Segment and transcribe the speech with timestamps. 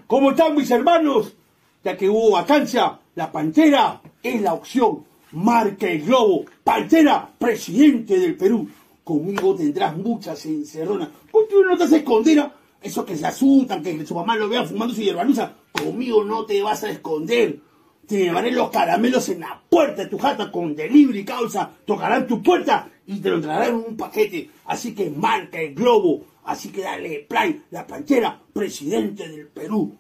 [0.07, 1.37] ¿Cómo están mis hermanos?
[1.85, 5.10] Ya que hubo vacancia, la Pantera es la opción.
[5.33, 6.45] Marca el globo.
[6.65, 8.69] Pantera, presidente del Perú.
[9.05, 11.09] Conmigo tendrás muchas encerronas.
[11.31, 12.51] Contigo no te haces esconder.
[12.83, 15.53] Eso que se asustan, que su mamá lo vea fumando su hierbanuza.
[15.73, 17.59] Conmigo no te vas a esconder.
[18.07, 21.71] Te llevaré los caramelos en la puerta de tu jata con delivery causa.
[21.85, 24.51] Tocarán tu puerta y te lo traerán en un paquete.
[24.65, 26.25] Así que marca el globo.
[26.45, 29.95] Así que dale play, la pantera, presidente del Perú.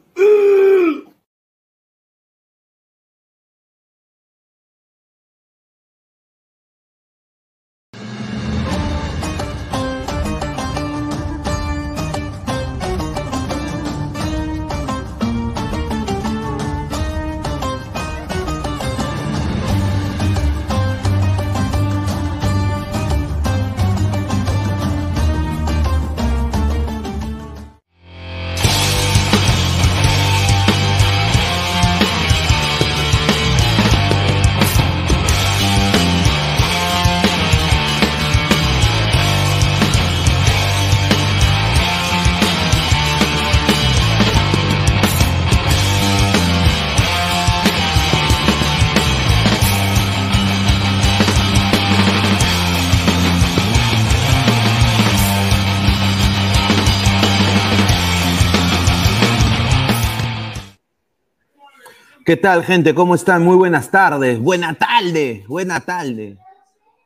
[62.30, 62.94] ¿Qué tal, gente?
[62.94, 63.42] ¿Cómo están?
[63.42, 64.38] Muy buenas tardes.
[64.38, 66.38] Buena tarde, buena tarde.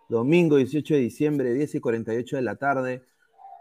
[0.07, 3.03] Domingo 18 de diciembre, 10 y 48 de la tarde.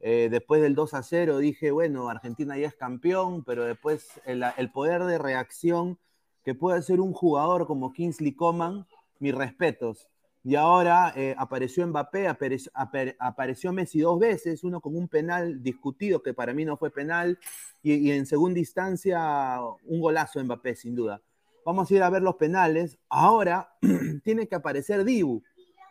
[0.00, 4.44] Eh, después del 2 a 0 dije, bueno, Argentina ya es campeón, pero después el,
[4.56, 6.00] el poder de reacción
[6.44, 8.84] que puede hacer un jugador como Kingsley Coman,
[9.18, 10.08] mis respetos.
[10.42, 16.34] Y ahora eh, apareció Mbappé, apareció, Messi dos veces, uno con un penal discutido que
[16.34, 17.38] para mí no fue penal,
[17.82, 21.22] y, y, en segunda instancia un golazo de Mbappé, sin duda.
[21.64, 22.98] Vamos a ir a ver los penales.
[23.08, 23.74] Ahora
[24.24, 25.42] tiene que aparecer Dibu.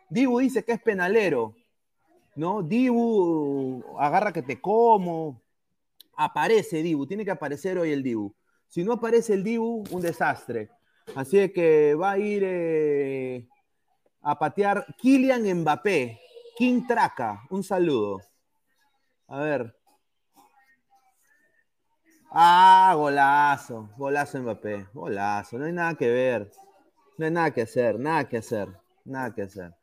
[0.10, 1.56] Dibu dice que es penalero,
[2.36, 2.62] ¿no?
[2.62, 5.42] Dibu, agarra que te como.
[6.16, 8.36] Aparece Dibu, tiene que aparecer hoy el Dibu.
[8.68, 10.70] Si no aparece el Dibu, un desastre.
[11.16, 13.48] Así que va a ir eh,
[14.22, 16.20] a patear Kylian Mbappé.
[16.56, 18.22] King Traca, un saludo.
[19.28, 19.76] A ver.
[22.32, 23.90] Ah, golazo.
[23.98, 24.88] Golazo Mbappé.
[24.94, 25.58] Golazo.
[25.58, 26.52] No hay nada que ver.
[27.18, 28.00] No hay nada que hacer.
[28.00, 28.70] Nada que hacer.
[29.06, 29.74] Nada que hacer.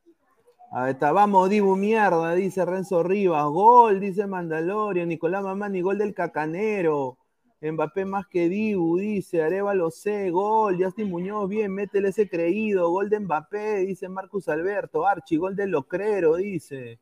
[0.72, 1.10] Ahí está.
[1.12, 3.44] Vamos, Dibu mierda, dice Renzo Rivas.
[3.46, 5.08] Gol, dice Mandalorian.
[5.08, 7.18] Nicolás Mamani, gol del cacanero.
[7.62, 13.10] Mbappé más que Dibu, dice Arevalo C, gol, Justin Muñoz, bien, métele ese creído, gol
[13.10, 16.98] de Mbappé, dice Marcus Alberto, Archi, gol de Locrero, dice.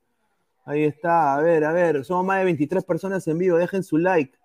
[0.64, 3.98] Ahí está, a ver, a ver, somos más de 23 personas en vivo, dejen su
[3.98, 4.36] like.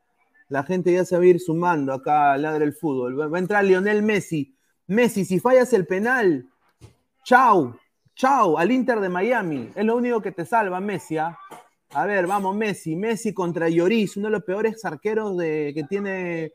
[0.49, 3.19] La gente ya se va a ir sumando acá al lado del fútbol.
[3.19, 4.55] Va a entrar Lionel Messi.
[4.85, 6.47] Messi, si fallas el penal,
[7.23, 7.75] chau,
[8.13, 9.71] chau, al Inter de Miami.
[9.75, 11.37] Es lo único que te salva, Messi, ¿ah?
[11.95, 12.95] A ver, vamos, Messi.
[12.95, 16.53] Messi contra Lloris, uno de los peores arqueros que tiene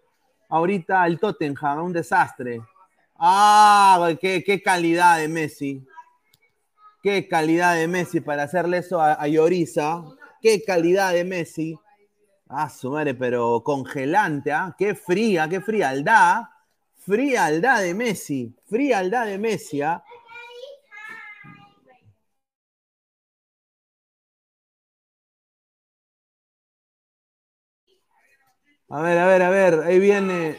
[0.48, 2.60] ahorita el Tottenham, un desastre.
[3.16, 5.86] Ah, qué, qué, calidad de Messi.
[7.02, 10.02] Qué calidad de Messi para hacerle eso a, a Llorisa.
[10.42, 11.78] Qué calidad de Messi.
[12.48, 14.74] Ah, su madre, pero congelante, ¿ah?
[14.76, 16.42] Qué fría, qué frialdad.
[16.96, 18.54] Frialdad de Messi.
[18.68, 20.02] Frialdad de Messi, ¿ah?
[28.90, 30.58] A ver, a ver, a ver, ahí viene.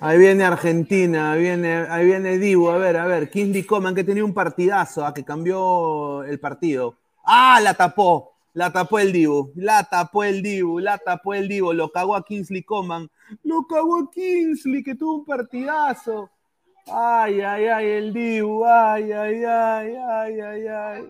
[0.00, 2.70] Ahí viene Argentina, ahí viene, ahí viene Dibu.
[2.70, 6.38] A ver, a ver, Kingsley Coman que tenía un partidazo, a ah, que cambió el
[6.38, 6.96] partido.
[7.24, 7.60] ¡Ah!
[7.62, 8.34] La tapó.
[8.52, 9.52] La tapó el Dibu.
[9.56, 10.78] La tapó el Dibu.
[10.78, 11.72] La tapó el Dibu.
[11.72, 13.10] Lo cagó a Kingsley Coman.
[13.44, 16.30] Lo cagó a Kingsley, que tuvo un partidazo.
[16.86, 18.64] Ay, ay, ay, el Dibu.
[18.64, 21.08] Ay, ay, ay, ay, ay, ay.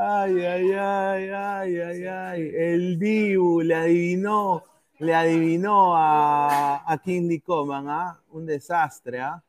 [0.00, 2.52] Ay, ay, ay, ay, ay, ay.
[2.54, 4.64] El Dibu le adivinó,
[5.00, 8.20] le adivinó a, a Kingsley Coman, ¿ah?
[8.30, 9.42] Un desastre, ¿ah?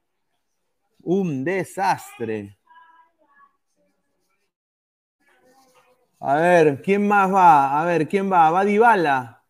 [1.04, 2.58] Un desastre.
[6.20, 7.80] A ver, ¿quién más va?
[7.80, 8.50] A ver, ¿quién va?
[8.50, 9.44] ¿Va Dybala?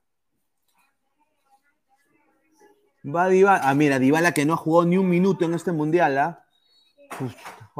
[3.06, 3.62] Va Dybala.
[3.64, 6.46] Ah, mira, Dybala que no ha jugado ni un minuto en este mundial, ¿ah?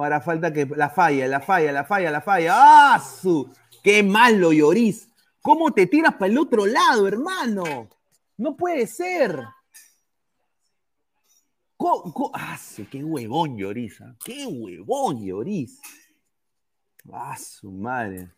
[0.04, 2.54] Ahora falta que la falla, la falla, la falla, la falla.
[2.56, 3.00] ¡Ah!
[3.00, 3.52] Su!
[3.84, 5.10] ¡Qué malo, Lloris!
[5.42, 7.90] ¿Cómo te tiras para el otro lado, hermano?
[8.38, 9.40] No puede ser.
[12.34, 12.58] ¡Ah!
[12.92, 14.02] ¡Qué huevón, Lloris!
[14.02, 14.16] ¿ah?
[14.24, 15.80] ¡Qué huevón, Lloris!
[17.12, 18.30] ¡Ah, su madre!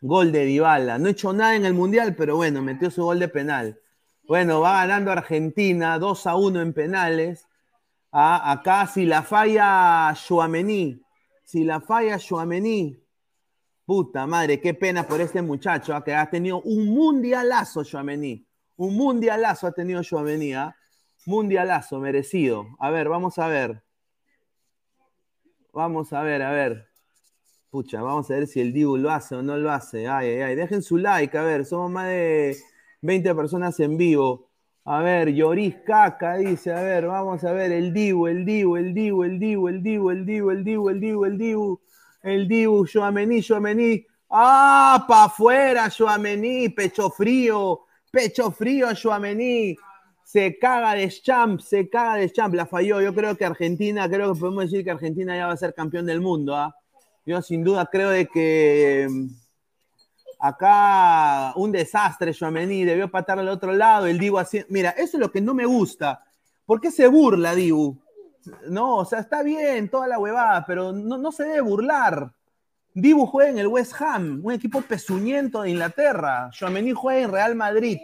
[0.00, 0.98] Gol de Dybala.
[0.98, 3.80] No ha hecho nada en el Mundial, pero bueno, metió su gol de penal.
[4.26, 7.48] Bueno, va ganando Argentina 2 a 1 en penales.
[8.16, 11.02] Ah, acá si la falla Chouameni.
[11.42, 12.96] Si la falla Chouameni.
[13.84, 18.46] Puta madre, qué pena por este muchacho ah, que ha tenido un mundialazo Chouameni.
[18.76, 20.54] Un mundialazo ha tenido Chouameni.
[20.54, 20.76] ¿ah?
[21.26, 22.68] Mundialazo, merecido.
[22.78, 23.82] A ver, vamos a ver.
[25.72, 26.86] Vamos a ver, a ver.
[27.68, 30.06] Pucha, vamos a ver si el Dibu lo hace o no lo hace.
[30.06, 30.54] Ay, ay, ay.
[30.54, 32.56] Dejen su like, a ver, somos más de
[33.02, 34.53] 20 personas en vivo.
[34.86, 38.92] A ver, Lloris Caca dice, a ver, vamos a ver, el Dibu, el Dibu, el
[38.92, 41.80] Dibu, el Dibu, el Dibu, el Dibu, el Dibu, el Dibu, el Dibu,
[42.22, 44.06] el Dibu, Joamení, Joamení.
[44.28, 46.68] ¡Ah, pa' afuera, Joamení!
[46.68, 49.74] Pecho frío, pecho frío, Joamení.
[50.22, 52.54] Se caga de champ, se caga de champ.
[52.54, 53.00] La falló.
[53.00, 56.04] Yo creo que Argentina, creo que podemos decir que Argentina ya va a ser campeón
[56.04, 56.74] del mundo, ¿ah?
[57.24, 59.26] Yo sin duda creo de que mm,
[60.38, 64.64] acá un desastre, Joamení, debió patar al otro lado, el Dibu así.
[64.68, 66.24] Mira, eso es lo que no me gusta.
[66.64, 67.98] ¿Por qué se burla, Dibu?
[68.68, 72.32] No, o sea, está bien toda la huevada, pero no, no se debe burlar.
[72.92, 76.50] Dibu juega en el West Ham, un equipo pezuñento de Inglaterra.
[76.58, 77.98] Joamení juega en Real Madrid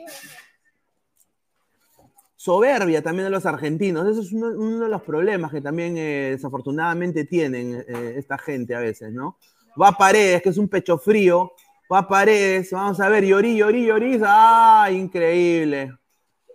[2.41, 4.09] soberbia también de los argentinos.
[4.09, 8.81] Eso es uno, de los problemas que también eh, desafortunadamente tienen eh, esta gente a
[8.81, 9.37] veces, ¿no?
[9.81, 11.53] Va a Paredes, que es un pecho frío.
[11.93, 14.21] Va Paredes, vamos a ver, Llorí, Llorí, Llorí.
[14.25, 15.93] ¡Ah, increíble!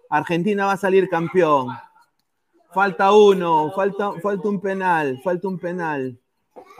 [0.09, 1.67] Argentina va a salir campeón.
[2.73, 6.17] Falta uno, falta, falta un penal, falta un penal.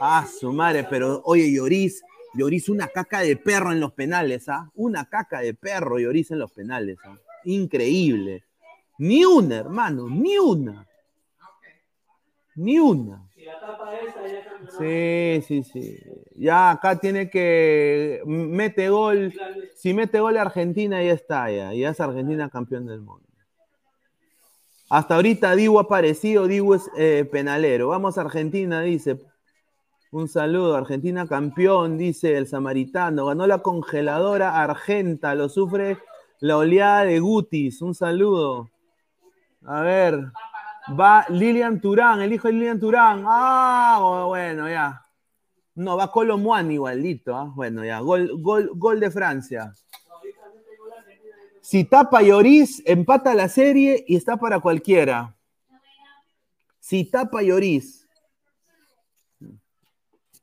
[0.00, 4.70] Ah, su madre, pero oye, Lloris, Lloris, una caca de perro en los penales, ¿ah?
[4.74, 7.18] Una caca de perro, Lloris en los penales, ¿ah?
[7.44, 8.44] Increíble.
[8.98, 10.86] Ni una, hermano, ni una.
[12.54, 13.25] Ni una.
[14.78, 15.98] Sí, sí, sí.
[16.34, 19.32] Ya acá tiene que mete gol.
[19.74, 21.72] Si mete gol Argentina, ya está, ya.
[21.72, 23.26] Ya es Argentina campeón del mundo.
[24.88, 27.88] Hasta ahorita Dibu ha aparecido, Dibu es eh, penalero.
[27.88, 29.20] Vamos a Argentina, dice.
[30.12, 33.26] Un saludo, Argentina campeón, dice el samaritano.
[33.26, 35.98] Ganó la congeladora Argenta, lo sufre
[36.40, 37.82] la oleada de Gutis.
[37.82, 38.70] Un saludo.
[39.64, 40.30] A ver.
[40.88, 43.24] Va Lilian Turán, el hijo de Lilian Turán.
[43.26, 45.02] Ah, bueno, ya.
[45.74, 47.36] No, va Colomuan igualito.
[47.36, 47.52] ¿ah?
[47.54, 48.00] Bueno, ya.
[48.00, 49.72] Gol, gol, gol de Francia.
[51.60, 55.36] Si tapa Lloris, empata la serie y está para cualquiera.
[56.78, 58.06] Si tapa Lloris.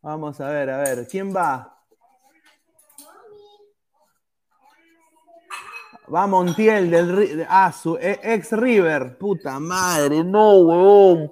[0.01, 1.08] Vamos a ver, a ver.
[1.08, 1.73] ¿Quién va?
[6.12, 9.18] Va Montiel del ah, su e, ex River.
[9.18, 11.32] Puta madre, no, huevón.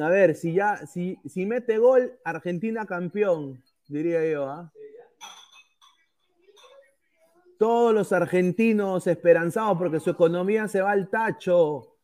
[0.00, 4.72] A ver, si ya, si, si mete gol, Argentina campeón, diría yo, ¿ah?
[7.58, 11.96] Todos los argentinos esperanzados porque su economía se va al tacho.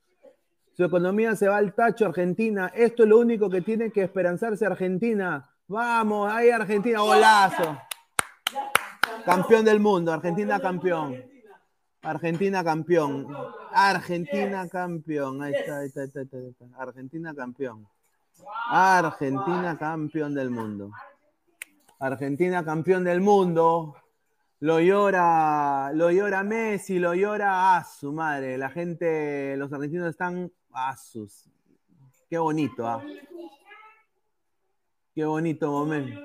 [0.72, 2.70] Su economía se va al tacho, Argentina.
[2.74, 5.50] Esto es lo único que tiene que esperanzarse Argentina.
[5.66, 7.78] Vamos, ahí Argentina, golazo.
[9.24, 11.37] Campeón del mundo, Argentina campeón.
[12.02, 13.26] Argentina campeón.
[13.72, 15.42] Argentina campeón.
[15.42, 17.86] Ahí está, ahí está, ahí está, Argentina campeón.
[18.70, 20.90] Argentina campeón del mundo.
[21.98, 23.96] Argentina campeón del mundo.
[24.60, 28.58] Lo llora, lo llora Messi, lo llora a su madre.
[28.58, 31.48] La gente, los argentinos están a sus.
[32.28, 33.02] Qué bonito, ¿ah?
[35.14, 36.20] Qué bonito momento.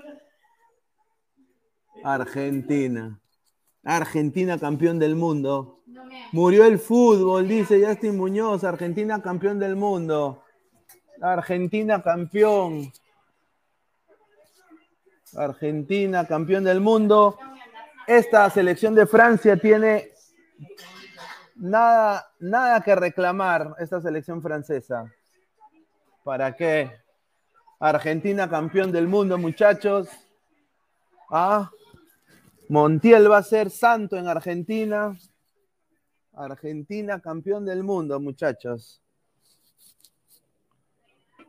[2.04, 3.20] Argentina.
[3.84, 5.82] Argentina campeón del mundo.
[6.32, 8.64] Murió el fútbol, dice Justin Muñoz.
[8.64, 10.44] Argentina campeón del mundo.
[11.22, 12.92] Argentina campeón.
[15.36, 17.38] Argentina campeón del mundo.
[18.08, 20.10] Esta selección de Francia tiene
[21.56, 25.12] nada, nada que reclamar, esta selección francesa.
[26.24, 26.92] ¿Para qué?
[27.80, 30.10] Argentina campeón del mundo, muchachos.
[31.30, 31.70] Ah,
[32.74, 35.16] Montiel va a ser santo en Argentina.
[36.34, 39.00] Argentina campeón del mundo, muchachos.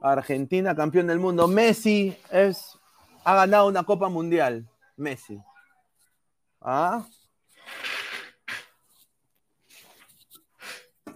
[0.02, 1.48] Argentina campeón del mundo.
[1.48, 2.78] Messi es,
[3.24, 4.68] ha ganado una Copa Mundial.
[4.98, 5.40] Messi.
[6.60, 7.06] ¿Ah?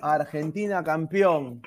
[0.00, 1.60] Argentina campeón.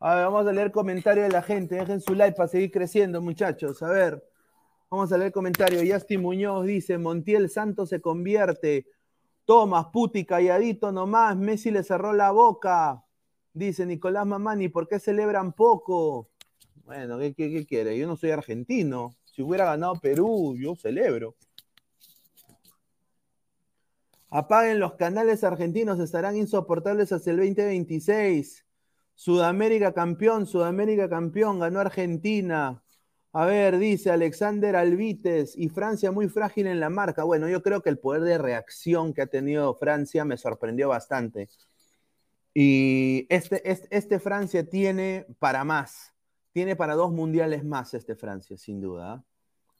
[0.00, 1.76] A ver, vamos a leer comentarios de la gente.
[1.76, 3.82] Dejen su like para seguir creciendo, muchachos.
[3.82, 4.27] A ver,
[4.90, 5.84] vamos a leer comentarios.
[5.84, 8.86] Yasti Muñoz dice: Montiel Santos se convierte.
[9.44, 11.36] Tomás, puti, calladito nomás.
[11.36, 13.04] Messi le cerró la boca.
[13.52, 16.28] Dice Nicolás Mamani, ¿por qué celebran poco?
[16.84, 17.98] Bueno, ¿qué, qué, qué quiere?
[17.98, 19.16] Yo no soy argentino.
[19.24, 21.34] Si hubiera ganado Perú, yo celebro.
[24.30, 28.66] Apaguen los canales argentinos, estarán insoportables hasta el 2026.
[29.14, 32.82] Sudamérica campeón, Sudamérica campeón, ganó Argentina.
[33.32, 37.24] A ver, dice Alexander Alvites, y Francia muy frágil en la marca.
[37.24, 41.48] Bueno, yo creo que el poder de reacción que ha tenido Francia me sorprendió bastante.
[42.54, 46.14] Y este, este, este Francia tiene para más,
[46.52, 49.24] tiene para dos mundiales más este Francia, sin duda.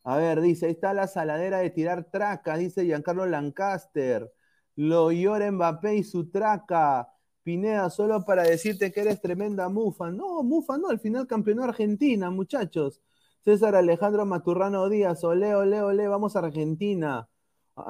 [0.04, 4.32] A ver, dice, ahí está la saladera de tirar traca, dice Giancarlo Lancaster.
[4.76, 7.08] Lo llora Mbappé y su traca.
[7.42, 10.10] Pineda, solo para decirte que eres tremenda mufa.
[10.10, 13.02] No, mufa no, al final campeonó Argentina, muchachos.
[13.48, 17.30] César Alejandro Maturrano Díaz, ole, ole, ole, vamos a Argentina.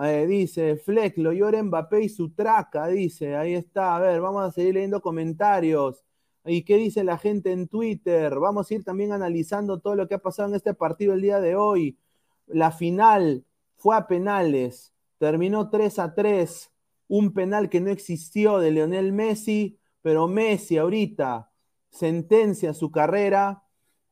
[0.05, 3.97] Eh, dice, Fleck, lo llora Mbappé y su traca, dice, ahí está.
[3.97, 6.05] A ver, vamos a seguir leyendo comentarios.
[6.45, 8.39] ¿Y qué dice la gente en Twitter?
[8.39, 11.41] Vamos a ir también analizando todo lo que ha pasado en este partido el día
[11.41, 11.99] de hoy.
[12.47, 13.45] La final
[13.75, 16.71] fue a penales, terminó 3 a 3
[17.09, 21.51] un penal que no existió de Leonel Messi, pero Messi ahorita
[21.91, 23.65] sentencia su carrera,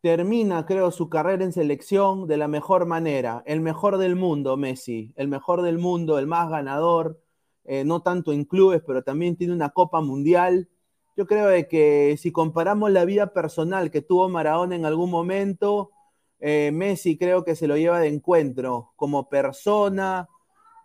[0.07, 5.13] termina, creo, su carrera en selección de la mejor manera, el mejor del mundo, Messi,
[5.17, 7.21] el mejor del mundo, el más ganador,
[7.65, 10.69] eh, no tanto en clubes, pero también tiene una Copa Mundial.
[11.17, 15.91] Yo creo que si comparamos la vida personal que tuvo Maradona en algún momento,
[16.39, 20.29] eh, Messi creo que se lo lleva de encuentro como persona,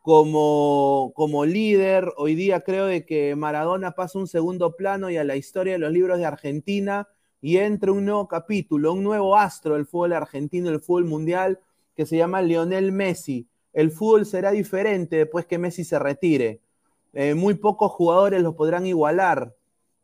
[0.01, 2.11] como, como líder.
[2.17, 5.79] Hoy día creo de que Maradona pasa un segundo plano y a la historia de
[5.79, 7.07] los libros de Argentina
[7.41, 11.59] y entra un nuevo capítulo, un nuevo astro del fútbol argentino, el fútbol mundial,
[11.95, 13.47] que se llama Lionel Messi.
[13.73, 16.61] El fútbol será diferente después que Messi se retire.
[17.13, 19.55] Eh, muy pocos jugadores lo podrán igualar.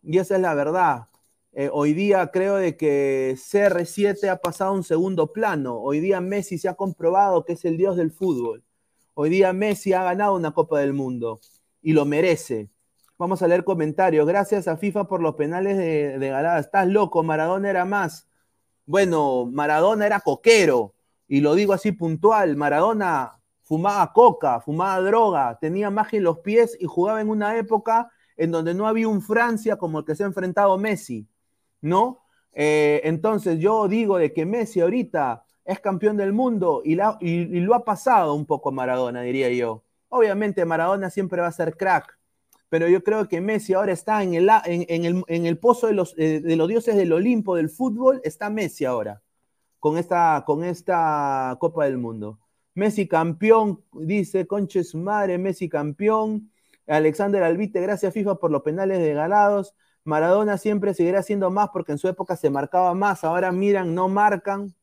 [0.02, 1.08] Y esa es la verdad.
[1.54, 5.80] Eh, hoy día creo de que CR7 ha pasado a un segundo plano.
[5.80, 8.64] Hoy día Messi se ha comprobado que es el dios del fútbol.
[9.14, 11.40] Hoy día Messi ha ganado una Copa del Mundo
[11.82, 12.70] y lo merece.
[13.18, 14.28] Vamos a leer comentarios.
[14.28, 16.60] Gracias a FIFA por los penales de, de Galada.
[16.60, 18.28] Estás loco, Maradona era más.
[18.86, 20.96] Bueno, Maradona era coquero,
[21.28, 22.56] y lo digo así puntual.
[22.56, 28.10] Maradona fumaba coca, fumaba droga, tenía magia en los pies y jugaba en una época
[28.38, 31.28] en donde no había un Francia como el que se ha enfrentado Messi,
[31.82, 32.24] ¿no?
[32.54, 37.84] Eh, entonces yo digo de que Messi ahorita es campeón del mundo y, lo ha
[37.84, 39.84] pasado un poco Maradona, diría yo.
[40.08, 42.17] Obviamente Maradona siempre va a ser crack,
[42.70, 47.14] pero yo creo que Messi ahora está en el, pozo de los, eh, dioses del
[47.14, 49.22] Olimpo del fútbol, está Messi ahora,
[49.80, 52.40] con esta, con esta Copa del Mundo.
[52.74, 56.52] Messi campeón, dice Conche su madre, Messi campeón.
[56.86, 59.76] Alexander Albite, gracias FIFA por los penales de galados.
[60.04, 64.08] Maradona siempre seguirá siendo más porque en su época se marcaba más, ahora miran, no
[64.08, 64.74] marcan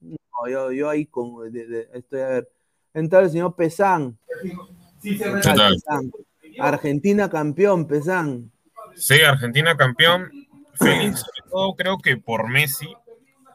[0.48, 1.46] yo, ahí con,
[1.92, 2.52] estoy a ver.
[2.92, 4.18] Entonces, señor Pesán.
[6.58, 8.52] Argentina campeón, Pesán.
[8.94, 10.30] Sí, Argentina campeón.
[10.74, 12.88] Feliz sobre todo creo que por Messi.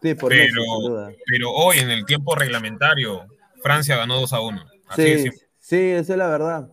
[0.01, 0.61] Sí, por pero,
[1.07, 3.25] Messi, pero hoy en el tiempo reglamentario,
[3.61, 4.65] Francia ganó 2 a 1.
[4.95, 6.71] sí, sí, esa es la verdad.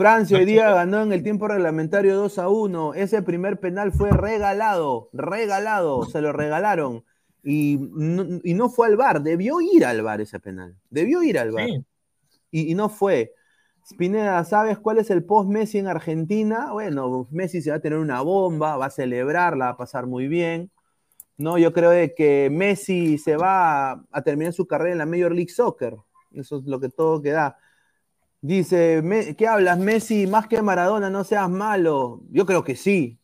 [0.00, 2.94] Francia hoy día ganó en el tiempo reglamentario 2 a 1.
[2.94, 7.04] Ese primer penal fue regalado, regalado, se lo regalaron.
[7.42, 11.68] Y no, fue al bar, debió ir al bar ese penal, debió ir al bar.
[12.50, 13.34] Y, no fue.
[13.86, 16.72] Spineda, ¿sabes cuál es el post Messi en Argentina?
[16.72, 20.28] Bueno, Messi se va a tener una bomba, va a celebrarla, va a pasar muy
[20.28, 20.70] bien.
[21.36, 25.50] No, yo creo que Messi se va a, terminar su carrera en la Major League
[25.50, 25.96] Soccer.
[26.32, 27.56] Eso es lo que todo queda.
[28.42, 29.02] Dice,
[29.38, 30.26] ¿qué hablas, Messi?
[30.26, 32.20] Más que Maradona, no seas malo.
[32.30, 33.18] Yo creo que sí.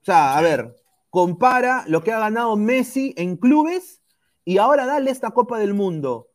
[0.00, 0.76] O sea, a ver,
[1.10, 4.00] compara lo que ha ganado Messi en clubes
[4.44, 6.30] y ahora dale esta Copa del Mundo.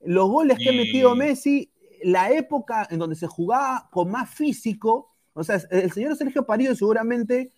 [0.00, 1.72] Los goles que ha metido Messi,
[2.06, 6.72] la época en donde se jugaba con más físico, o sea, el señor Sergio Parido
[6.76, 7.50] seguramente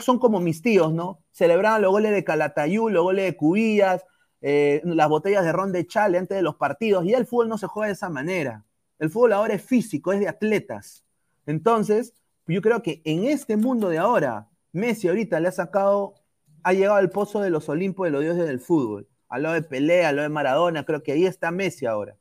[0.00, 1.24] son como mis tíos, ¿no?
[1.30, 4.04] Celebraban los goles de Calatayú, los goles de Cubillas,
[4.42, 7.56] eh, las botellas de ron de chale antes de los partidos, y el fútbol no
[7.56, 8.66] se juega de esa manera.
[8.98, 11.06] El fútbol ahora es físico, es de atletas.
[11.46, 12.12] Entonces,
[12.46, 16.16] yo creo que en este mundo de ahora, Messi ahorita le ha sacado,
[16.64, 19.08] ha llegado al pozo de los Olimpos de los dioses del fútbol.
[19.30, 22.18] Al lado de Pelé, al lado de Maradona, creo que ahí está Messi ahora,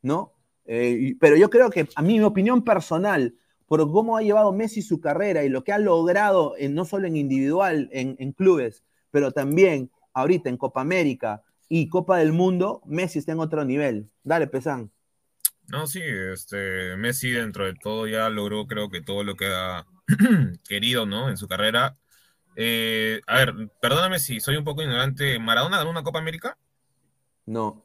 [0.00, 0.33] ¿no?
[0.66, 3.34] Eh, pero yo creo que, a mí, mi opinión personal,
[3.66, 7.06] por cómo ha llevado Messi su carrera y lo que ha logrado, en, no solo
[7.06, 13.18] en individual, en, clubes, pero también ahorita en Copa América y Copa del Mundo, Messi
[13.18, 14.10] está en otro nivel.
[14.22, 14.90] Dale, Pesán.
[15.68, 19.86] No, sí, este, Messi dentro de todo ya logró creo que todo lo que ha
[20.68, 21.30] querido, ¿no?
[21.30, 21.96] En su carrera.
[22.56, 25.38] Eh, a ver, perdóname si soy un poco ignorante.
[25.38, 26.58] ¿Maradona ganó una Copa América?
[27.46, 27.84] No.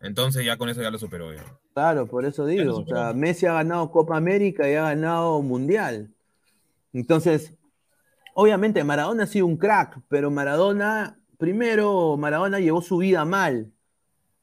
[0.00, 1.34] Entonces ya con eso ya lo superó.
[1.34, 1.44] Ya.
[1.74, 2.78] Claro, por eso digo.
[2.78, 6.10] O sea, Messi ha ganado Copa América y ha ganado Mundial.
[6.92, 7.54] Entonces,
[8.34, 13.72] obviamente Maradona ha sido un crack, pero Maradona, primero, Maradona llevó su vida mal.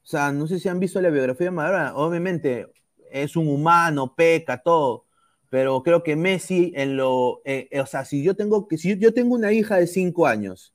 [0.03, 1.95] O sea, no sé si han visto la biografía de Maradona.
[1.95, 2.67] Obviamente
[3.11, 5.05] es un humano, peca, todo.
[5.49, 9.13] Pero creo que Messi en lo, eh, o sea, si yo tengo que, si yo
[9.13, 10.73] tengo una hija de cinco años,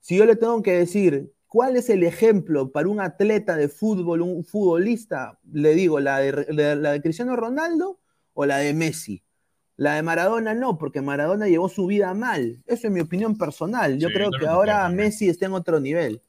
[0.00, 4.22] si yo le tengo que decir ¿Cuál es el ejemplo para un atleta de fútbol,
[4.22, 5.38] un futbolista?
[5.52, 8.00] Le digo, ¿la de, la de Cristiano Ronaldo
[8.32, 9.22] o la de Messi?
[9.76, 12.60] La de Maradona no, porque Maradona llevó su vida mal.
[12.66, 14.00] Eso es mi opinión personal.
[14.00, 16.22] Yo creo que ahora Messi está en otro nivel.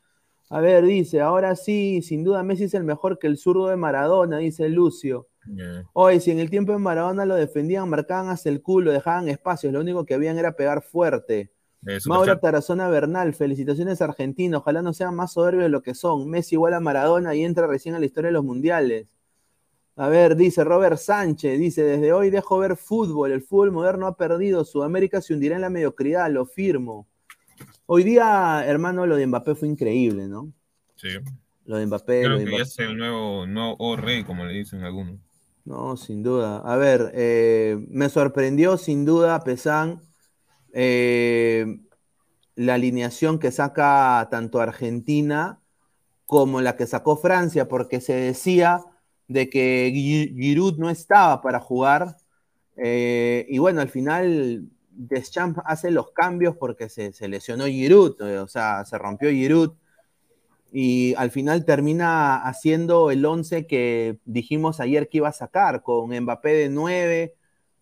[0.51, 3.77] A ver, dice, ahora sí, sin duda Messi es el mejor que el zurdo de
[3.77, 5.27] Maradona, dice Lucio.
[5.93, 9.73] Hoy, si en el tiempo de Maradona lo defendían, marcaban hasta el culo, dejaban espacios,
[9.73, 11.51] lo único que habían era pegar fuerte.
[12.07, 14.57] Mauro Tarazona Bernal, felicitaciones Argentina.
[14.57, 16.29] Ojalá no sean más soberbios de lo que son.
[16.29, 19.07] Messi igual a Maradona y entra recién a la historia de los mundiales.
[19.97, 24.17] A ver, dice Robert Sánchez, dice, desde hoy dejo ver fútbol, el fútbol moderno ha
[24.17, 27.07] perdido, Sudamérica se hundirá en la mediocridad, lo firmo.
[27.85, 30.51] Hoy día, hermano, lo de Mbappé fue increíble, ¿no?
[30.95, 31.09] Sí.
[31.65, 32.23] Lo de Mbappé.
[32.23, 35.17] Creo que es el nuevo, nuevo rey, como le dicen algunos.
[35.63, 36.57] No, sin duda.
[36.57, 40.01] A ver, eh, me sorprendió sin duda Pesán
[40.77, 41.79] eh,
[42.55, 45.61] la alineación que saca tanto Argentina
[46.25, 48.83] como la que sacó Francia, porque se decía
[49.29, 52.17] de que Giroud no estaba para jugar.
[52.75, 58.47] Eh, y bueno, al final Deschamps hace los cambios porque se, lesionó Giroud, eh, o
[58.47, 59.75] sea, se rompió Giroud.
[60.73, 66.09] Y al final termina haciendo el 11 que dijimos ayer que iba a sacar, con
[66.09, 67.35] Mbappé de 9,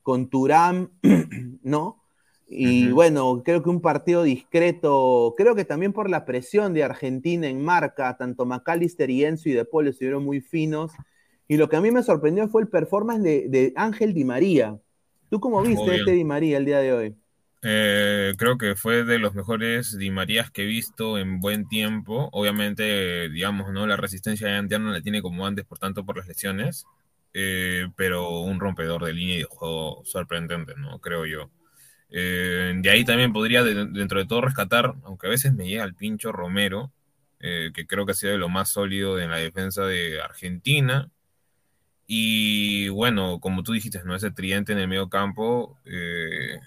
[0.03, 0.91] con Turán,
[1.63, 2.02] ¿no?
[2.55, 7.47] Y bueno, creo que un partido discreto, creo que también por la presión de Argentina
[7.47, 10.91] en marca, tanto McAllister y Enzo y De Paul estuvieron muy finos.
[11.47, 14.77] Y lo que a mí me sorprendió fue el performance de, Ángel Di María.
[15.29, 17.15] ¿Tú cómo viste este Di María el día de hoy?
[17.63, 22.29] Eh, creo que fue de los mejores Di Marías que he visto en buen tiempo.
[22.31, 23.87] Obviamente, digamos, ¿no?
[23.87, 26.85] La resistencia ya no la tiene como antes, por tanto, por las lesiones.
[27.33, 30.99] Eh, pero un rompedor de línea y de juego sorprendente, ¿no?
[30.99, 31.49] Creo yo.
[32.15, 35.95] Eh, de ahí también podría, dentro de todo, rescatar, aunque a veces me llega el
[35.95, 36.91] pincho Romero,
[37.39, 41.09] eh, que creo que ha sido de lo más sólido en la defensa de Argentina.
[42.05, 44.15] Y bueno, como tú dijiste, ¿no?
[44.15, 46.59] ese tridente en el medio campo eh,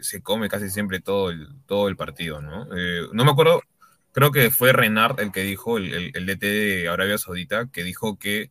[0.00, 2.40] se come casi siempre todo el, todo el partido.
[2.40, 2.66] ¿no?
[3.12, 3.62] no me acuerdo,
[4.12, 8.18] creo que fue Renard el que dijo, el, el, DT de Arabia Saudita, que dijo
[8.18, 8.50] que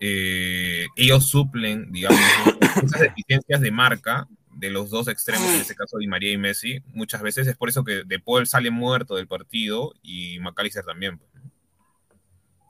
[0.00, 2.18] ellos suplen, digamos,
[2.82, 6.80] esas deficiencias de marca de los dos extremos, en este caso Di María y Messi,
[6.92, 11.18] muchas veces es por eso que De Paul sale muerto del partido y McAllister también.
[11.18, 11.30] Pues,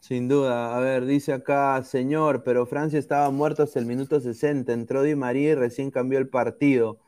[0.00, 4.72] Sin duda, a ver, dice acá, señor, pero Francia estaba muerto hasta el minuto 60,
[4.72, 6.98] entró Di María y recién cambió el partido.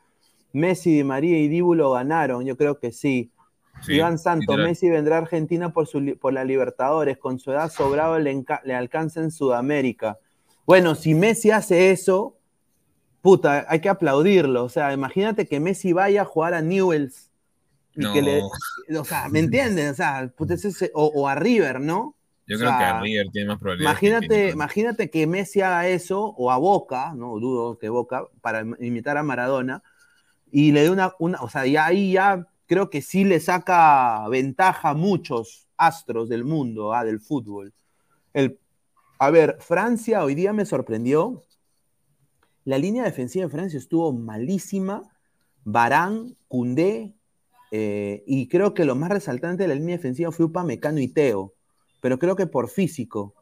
[0.53, 3.31] Messi, Di María y Díbulo ganaron, yo creo que sí.
[3.87, 8.17] Iván Santos, Messi vendrá a Argentina por, su, por la Libertadores, con su edad sobrado
[8.17, 10.17] le, le alcanza en Sudamérica.
[10.65, 12.36] Bueno, si Messi hace eso,
[13.27, 14.63] puta, hay que aplaudirlo.
[14.63, 17.29] O sea, imagínate que Messi vaya a jugar a Newells.
[17.93, 18.41] Y que le,
[18.97, 19.91] o sea, ¿me entiendes?
[19.91, 20.31] O sea,
[20.93, 22.15] o, a River, ¿no?
[22.45, 24.01] Yo creo que a River tiene más probabilidades.
[24.01, 29.17] Imagínate, imagínate que Messi haga eso, o a Boca, no dudo que Boca, para imitar
[29.17, 29.83] a Maradona,
[30.49, 34.25] y le dé una, una, o sea, ya ahí ya creo que sí le saca
[34.29, 37.73] ventaja a muchos astros del mundo, ah, del fútbol.
[38.33, 38.57] El,
[39.19, 41.43] a ver, Francia hoy día me sorprendió
[42.67, 45.01] la línea defensiva de Francia estuvo malísima.
[45.63, 47.15] Barán, Cundé,
[47.71, 51.53] eh, y creo que lo más resaltante de la línea defensiva fue Upamecano y Teo,
[52.01, 53.35] pero creo que por físico.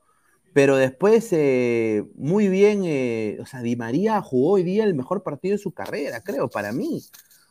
[0.53, 5.23] Pero después, eh, muy bien, eh, o sea, Di María jugó hoy día el mejor
[5.23, 7.01] partido de su carrera, creo, para mí.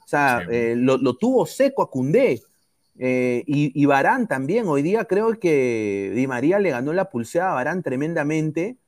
[0.05, 2.41] O sea, lo, lo, tuvo seco a Cundé.
[2.97, 3.43] y,
[3.83, 7.83] y, Barán también, hoy día creo que Di María le ganó la pulseada a Barán
[7.83, 8.79] tremendamente.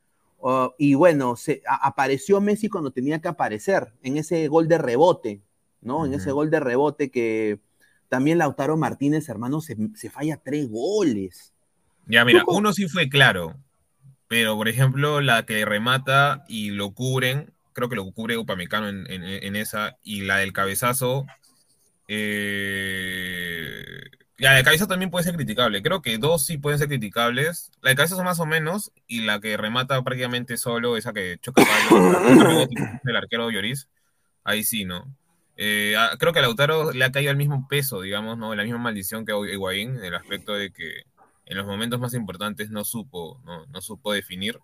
[0.79, 5.43] Y bueno, se, apareció Messi cuando tenía que aparecer, en ese gol de rebote,
[5.81, 6.07] ¿no?
[6.07, 7.61] En ese gol de rebote que,
[8.09, 9.77] también Lautaro Martínez, hermano, se,
[10.11, 11.53] falla tres goles.
[12.07, 13.57] Ya, mira, uno sí fue claro,
[14.29, 19.07] pero por ejemplo, la que remata y lo cubren, creo que lo cubre Upamecano en,
[19.09, 21.27] en, esa, y la del cabezazo,
[22.09, 23.83] eh,
[24.39, 25.83] la del cabezazo también puede ser criticable.
[25.83, 27.71] Creo que dos sí pueden ser criticables.
[27.81, 31.63] La del cabezazo más o menos, y la que remata prácticamente solo, esa que choca
[33.05, 33.89] el arquero Lloris,
[34.45, 35.07] ahí sí, ¿no?
[35.57, 38.55] Eh, creo que a Lautaro le ha caído el mismo peso, digamos, ¿no?
[38.55, 41.05] La misma maldición que a Higuaín, en el aspecto de que
[41.47, 44.61] en los momentos más importantes no supo, no, supo definir.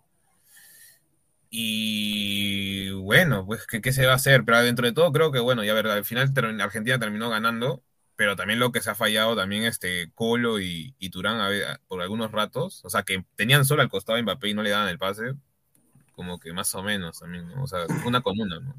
[1.51, 4.45] Y bueno, pues ¿qué, se va a hacer?
[4.45, 7.83] Pero dentro de todo creo que, bueno, ya verdad, al final Argentina terminó ganando,
[8.23, 11.41] pero también lo que se ha fallado también este Colo y, y Turán
[11.89, 14.71] por algunos ratos, o sea, que tenían solo al costado de Mbappé y no le
[14.71, 15.35] daban el pase,
[16.13, 18.77] como que más o menos también, O sea, una con una, ¿no?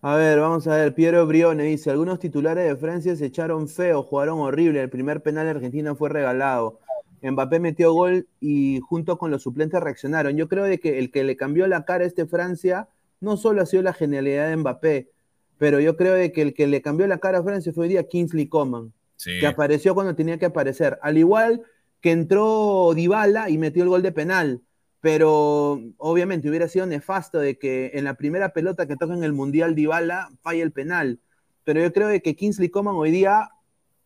[0.00, 0.96] A ver, vamos a ver.
[0.96, 4.82] Piero Brione dice: Algunos titulares de Francia se echaron feo, jugaron horrible.
[4.82, 6.80] El primer penal de Argentina fue regalado.
[7.22, 10.36] Mbappé metió gol y junto con los suplentes reaccionaron.
[10.36, 12.88] Yo creo de que el que le cambió la cara a este Francia
[13.20, 15.12] no solo ha sido la genialidad de Mbappé,
[15.58, 17.90] pero yo creo de que el que le cambió la cara a Francia fue hoy
[17.90, 20.98] día Kingsley Coman, que apareció cuando tenía que aparecer.
[21.02, 21.62] Al igual
[22.00, 24.62] que entró Dybala y metió el gol de penal
[25.02, 29.32] pero obviamente hubiera sido nefasto de que en la primera pelota que toca en el
[29.32, 31.18] Mundial Dybala falle el penal.
[31.64, 33.50] Pero yo creo que Kingsley Coman hoy día,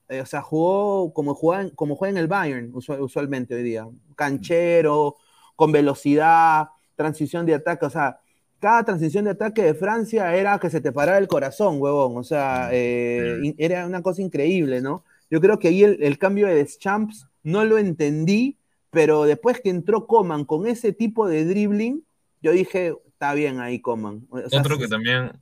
[0.09, 3.87] eh, o sea, jugó como juega, como juega en el Bayern usualmente hoy día.
[4.15, 5.17] Canchero,
[5.55, 8.19] con velocidad, transición de ataque, o sea,
[8.61, 12.17] cada transición de ataque de Francia era que se te parara el corazón, huevón.
[12.17, 15.05] O sea, eh, era una cosa increíble, ¿no?
[15.31, 18.59] Yo creo que ahí el, el cambio de Deschamps no lo entendí
[18.97, 22.03] pero después que entró Coman con ese tipo de dribbling,
[22.41, 24.27] yo dije, está bien ahí Coman.
[24.31, 25.33] Otro que también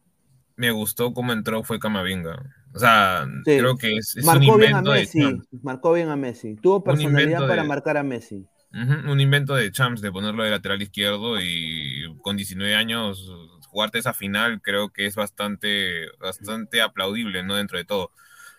[0.57, 2.51] me gustó cómo entró fue Camavinga.
[2.75, 6.57] O sea, creo que es, marcó bien a Messi, marcó bien a Messi.
[6.57, 8.45] Tuvo personalidad para marcar a Messi.
[8.75, 13.31] Un invento de Champs de ponerlo de lateral izquierdo y con 19 años
[13.68, 17.57] jugarte esa final creo que es bastante, bastante aplaudible, ¿no?
[17.57, 18.12] Dentro de todo.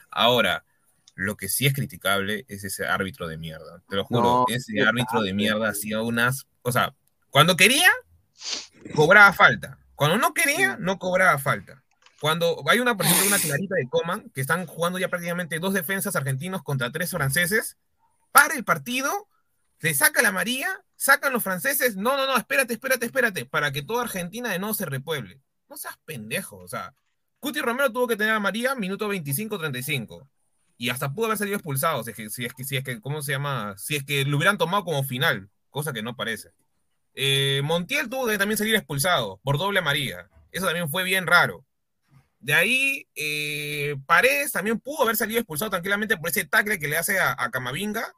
[0.09, 0.66] Ahora,
[1.16, 3.82] lo que sí es criticable es ese árbitro de mierda.
[3.88, 6.47] Te lo juro, ese árbitro de mierda hacía unas.
[6.61, 6.93] O sea,
[7.30, 7.89] cuando quería,
[8.93, 9.80] cobraba falta.
[9.95, 11.82] Cuando no quería, no cobraba falta.
[12.20, 16.16] Cuando hay una, por una clarita de Coman, que están jugando ya prácticamente dos defensas
[16.16, 17.78] argentinos contra tres franceses,
[18.32, 19.30] para el partido,
[19.86, 23.83] le saca la María, sacan los franceses, no, no, no, espérate, espérate, espérate, para que
[23.83, 25.43] toda Argentina de nuevo se repueble.
[25.69, 26.95] No seas pendejo, o sea,
[27.39, 30.27] Cuti Romero tuvo que tener a María minuto 25-35
[30.79, 32.99] y hasta pudo haber salido expulsado si es que, si es que, si es que,
[32.99, 33.75] ¿cómo se llama?
[33.77, 36.49] Si es que lo hubieran tomado como final, cosa que no parece.
[37.13, 40.31] Eh, Montiel tuvo que también salir expulsado por doble amarilla.
[40.51, 41.63] Eso también fue bien raro.
[42.39, 46.97] De ahí, eh, Paredes también pudo haber salido expulsado tranquilamente por ese tackle que le
[46.97, 48.11] hace a Camavinga.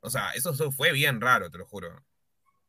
[0.00, 2.02] O sea, eso fue bien raro, te lo juro.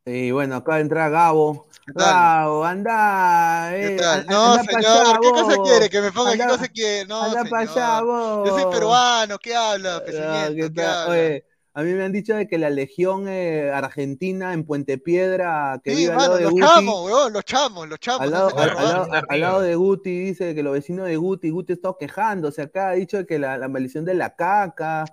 [0.04, 1.68] Y bueno, acá entra Gabo.
[1.86, 3.76] Gabo, anda.
[3.76, 4.26] Eh, ¿Qué tal?
[4.26, 5.90] No, señor, ¿qué cosa quiere?
[5.90, 7.06] Que me ponga qué cosa quiere.
[7.06, 8.48] No, anda para allá, vos.
[8.48, 11.06] Yo soy peruano, ¿qué habla, ¿qué, ¿qué habla?
[11.08, 15.80] Oye, a mí me han dicho de que la Legión eh, Argentina en Puente Piedra,
[15.82, 18.20] que sí, vive al lado de los Guti, chamos, weón, los chamos, los chamos.
[18.20, 21.72] Al lado, al, lado, al lado, de Guti dice que los vecinos de Guti, Guti
[21.72, 25.04] está quejándose acá, ha dicho que la, la maldición de la caca,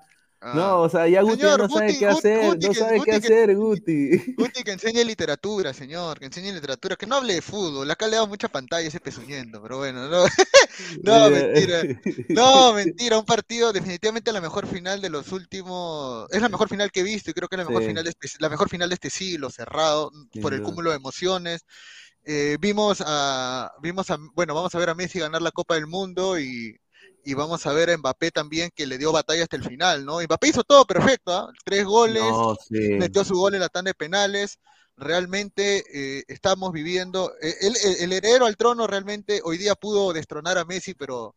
[0.41, 0.75] no, ah.
[0.77, 4.09] o sea, ya Guti no sabe qué hacer, no sabe qué hacer, Guti.
[4.37, 8.15] Guti que enseñe literatura, señor, que enseñe literatura, que no hable de fútbol, acá le
[8.15, 10.23] da mucha pantalla ese pezuñendo, pero bueno, no,
[11.03, 11.81] no, mentira,
[12.29, 16.89] no, mentira, un partido definitivamente la mejor final de los últimos, es la mejor final
[16.89, 18.87] que he visto y creo que es la mejor, final, de este, la mejor final
[18.87, 20.09] de este siglo, cerrado,
[20.41, 21.65] por el cúmulo de emociones,
[22.23, 25.87] eh, vimos a, vimos a, bueno, vamos a ver a Messi ganar la Copa del
[25.87, 26.79] Mundo y
[27.23, 30.21] y vamos a ver a Mbappé también que le dio batalla hasta el final, ¿no?
[30.21, 31.51] Mbappé hizo todo perfecto, ¿ah?
[31.63, 32.23] tres goles,
[32.69, 34.59] metió su gol en la tanda de penales,
[34.97, 37.55] realmente eh, estamos viviendo, eh,
[38.01, 41.35] el, heredero al trono realmente hoy día pudo destronar a Messi, pero,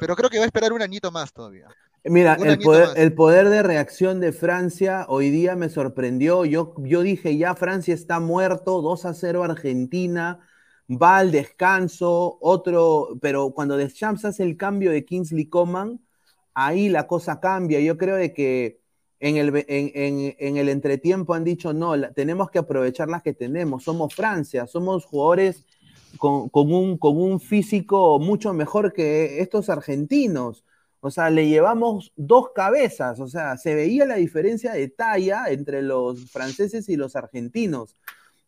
[0.00, 1.68] pero creo que va a esperar un añito más todavía.
[2.06, 6.44] Mira, el poder, el poder, de reacción de Francia hoy día me sorprendió.
[6.44, 10.46] Yo, yo dije, ya Francia está muerto, 2 a 0 Argentina
[10.88, 16.00] va al descanso, otro, pero cuando Deschamps hace el cambio de Kingsley Coman,
[16.54, 17.80] ahí la cosa cambia.
[17.80, 18.80] Yo creo de que
[19.20, 23.84] en el, en, entretiempo han dicho, no, tenemos que aprovechar las que tenemos.
[23.84, 25.64] Somos Francia, somos jugadores
[26.18, 30.64] con, un, con un físico mucho mejor que estos argentinos.
[31.00, 35.82] O sea, le llevamos dos cabezas, o sea, se veía la diferencia de talla entre
[35.82, 37.96] los franceses y los argentinos.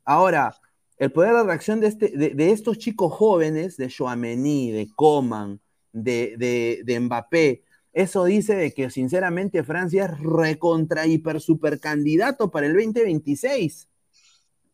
[0.05, 0.55] Ahora,
[0.99, 5.61] el poder de reacción de, este, de, estos chicos jóvenes, de Chouameni, de Coman,
[5.92, 7.62] de, de, de Mbappé,
[7.97, 13.88] eso dice de que sinceramente Francia es recontra hiper super candidato para el 2026.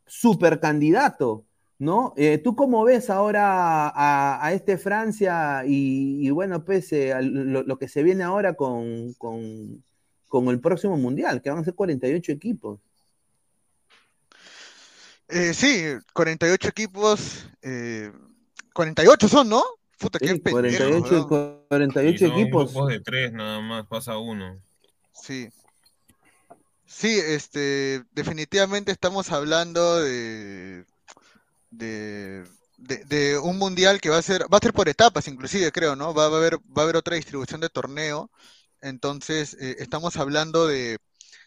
[0.04, 1.46] Super candidato,
[1.78, 2.14] ¿no?
[2.16, 8.02] Eh, ¿Tú cómo ves ahora a, este Francia y, bueno, pese a lo, que se
[8.02, 12.80] viene ahora con, con, el próximo Mundial, que van a ser 48 equipos?
[15.32, 17.46] Eh, sí, 48 equipos,
[18.74, 19.64] 48 eh, son, ¿no?
[19.98, 21.26] 48,
[21.68, 22.86] 48 equipos.
[22.86, 24.60] de tres nada más, pasa uno.
[25.14, 25.48] Sí.
[26.84, 30.84] Sí, este, definitivamente estamos hablando de,
[31.70, 32.44] de,
[32.76, 36.12] de, un mundial que va a ser, va a ser por etapas, inclusive creo, ¿no?
[36.12, 38.30] Va, a haber, va a haber otra distribución de torneo.
[38.82, 40.98] Entonces, eh, estamos hablando de,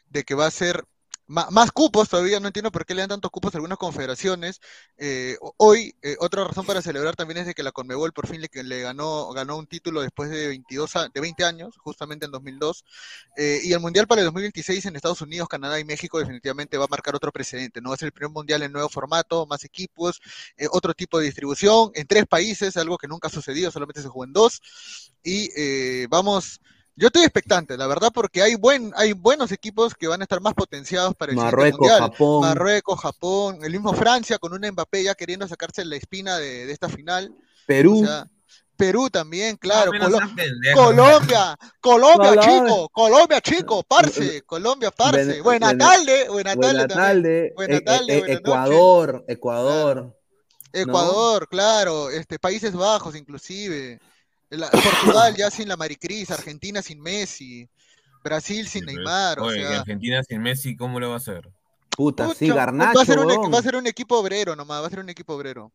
[0.10, 0.86] de que va a ser
[1.28, 4.62] más cupos todavía, no entiendo por qué le dan tantos cupos a algunas confederaciones.
[4.98, 8.42] Eh, hoy, eh, otra razón para celebrar también es de que la Conmebol por fin
[8.42, 12.86] le, le ganó, ganó un título después de, 22 de 20 años, justamente en 2002.
[13.38, 16.86] Eh, y el Mundial para el 2026 en Estados Unidos, Canadá y México definitivamente va
[16.86, 17.82] a marcar otro precedente.
[17.82, 20.22] No va a ser el primer Mundial en nuevo formato, más equipos,
[20.72, 24.26] otro tipo de distribución en tres países, algo que nunca ha sucedido, solamente se jugó
[24.26, 24.62] en dos.
[25.24, 26.60] Y vamos
[26.98, 30.40] yo estoy expectante, la verdad, porque hay buen, hay buenos equipos que van a estar
[30.40, 32.00] más potenciados para el Marruecos, mundial.
[32.00, 32.42] Japón.
[32.42, 36.88] Marruecos, Japón, el mismo Francia con un Mbappé ya queriendo sacarse la espina de, esta
[36.88, 37.36] final.
[37.66, 38.08] Perú.
[38.78, 39.92] Perú también, claro.
[40.74, 45.42] Colombia, Colombia, chico, Colombia, chico, parce, Colombia, parce.
[45.42, 47.54] Buena tarde, buena tarde.
[47.56, 50.18] Buena tarde, Ecuador, Ecuador.
[50.74, 54.00] Ecuador, claro, este, Países Bajos inclusive.
[54.50, 57.68] Portugal ya sin la Maricris, Argentina sin Messi,
[58.24, 59.40] Brasil sin Neymar.
[59.40, 61.50] Oye, Argentina sin Messi, ¿cómo lo va a hacer?
[61.90, 62.98] Puta, sí, Garnacho.
[62.98, 65.10] Va a, ser un, va a ser un equipo obrero nomás, va a ser un
[65.10, 65.72] equipo obrero.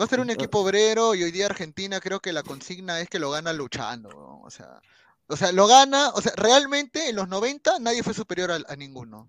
[0.00, 3.08] Va a ser un equipo obrero y hoy día Argentina creo que la consigna es
[3.08, 4.40] que lo gana luchando.
[4.42, 4.80] O sea,
[5.26, 8.76] o sea, lo gana, o sea, realmente en los 90 nadie fue superior a, a
[8.76, 9.28] ninguno.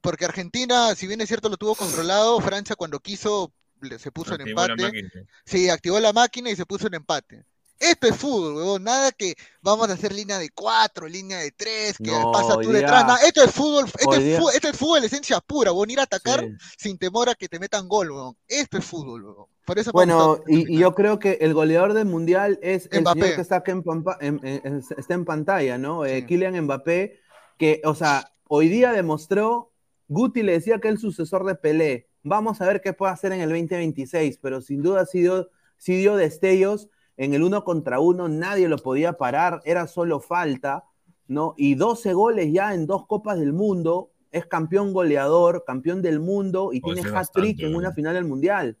[0.00, 3.52] Porque Argentina, si bien es cierto, lo tuvo controlado, Francia cuando quiso
[3.98, 5.10] se puso en empate.
[5.44, 7.44] Sí, activó la máquina y se puso en empate.
[7.82, 8.84] Esto es fútbol, huevón.
[8.84, 13.24] Nada que vamos a hacer línea de cuatro, línea de tres, que pasa tú detrás.
[13.24, 15.90] esto es fútbol, esto es, fútbol, esto es fútbol esencia pura, huevón.
[15.90, 18.36] Ir a atacar sin temor a que te metan gol, huevón.
[18.46, 19.46] Esto es fútbol, huevón.
[19.64, 23.40] Por eso bueno, y, yo creo que el goleador del mundial es el señor que
[23.40, 26.04] está, en, pantalla, ¿no?
[26.04, 27.20] Eh, Kylian Mbappé,
[27.58, 29.72] que, o sea, hoy día demostró,
[30.06, 33.32] Guti le decía que es el sucesor de Pelé Vamos a ver qué puede hacer
[33.32, 36.88] en el 2026, pero sin duda sí dio, sí dio destellos.
[37.16, 40.84] En el uno contra uno, nadie lo podía parar, era solo falta,
[41.28, 41.54] ¿no?
[41.56, 46.70] Y 12 goles ya en dos Copas del Mundo, es campeón goleador, campeón del mundo
[46.72, 48.78] y tiene hat-trick en una final del Mundial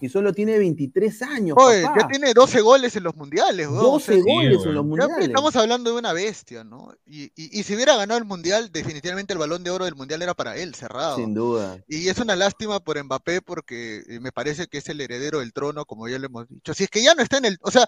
[0.00, 1.56] y solo tiene 23 años.
[1.58, 5.28] Oye, ya tiene 12 goles en los mundiales, 12 goles en los mundiales.
[5.28, 6.94] Estamos hablando de una bestia, ¿no?
[7.06, 10.34] Y, y, si hubiera ganado el mundial, definitivamente el balón de oro del mundial era
[10.34, 11.16] para él, cerrado.
[11.16, 11.82] Sin duda.
[11.88, 15.52] Y es una lástima por Mbappé porque eh, me parece que es el heredero del
[15.52, 16.74] trono, como ya le hemos dicho.
[16.74, 17.58] Si es que ya no está en el.
[17.62, 17.86] O sea,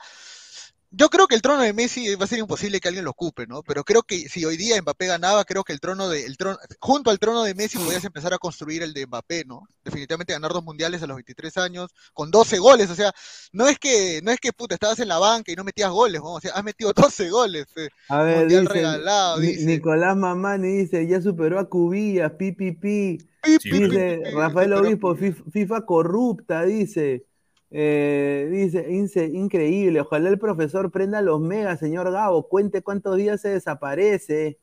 [0.93, 3.47] yo creo que el trono de Messi va a ser imposible que alguien lo ocupe,
[3.47, 3.63] ¿no?
[3.63, 6.59] Pero creo que si hoy día Mbappé ganaba, creo que el trono de el trono,
[6.81, 9.63] junto al trono de Messi podías empezar a construir el de Mbappé, ¿no?
[9.85, 13.13] Definitivamente ganar dos mundiales a los 23 años con 12 goles, o sea,
[13.53, 16.21] no es que no es que puta estabas en la banca y no metías goles,
[16.21, 16.35] ¿no?
[16.35, 17.67] o sea, has metido 12 goles.
[17.77, 17.89] Eh.
[18.09, 19.65] A ver, dice, regalado, dice.
[19.67, 23.19] Nicolás Mamani dice, ya superó a Cubillas, pi pi pi.
[23.63, 27.30] dice Rafael Obispo, FIFA corrupta, dice.
[27.73, 33.51] Eh, dice, increíble, ojalá el profesor prenda los megas, señor Gabo, cuente cuántos días se
[33.51, 34.59] desaparece.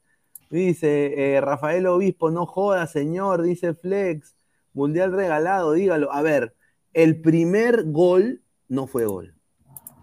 [0.50, 4.36] Dice eh, Rafael Obispo, no joda, señor, dice Flex,
[4.74, 6.12] mundial regalado, dígalo.
[6.12, 6.56] A ver,
[6.94, 9.36] el primer gol no fue gol,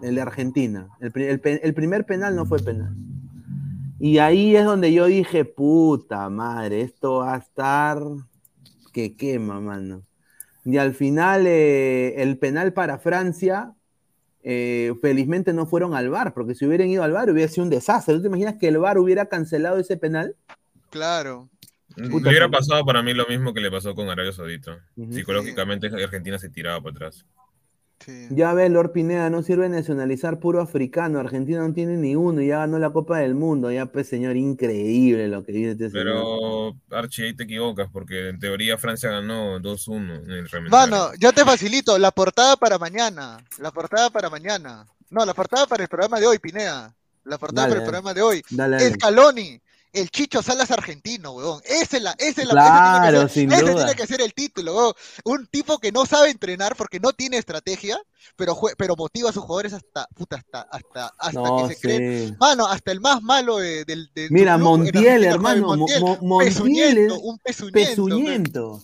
[0.03, 0.89] el de Argentina.
[1.01, 1.13] El,
[1.45, 2.95] el primer penal no fue penal.
[3.99, 8.03] Y ahí es donde yo dije, puta madre, esto va a estar
[8.93, 10.03] que quema, mano.
[10.65, 13.75] Y al final eh, el penal para Francia,
[14.43, 17.71] eh, felizmente no fueron al VAR, porque si hubieran ido al VAR hubiera sido un
[17.71, 18.15] desastre.
[18.15, 20.37] ¿Tú te imaginas que el VAR hubiera cancelado ese penal?
[20.91, 21.49] Claro.
[21.97, 24.79] hubiera pasado para mí lo mismo que le pasó con Arabia Saudita.
[25.11, 27.27] Psicológicamente Argentina se tiraba para atrás.
[28.31, 31.19] Ya ve, Lord Pineda, no sirve nacionalizar puro africano.
[31.19, 33.71] Argentina no tiene ni uno y ya ganó la Copa del Mundo.
[33.71, 38.39] Ya, pues, señor, increíble lo que dice este Pero, Archie, ahí te equivocas, porque en
[38.39, 43.39] teoría Francia ganó 2-1 en el Mano, yo te facilito, la portada para mañana.
[43.59, 44.87] La portada para mañana.
[45.11, 46.95] No, la portada para el programa de hoy, Pineda.
[47.25, 48.43] La portada para el programa de hoy.
[48.51, 49.61] Dale, Scaloni
[49.95, 51.61] el Chicho Salas argentino, weón.
[51.65, 54.21] Esa es la, esa es la claro, ese, tiene que ser, ese tiene que ser
[54.21, 54.95] el título, weón.
[55.25, 57.99] Un tipo que no sabe entrenar porque no tiene estrategia,
[58.37, 62.37] pero pero motiva a sus jugadores hasta puta, hasta hasta hasta que se creen.
[62.39, 65.77] Mano, hasta el más malo del, Mira, Montiel, hermano,
[66.21, 68.83] Montiel, un pezuñento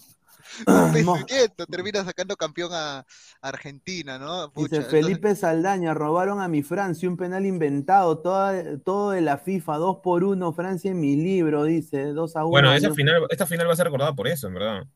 [1.07, 3.05] un termina sacando campeón a
[3.41, 4.49] Argentina, ¿no?
[4.49, 9.99] Dice Felipe Saldaña, robaron a mi Francia, un penal inventado, todo de la FIFA, dos
[10.03, 12.51] por uno, Francia en mi libro, dice, dos a uno.
[12.51, 14.87] Bueno, esa final, esta final va a ser recordada por eso, en verdad.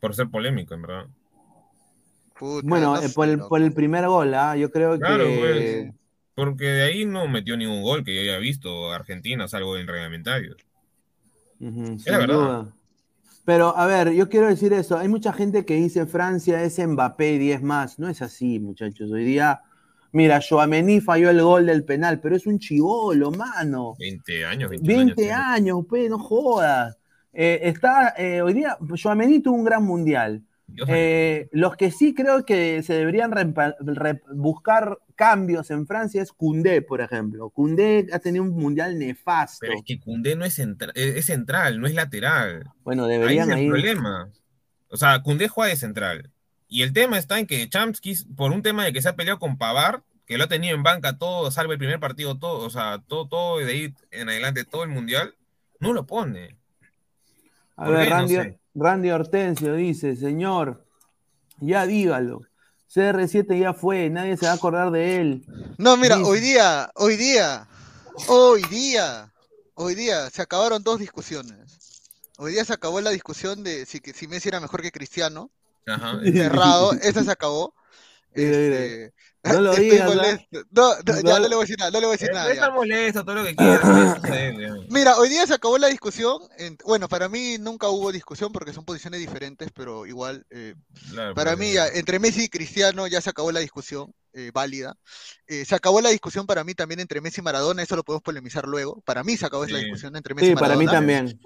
[0.00, 1.06] Por ser polémico, en verdad.
[2.62, 4.56] bueno, eh, por, el, por, el, primer gol, ¿ah?
[4.56, 5.92] yo creo claro, que...
[5.92, 5.94] Pues,
[6.34, 10.56] porque de ahí no metió ningún gol que yo haya visto Argentina, salvo en reglamentarios.
[11.60, 12.66] es la verdad.
[13.44, 14.98] Pero, a ver, yo quiero decir eso.
[14.98, 17.98] Hay mucha gente que dice Francia es Mbappé y 10 más.
[17.98, 19.10] No es así, muchachos.
[19.10, 19.60] Hoy día,
[20.12, 23.94] mira, Joamení falló el gol del penal, pero es un chivolo, mano.
[23.98, 26.96] 20 años, 20 años, pues, no jodas.
[27.32, 30.42] Eh, está, eh, hoy día, Joamení tuvo un gran mundial.
[30.88, 33.54] Eh, los que sí creo que se deberían
[34.32, 37.50] buscar cambios en Francia es Koundé, por ejemplo.
[37.50, 39.58] Koundé ha tenido un mundial nefasto.
[39.60, 42.70] Pero es que Koundé no es, es central, no es lateral.
[42.82, 44.30] Bueno, deberían Ahí es el problema.
[44.88, 46.30] O sea, Koundé juega de central.
[46.66, 49.38] Y el tema está en que Chamsky, por un tema de que se ha peleado
[49.38, 52.70] con Pavar, que lo ha tenido en banca todo, salvo el primer partido, todo, o
[52.70, 55.34] sea, todo, todo de ahí en adelante, todo el mundial,
[55.78, 56.56] no lo pone.
[57.76, 60.84] A ver, Randy, Randy Hortensio dice, señor,
[61.60, 62.42] ya dígalo.
[62.92, 65.46] CR7 ya fue, nadie se va a acordar de él.
[65.78, 67.66] No, mira, hoy día, hoy día,
[68.28, 69.32] hoy día,
[69.74, 72.02] hoy día se acabaron dos discusiones.
[72.36, 75.50] Hoy día se acabó la discusión de si, si Messi era mejor que Cristiano.
[75.86, 76.20] Ajá.
[76.22, 77.74] Cerrado, esa se acabó.
[78.32, 79.13] Este,
[79.44, 80.46] no lo digas.
[80.70, 82.52] No, ya no le voy a decir nada, no le voy a decir nada.
[82.52, 84.20] Está molesto, todo lo que quieras.
[84.88, 86.38] Mira, hoy día se acabó la discusión.
[86.84, 90.74] bueno, para mí nunca hubo discusión porque son posiciones diferentes, pero igual, eh,
[91.34, 94.14] para mí, entre Messi y Cristiano ya se acabó la discusión.
[94.36, 94.96] Eh, válida.
[95.46, 98.24] Eh, se acabó la discusión para mí también entre Messi y Maradona, eso lo podemos
[98.24, 99.00] polemizar luego.
[99.02, 100.74] Para mí se acabó esa discusión entre Messi y Maradona.
[100.74, 101.40] para mí también.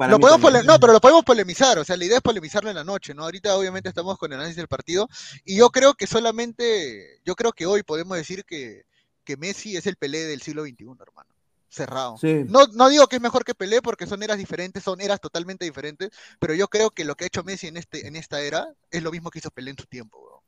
[0.64, 3.24] No, pero lo podemos polemizar, o sea, la idea es polemizarlo en la noche, ¿no?
[3.24, 5.06] Ahorita obviamente estamos con el análisis del partido
[5.44, 8.86] y yo creo que solamente, yo creo que hoy podemos decir que,
[9.22, 11.28] que Messi es el Pelé del siglo XXI, hermano
[11.70, 12.16] cerrado.
[12.22, 15.66] No, no digo que es mejor que Pelé porque son eras diferentes, son eras totalmente
[15.66, 16.08] diferentes,
[16.40, 19.02] pero yo creo que lo que ha hecho Messi en, este, en esta era es
[19.02, 20.42] lo mismo que hizo Pelé en su tiempo.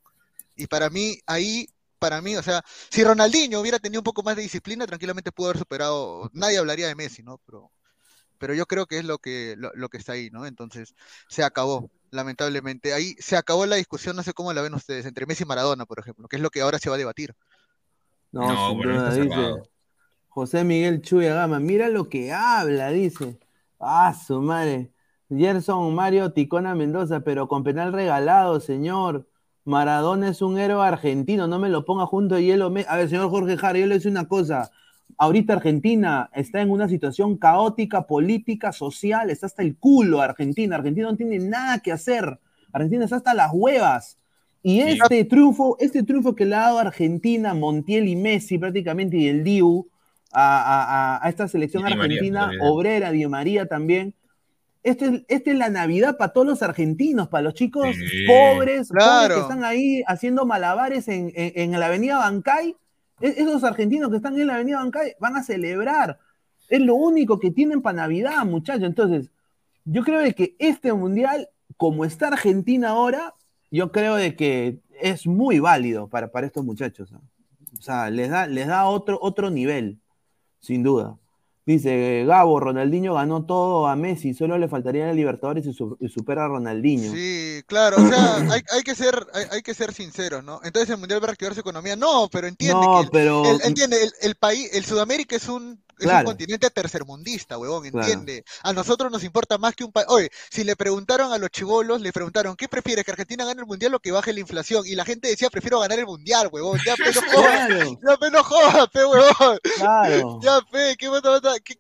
[0.57, 1.68] Y para mí ahí
[2.01, 5.49] para mí, o sea, si Ronaldinho hubiera tenido un poco más de disciplina, tranquilamente pudo
[5.51, 7.39] haber superado, nadie hablaría de Messi, ¿no?
[7.47, 7.71] Pero,
[8.39, 10.47] pero yo creo que es lo que, lo, que está ahí, ¿no?
[10.47, 10.95] Entonces,
[11.29, 12.95] se acabó, lamentablemente.
[12.95, 15.87] Ahí se acabó la discusión, no sé cómo la ven ustedes, entre Messi y Maradona,
[15.87, 17.37] por ejemplo, que es lo que ahora se va a debatir.
[18.33, 19.71] No, no dice
[20.29, 23.39] José Miguel Chuya Gama, mira lo que habla, dice.
[23.79, 24.93] Ah, su madre.
[25.29, 29.30] Gerson Mario Ticona Mendoza, pero con penal regalado, señor.
[29.71, 32.73] Maradona es un héroe argentino, no me lo ponga junto a hielo.
[32.89, 34.71] A ver, señor Jorge Jara, yo le decir una cosa.
[35.16, 40.77] Ahorita Argentina está en una situación caótica, política, social, está hasta el culo Argentina.
[40.77, 42.39] Argentina no tiene nada que hacer.
[42.73, 44.18] Argentina está hasta las huevas.
[44.62, 49.29] Y este triunfo, este triunfo que le ha dado Argentina, Montiel y Messi prácticamente, y
[49.29, 49.89] el Diu,
[50.33, 54.14] a, esta selección argentina, obrera, Di María también,
[54.83, 57.89] esta es, la Navidad para todos los argentinos, para los chicos
[58.26, 62.76] pobres, que están ahí haciendo malabares en, la avenida Bancay.
[63.20, 66.18] E, esos argentinos que están en la avenida Bancay van a celebrar.
[66.68, 68.85] Es lo único que tienen para Navidad, muchachos.
[68.85, 69.31] Entonces,
[69.85, 73.35] yo creo de que este mundial, como está Argentina ahora,
[73.70, 77.12] yo creo de que es muy válido para, para estos muchachos.
[77.12, 80.01] O sea, les da, les da otro, otro nivel,
[80.61, 81.20] sin duda.
[81.71, 86.49] Dice Gabo, Ronaldinho ganó todo a Messi, solo le faltaría la Libertadores y, supera a
[86.49, 87.12] Ronaldinho.
[87.12, 88.39] Sí, claro, o sea,
[88.75, 90.61] hay, que ser, hay, que ser sinceros, ¿no?
[90.64, 91.95] Entonces el Mundial va a reactivar su economía.
[91.95, 93.45] No, pero entiende que el, pero...
[93.62, 98.45] entiende, el, país, el Sudamérica es un es un continente tercermundista, huevón, entiende.
[98.63, 100.07] A nosotros nos importa más que un país.
[100.09, 103.67] Oye, si le preguntaron a los chivolos, le preguntaron, ¿qué prefieres, que Argentina gane el
[103.67, 104.85] mundial o que baje la inflación?
[104.87, 106.79] Y la gente decía, prefiero ganar el mundial, huevón.
[106.85, 109.59] Ya, pero joda, ya, pero joda, pe, huevón.
[109.77, 110.41] Claro.
[110.43, 111.09] Ya, pe, ¿qué,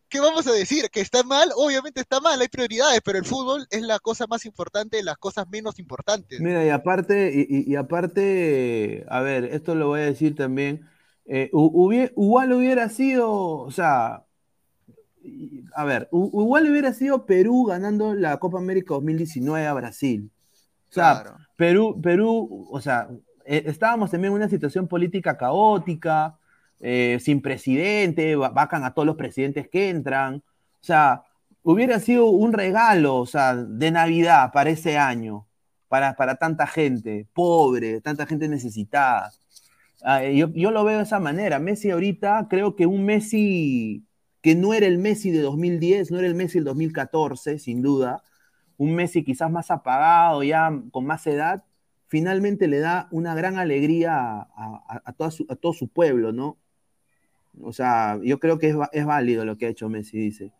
[0.08, 0.90] ¿qué, vamos a decir?
[0.90, 1.50] ¿Que está mal?
[1.56, 5.16] Obviamente está mal, hay prioridades, pero el fútbol es la cosa más importante de las
[5.16, 6.40] cosas menos importantes.
[6.40, 10.89] Mira, y aparte, y, y aparte, a ver, esto lo voy a decir también
[11.32, 14.24] eh, igual hubiera sido, o sea,
[15.74, 20.28] a ver, igual hubiera sido Perú ganando la Copa América 2019 a Brasil.
[20.88, 23.08] O sea, Perú, Perú, o sea,
[23.44, 26.36] eh, estábamos también en una situación política caótica,
[26.80, 30.42] eh, sin presidente, vacan a todos los presidentes que entran.
[30.80, 31.22] O sea,
[31.62, 35.46] hubiera sido un regalo, o sea, de Navidad para ese año,
[35.86, 39.30] para, para tanta gente pobre, tanta gente necesitada.
[40.02, 41.58] Ah, yo, lo veo de esa manera.
[41.58, 44.06] Messi ahorita, creo que un Messi
[44.40, 48.22] que no era el Messi de 2010, no era el Messi del 2014, sin duda,
[48.78, 51.64] un Messi quizás más apagado, ya con más edad,
[52.06, 55.12] finalmente le da una gran alegría a,
[55.60, 56.56] todo su pueblo, ¿no?
[57.62, 60.52] O sea, yo creo que es, válido lo que ha hecho Messi, dice.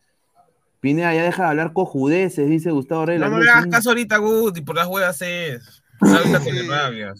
[0.81, 3.23] Pineda, ya deja de hablar cojudeces, dice Gustavo Reyes.
[3.23, 5.83] No me hagas caso ahorita, Guti, por las huevas es.
[6.01, 7.15] Ahorita tiene rabia.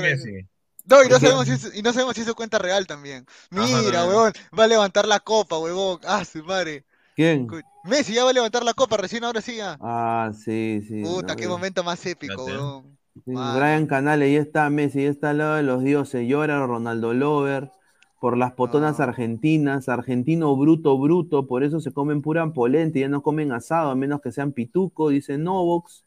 [0.00, 0.46] Messi.
[0.86, 3.26] No, y no, sabemos si es, y no sabemos si eso cuenta real también.
[3.50, 6.00] Mira, huevón, va a levantar la copa, huevón.
[6.04, 6.84] Ah, su madre.
[7.14, 7.48] ¿Quién?
[7.84, 9.78] Messi ya va a levantar la copa, recién ahora sí ya.
[9.80, 11.02] Ah, sí, sí.
[11.02, 12.98] Puta, qué momento más épico, huevón.
[13.24, 16.26] Brian Canales, ya está Messi, ya está al lado de los dioses.
[16.28, 17.70] Llora Ronaldo Lover
[18.20, 23.08] por las potonas argentinas, argentino bruto, bruto, por eso se comen pura polenta y ya
[23.08, 26.04] no comen asado, a menos que sean pituco, dice Novox.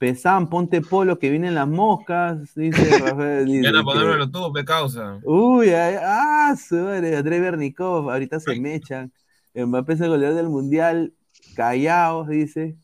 [0.00, 2.72] Pesán, ponte polo que vienen las moscas, dice
[3.04, 3.60] Rafael.
[3.60, 5.20] No ponérmelo tú, pe causa.
[5.24, 9.12] Uy, ah, sobre André Bernikov, ahorita se mechan.
[9.54, 11.12] Mbappé es el goleador del mundial,
[11.54, 12.78] callaos, dice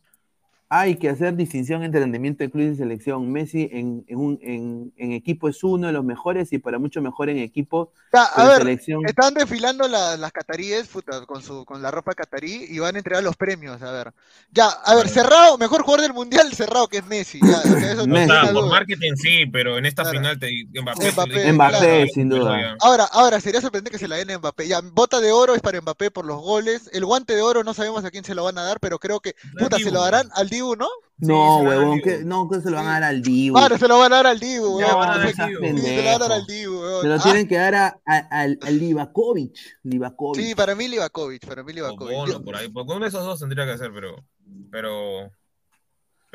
[0.68, 3.30] hay que hacer distinción entre rendimiento de club y selección.
[3.30, 7.92] Messi en, en, equipo es uno de los mejores y para mucho mejor en equipo.
[8.12, 9.06] a ver, selección...
[9.06, 10.88] están desfilando las cataríes
[11.26, 13.80] con, su, con la ropa catarí y van a entregar los premios.
[13.80, 14.12] A ver,
[14.50, 17.38] ya, a ver, cerrado, mejor jugador del mundial, cerrado que es Messi.
[17.40, 17.62] Ya,
[18.52, 20.50] por marketing sí, pero en esta final te,
[20.82, 22.76] Mbappé, Mbappé, sin duda.
[22.80, 24.66] Ahora, ahora, sería sorprendente que se la den a Mbappé.
[24.66, 26.90] Ya, bota de oro es para Mbappé por los goles.
[26.92, 29.20] El guante de oro no sabemos a quién se lo van a dar, pero creo
[29.20, 30.88] que, puta, se lo darán al Dibu, ¿no?
[31.18, 33.56] No, huevón, que, no, que se lo van a dar al Dibu.
[33.56, 34.86] Claro, se lo van a dar al Dibu, weón.
[34.86, 37.02] se lo van a dar al Dibu, weón.
[37.02, 39.56] Se lo tienen que dar a, al, al Livakovic.
[40.34, 42.16] Sí, para mí Livakovic, para mí Livakovic.
[42.16, 44.24] Bueno, por ahí, por uno de esos dos tendría que hacer, pero,
[44.70, 45.30] pero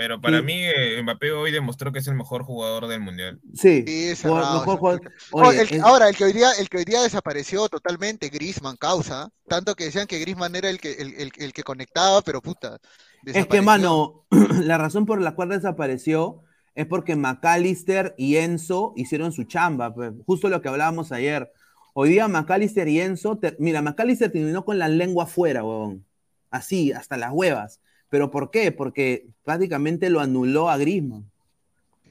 [0.01, 3.39] pero para mí, eh, Mbappé hoy demostró que es el mejor jugador del mundial.
[3.53, 3.83] Sí,
[4.23, 5.11] mejor jugador.
[5.31, 9.29] Ahora, el que, hoy día, el que hoy día desapareció totalmente, Grisman, causa.
[9.47, 12.79] Tanto que decían que Grisman era el que, el, el, que conectaba, pero puta.
[13.25, 14.25] Es que, mano,
[14.63, 16.43] la razón por la cual desapareció
[16.75, 19.93] es porque McAllister y Enzo hicieron su chamba.
[20.25, 21.51] Justo lo que hablábamos ayer.
[21.93, 23.39] Hoy día McAllister y Enzo.
[23.59, 26.05] Mira, McAllister terminó con la lengua afuera, huevón.
[26.49, 27.81] Así, hasta las huevas.
[28.09, 28.71] ¿Pero por qué?
[28.71, 31.29] Porque prácticamente lo anuló a Griezmann.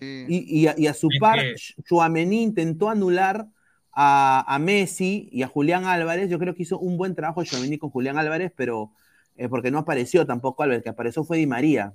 [0.03, 1.39] Y, a, su par,
[1.85, 3.49] Chuamení intentó anular
[3.93, 6.31] a, Messi y a Julián Álvarez.
[6.31, 8.93] Yo creo que hizo un buen trabajo Chuamení con Julián Álvarez, pero
[9.41, 11.95] eh, porque no apareció tampoco Álvarez, que apareció fue Di María.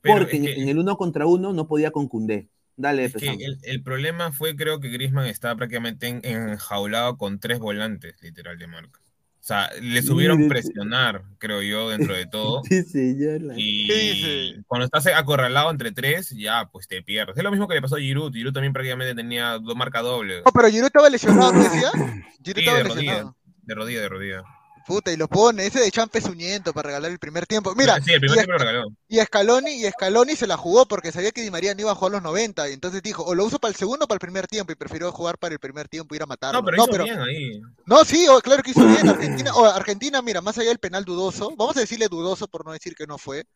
[0.00, 2.48] porque en, el uno contra uno no podía con Cundé.
[2.76, 8.14] Dale, es que el, problema fue, creo que Griezmann estaba prácticamente enjaulado con tres volantes,
[8.22, 9.00] literal, de marca.
[9.00, 12.62] O sea, le subieron presionar, creo yo, dentro de todo.
[12.68, 13.42] Sí, señor.
[13.56, 17.36] Y cuando estás acorralado entre tres, ya, pues te pierdes.
[17.36, 18.32] Es lo mismo que le pasó a Giroud.
[18.32, 20.42] Giroud también prácticamente tenía dos marca doble.
[20.44, 21.90] No, pero Giroud estaba lesionado, ¿no decía?
[22.44, 22.94] Giroud estaba de lesionado.
[22.94, 24.44] Rodilla, de rodilla, de rodilla.
[24.86, 27.74] Puta, y lo pone, ese de Champe Suñento para regalar el primer tiempo.
[27.74, 28.88] Mira, sí, el primer tiempo lo regaló.
[29.08, 31.94] Y Scaloni, y Scaloni se la jugó porque sabía que Di María no iba a
[31.94, 32.68] jugar los 90.
[32.68, 34.72] Y entonces dijo, o lo uso para el segundo o para el primer tiempo.
[34.72, 36.60] Y prefirió jugar para el primer tiempo y ir a matarlo.
[36.60, 37.60] No, pero no, hizo bien ahí.
[37.86, 39.08] No, sí, claro que hizo bien.
[39.08, 42.72] Argentina, o Argentina, mira, más allá del penal dudoso, vamos a decirle dudoso por no
[42.72, 43.46] decir que no fue.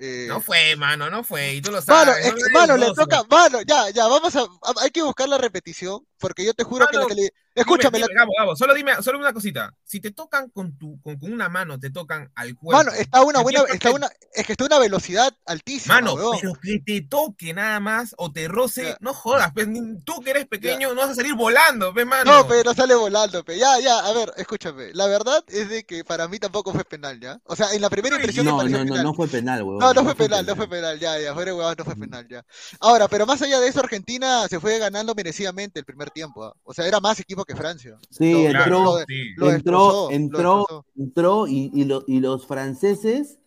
[0.00, 2.24] Eh, no fue, mano, no fue, y tú lo sabes.
[2.24, 4.46] Mano, mano le toca, mano, ya, ya, vamos a,
[4.80, 7.98] hay que buscar la repetición, porque yo te juro que la tele, Escúchame.
[7.98, 9.74] Gabo, Gabo, solo dime, solo una cosita.
[9.84, 12.84] Si te tocan con tu, con, una mano, te tocan al cuerpo.
[12.84, 15.96] Mano, está una buena, está una, es que está una velocidad altísima.
[15.96, 19.66] Mano, pero que te toque nada más o te roce, no jodas, pues,
[20.04, 22.30] tú que eres pequeño no vas a salir volando, pe, mano.
[22.30, 23.58] No, pero sale volando, pe.
[23.58, 24.92] Ya, ya, a ver, escúchame.
[24.94, 27.40] La verdad es de que para mí tampoco fue penal, ¿ya?
[27.44, 29.78] O sea, en la primera impresión no, no, no, no fue penal, weón.
[29.78, 32.44] No, no, fue penal, no fue penal, ya, ya, fuera weón, no fue penal, ya.
[32.80, 36.44] Ahora, pero más allá de eso, Argentina se fue ganando merecidamente el primer primer tiempo.
[36.44, 36.52] ¿ah?
[36.64, 37.96] O sea, era más equipo que Francia.
[38.10, 39.34] Sí, Lo- entró, lo- sí.
[39.36, 39.78] lo entró,
[40.08, 43.38] lo entró, entró y, y lo- y los franceses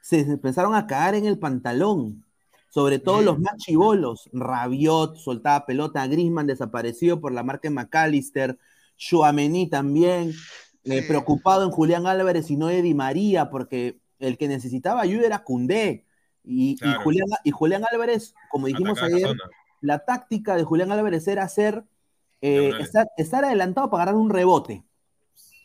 [0.00, 2.24] se empezaron a caer en el pantalón.
[2.68, 3.24] Sobre todo Sí.
[3.24, 4.28] los más chivolos.
[4.32, 8.58] Rabiot soltaba pelota, Grisman desapareció por la marca de McAllister,
[8.96, 10.32] Chouameni también,
[10.82, 15.24] eh, preocupado en Julián Álvarez y no de Di María, porque el que necesitaba ayuda
[15.26, 16.04] era Cundé.
[16.42, 17.00] Y, y Claro.
[17.02, 19.36] Julián, y Julián Álvarez, como dijimos Atacar ayer,
[19.80, 21.84] la táctica de Julián Álvarez era hacer
[22.40, 24.84] eh, estar, estar adelantado para ganar un rebote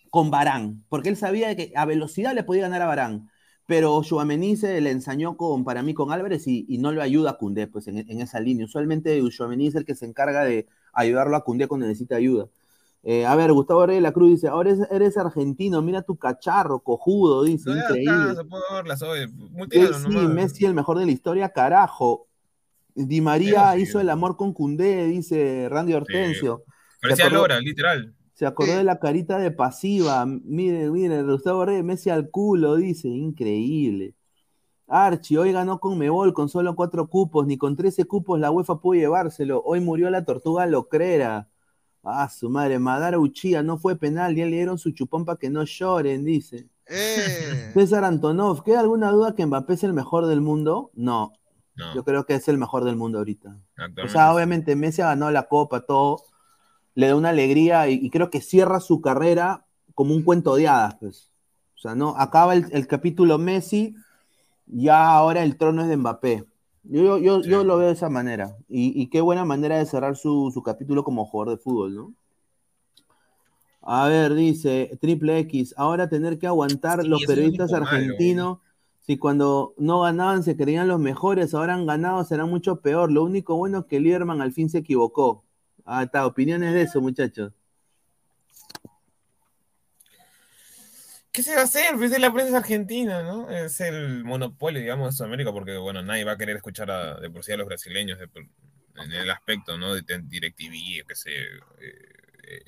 [0.10, 3.30] con Barán, porque él sabía que a velocidad le podía ganar a Barán.
[3.66, 7.32] Pero Chouameni se le ensañó con, para mí con Álvarez y, y no lo ayuda
[7.32, 8.66] a Cundé pues, en, en esa línea.
[8.66, 12.48] Usualmente Chouameni es el que se encarga de ayudarlo a Cundé cuando necesita ayuda.
[13.04, 16.18] Eh, a ver, Gustavo Rey de la Cruz dice, ahora eres, eres argentino, mira tu
[16.18, 18.34] cacharro, cojudo, dice, No increíble.
[18.74, 19.28] verlas hoy.
[19.72, 20.34] Sí, nomás.
[20.34, 22.28] Messi el mejor de la historia, carajo.
[23.08, 23.82] Di María sí.
[23.84, 26.64] hizo el amor con Cundé, dice Randy Hortensio.
[27.02, 28.14] Parecía acordó- Lora, literal.
[28.34, 30.26] Se acordó de la carita de pasiva.
[30.26, 33.08] Mire, mire, Gustavo Reyes, Messi al culo, dice.
[33.08, 34.16] Increíble.
[34.88, 38.80] Archie, hoy ganó con Mebol con solo cuatro cupos, ni con 13 cupos la UEFA
[38.82, 39.62] pudo llevárselo.
[39.64, 41.48] Hoy murió la tortuga locrera.
[42.04, 45.50] Ah, su madre, Madara Uchía, no fue penal, ya le dieron su chupón para que
[45.50, 46.70] no lloren, dice.
[46.88, 50.90] Eh, César Antonov, ¿queda alguna duda que Mbappé es el mejor del mundo?
[50.96, 51.34] No,
[51.80, 53.58] No, yo creo que es el mejor del mundo ahorita.
[54.06, 56.24] O sea, obviamente Messi ha ganado la copa, todo,
[56.96, 59.66] le da una alegría y, y creo que cierra su carrera
[59.96, 61.32] como un cuento de hadas, pues.
[61.76, 63.96] O sea, no, acaba el, el capítulo Messi,
[64.68, 66.46] ya ahora el trono es de Mbappé.
[66.84, 67.50] Yo, yo, yo, Sí.
[67.50, 68.58] yo lo veo de esa manera.
[68.68, 72.14] Y, y qué buena manera de cerrar su, su capítulo como jugador de fútbol, ¿no?
[73.82, 78.60] A ver, dice Triple X, ahora tener que aguantar Sí, los periodistas malo, argentinos,
[79.10, 83.12] si cuando no ganaban se creían los mejores, ahora han ganado, será mucho peor.
[83.12, 85.44] Lo único bueno es que Lieberman al fin se equivocó.
[85.84, 87.52] Ah, está, opiniones de eso, muchachos.
[91.32, 91.96] ¿Qué se va a hacer?
[91.98, 93.50] Pues es la prensa argentina, ¿no?
[93.50, 97.32] Es el monopolio, digamos, de Sudamérica, porque, bueno, nadie va a querer escuchar a, de
[97.32, 99.96] por sí a los brasileños en el aspecto, ¿no?
[99.96, 102.19] De DirecTV, que sé, eh,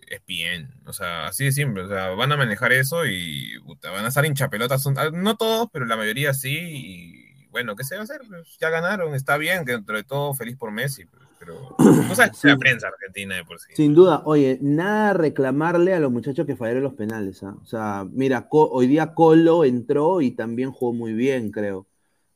[0.09, 4.05] ESPN, o sea, así de simple, o sea, van a manejar eso y puta, van
[4.05, 8.01] a estar hinchapelotas, ah, no todos, pero la mayoría sí, y bueno, ¿qué se va
[8.01, 8.21] a hacer?
[8.27, 11.05] Pues ya ganaron, está bien, que dentro de todo feliz por Messi,
[11.39, 12.47] pero no sabes Sí.
[12.47, 13.69] la prensa argentina de por sí.
[13.75, 17.41] Sin duda, oye, nada reclamarle a los muchachos que fallaron los penales.
[17.43, 17.55] ¿ah?
[17.61, 21.88] O sea, mira, hoy día Colo entró y también jugó muy bien, creo.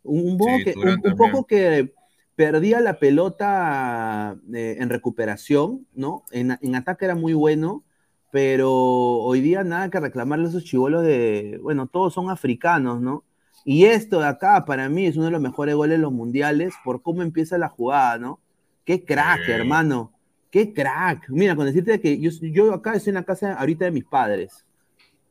[0.03, 1.93] Un, poco, Sí, que, Turán un- poco que
[2.35, 6.23] perdía la pelota eh, en recuperación, ¿no?
[6.31, 7.83] En, en ataque era muy bueno,
[8.31, 13.23] pero hoy día nada que reclamarle a esos chivolos de, bueno, todos son africanos, ¿no?
[13.63, 16.73] Y esto de acá, para mí, es uno de los mejores goles de los mundiales
[16.83, 18.39] por cómo empieza la jugada, ¿no?
[18.83, 20.11] Qué crack, hermano.
[20.51, 21.29] Qué crack.
[21.29, 24.64] Mira, con decirte que yo, yo acá estoy en la casa ahorita de mis padres.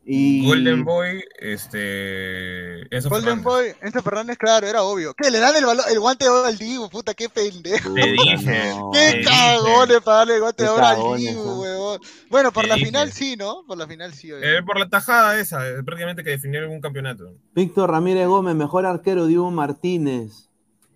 [0.06, 2.94] Y Golden Boy, este...
[2.94, 3.44] Enzo Golden Fernández.
[3.44, 5.14] Boy, Enzo Fernández, claro, era obvio.
[5.14, 5.30] ¿Qué?
[5.30, 7.94] Le dan el, balón, el guante de oro al Dibu, puta, qué pendejo.
[7.94, 8.90] Te dije, no.
[8.92, 12.00] Qué te cagones para darle el guante de oro al Dibu, huevón.
[12.28, 12.86] Bueno, por Te la dije.
[12.86, 13.64] final sí, ¿no?
[13.66, 17.32] Por la final sí, Eh, por la tajada esa, eh, prácticamente que definió algún campeonato.
[17.54, 20.50] Víctor Ramírez Gómez, mejor arquero, Dibu Martínez.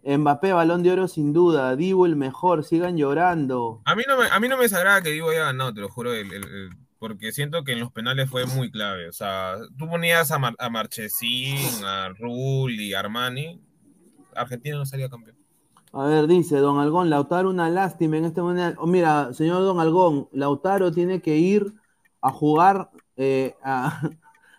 [0.04, 1.76] Mbappé, balón de oro sin duda.
[1.76, 3.80] Dibu el mejor, sigan llorando.
[3.84, 5.88] A mí no me, a mí no me desagrada que Divo haya ganado, te lo
[5.88, 9.09] juro, el- el- el- porque siento que en los penales fue muy clave.
[9.09, 13.61] O sea, tú ponías a, Mar- a Marchesín, a Rul y a Armani,
[14.34, 15.36] Argentina no salía campeón.
[15.92, 18.80] A ver, dice Don Algón, Lautaro una lástima en este momento.
[18.82, 21.74] Oh, mira, señor Don Algón, Lautaro tiene que ir
[22.20, 24.11] a jugar eh, a,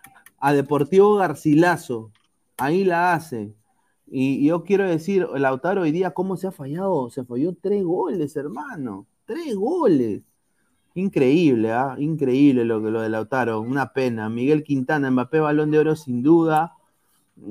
[0.38, 2.12] a Deportivo Garcilaso.
[2.58, 3.54] Ahí la hace.
[4.06, 7.10] Y yo quiero decir, Lautaro hoy día, ¿cómo se ha fallado?
[7.10, 9.06] Se falló tres goles, hermano.
[9.24, 10.22] Tres goles.
[10.94, 11.94] Increíble, ¿ah?
[11.98, 13.60] Increíble lo, que- lo de Lautaro.
[13.60, 14.28] Una pena.
[14.28, 16.72] Miguel Quintana, Mbappé, balón de oro sin duda.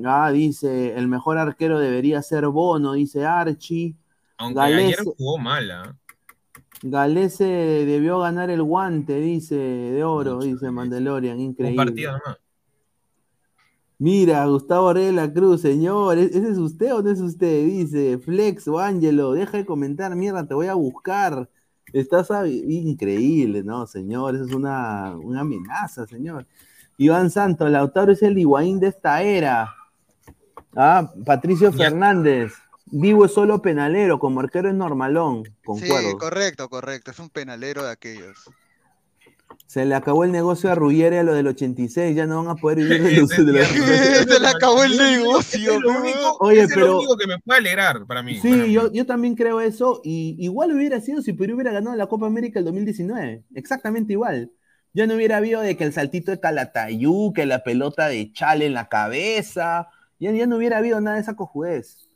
[0.04, 3.94] Ah, dice, el mejor arquero debería ser Bono, dice Archie.
[4.38, 5.96] Aunque Galese- ayer jugó mal, ¿ah?
[6.82, 11.76] Galese debió ganar el guante, dice, de oro, Mucho, dice Un increíble.
[11.76, 12.12] partido.
[13.98, 17.66] Mira, Gustavo Reyes de la Cruz, señor, ¿e- ¿ese es usted o no es usted?
[17.66, 21.50] Dice, Flex o Ángelo, deja de comentar, mierda, te voy a buscar.
[21.92, 24.34] Estás increíble, ¿no, señor?
[24.34, 26.46] Eso es una, una amenaza, señor.
[26.96, 29.74] Iván Santos, Lautaro es el Higuaín de esta era.
[30.76, 31.76] Ah, Patricio Ya.
[31.88, 32.52] Fernández,
[32.92, 35.44] Divo es solo penalero, como arquero es normalón,
[35.78, 35.88] Sí,
[36.18, 37.12] correcto, correcto.
[37.12, 38.50] Es un penalero de aquellos.
[39.70, 42.56] Se le acabó el negocio a Ruggeri a lo del 86, ya no van a
[42.56, 43.64] poder vivir de, los, de la...
[43.64, 45.74] Se le acabó el negocio.
[45.74, 48.40] Es lo único, Oye, es pero- lo único que me puede alegrar para mí.
[48.40, 48.72] Sí, para mí.
[48.72, 50.00] yo, yo también creo eso.
[50.02, 53.44] Y igual hubiera sido si Perú hubiera ganado la Copa América el 2019.
[53.54, 54.50] Exactamente igual.
[54.92, 58.66] Ya no hubiera habido de que el saltito de Calatayú, que la pelota de Chale
[58.66, 59.86] en la cabeza.
[60.18, 62.09] Ya, ya no hubiera habido nada de esa cojudez.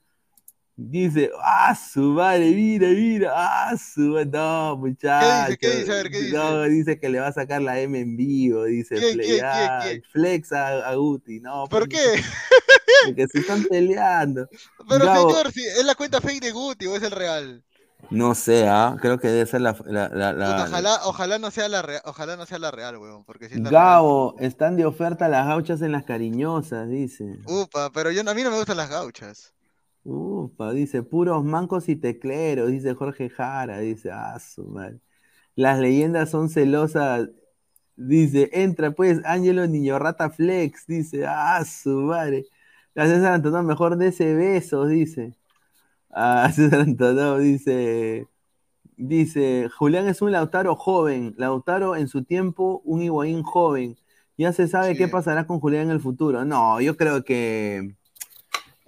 [0.77, 4.27] Dice, ah, su madre, mira, mira, ah, su madre.
[4.33, 5.57] No, muchachos.
[5.61, 5.93] ¿Qué dice?
[5.93, 6.37] A ver, ¿qué dice?
[6.37, 8.65] No, dice que le va a sacar la M en vivo.
[8.65, 10.03] Dice, ¿Quién?
[10.13, 11.39] Flex a, a Guti.
[11.41, 11.99] No, ¿Por qué?
[13.07, 14.49] Porque se están peleando.
[14.89, 17.63] Pero Gabo- señor, si es la cuenta fake de Guti o es el real.
[18.11, 18.97] No sé, ¿ah?
[19.01, 19.77] creo que debe ser la.
[19.87, 22.99] la, la- la- Puta, ojalá, ojalá no sea la real, ojalá no sea la real,
[22.99, 27.39] weón, porque si es la Gabo, están de oferta las gauchas en las cariñosas, dice.
[27.47, 29.54] Upa, pero yo a mí no me gustan las gauchas.
[30.05, 35.01] Upa, dice, puros mancos y tecleros, dice Jorge Jara, dice, ah, su madre.
[35.57, 37.31] Las leyendas son celosas,
[37.97, 42.47] dice, entra pues, Ángelo Niño Rata Flex, dice, ah, su madre.
[42.95, 45.35] La César mejor de ese besos, dice.
[46.11, 48.29] Ah, César Antonio dice,
[48.97, 53.97] dice, Julián es un Lautaro joven, Lautaro en su tiempo, un Higuaín joven.
[54.39, 54.99] Ya se sabe Sí.
[54.99, 56.45] qué pasará con Julián en el futuro.
[56.45, 57.97] No, yo creo que...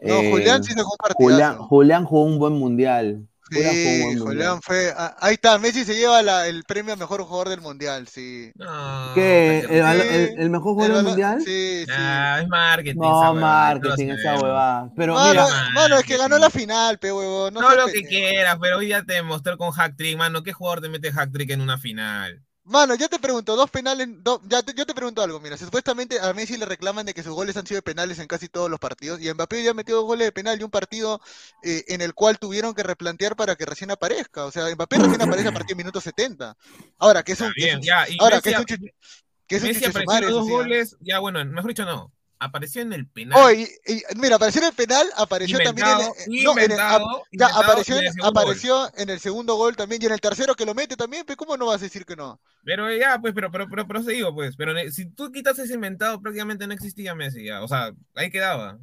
[0.00, 1.64] No, eh, Julián sí sacó un Julián, partidazo.
[1.68, 3.26] Julián jugó un buen mundial.
[3.48, 4.60] Julián jugó un Sí, buen Julián mundial.
[4.62, 4.92] fue.
[4.96, 8.50] ah, ahí está, Messi se lleva la- el premio a mejor jugador del mundial, sí.
[8.56, 9.60] No, ¿Qué?
[9.70, 11.40] ¿El, mejor jugador El del mundial?
[11.42, 11.92] Sí, sí.
[11.96, 12.98] Ah, es marketing.
[12.98, 14.90] No, esa marketing, esa huevada.
[14.96, 17.54] Pero Mano, mira, mano, es que ganó la final, pe huevón.
[17.54, 20.42] No, No lo que quieras, pero hoy ya te demostró con hack trick, mano.
[20.42, 22.42] ¿Qué jugador te mete hack trick en una final?
[22.68, 24.08] Mano, yo te pregunto, dos penales,
[24.48, 27.32] ya te- yo te pregunto algo, mira, supuestamente a Messi le reclaman de que sus
[27.32, 30.04] goles han sido de penales en casi todos los partidos, y Mbappé ya metió dos
[30.04, 31.20] goles de penal y un partido
[31.62, 35.22] eh, en el cual tuvieron que replantear para que recién aparezca, o sea, Mbappé recién
[35.22, 36.56] aparece a partir de minuto 70.
[36.98, 38.04] Ahora, que es un, bien, ya.
[38.18, 40.96] Ahora, que es un, que es un Messi apareció dos goles.
[41.00, 42.12] Ya, bueno, mejor dicho, no.
[42.38, 43.38] Apareció en el penal.
[43.42, 46.58] Oh, y- y- mira, apareció en el penal, apareció también en inventado, el, no, en
[46.58, 48.42] el- inventado, ya, inventado apareció, en el segundo gol.
[48.42, 51.34] apareció en el segundo gol también, y en el tercero que lo mete también, pe,
[51.34, 52.38] ¿cómo no vas a decir que no?
[52.62, 54.54] Pero ya, pues, pero, pero, pero, pero se digo, pues.
[54.56, 57.62] Pero si tú quitas ese inventado, prácticamente no existía Messi, ya.
[57.62, 58.78] O sea, ahí quedaba.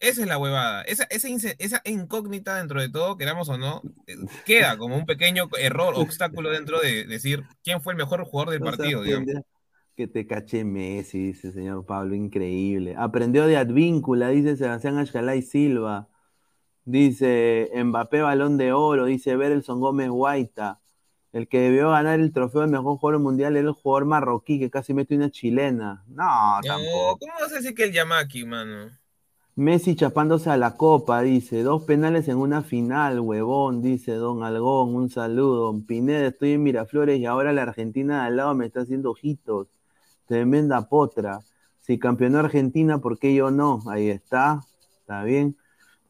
[0.00, 0.82] Esa es la huevada.
[0.82, 5.94] Esa, esa, incógnita dentro de todo, queramos o no, eh, queda como un pequeño error,
[5.96, 9.44] obstáculo dentro de decir quién fue el mejor jugador del no partido, digamos.
[9.96, 12.96] Que te caché Messi, dice señor Pablo, increíble.
[12.98, 16.08] Aprendió de Advíncula, dice Sebastián Ashkalay Silva.
[16.84, 20.80] Dice Mbappé Balón de Oro, dice Berelson Gómez Guaita.
[21.32, 24.70] El que debió ganar el trofeo de mejor jugador mundial era el jugador marroquí que
[24.70, 26.04] casi mete una chilena.
[26.08, 27.18] No, No, tampoco.
[27.20, 28.90] ¿cómo vas a decir que el Yamaki, mano?
[29.56, 31.62] Messi chapándose a la copa, dice.
[31.62, 34.94] Dos penales en una final, huevón, dice Don Algón.
[34.94, 35.66] Un saludo.
[35.66, 39.10] Don Pineda, estoy en Miraflores y ahora la Argentina de al lado me está haciendo
[39.12, 39.68] ojitos.
[40.26, 41.40] Tremenda potra.
[41.80, 43.82] Si campeonó Argentina, ¿por qué yo no?
[43.90, 44.60] Ahí está.
[45.00, 45.56] Está bien.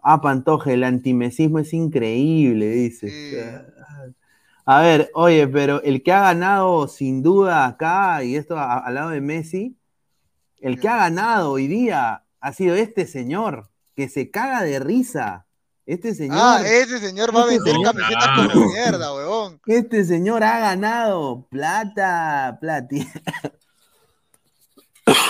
[0.02, 3.08] Ah, Pantoja, el antimesismo es increíble, dice.
[3.08, 3.36] Sí.
[4.66, 8.94] A ver, oye, pero el que ha ganado sin duda acá, y esto a- al
[8.94, 9.76] lado de Messi,
[10.60, 15.46] el que ha ganado hoy día ha sido este señor, que se caga de risa.
[15.86, 18.48] Este señor, Ah, ese señor va a Este vender camisetas Ah.
[18.52, 19.60] como mierda, huevón.
[19.66, 23.06] este señor ha ganado plata, plati.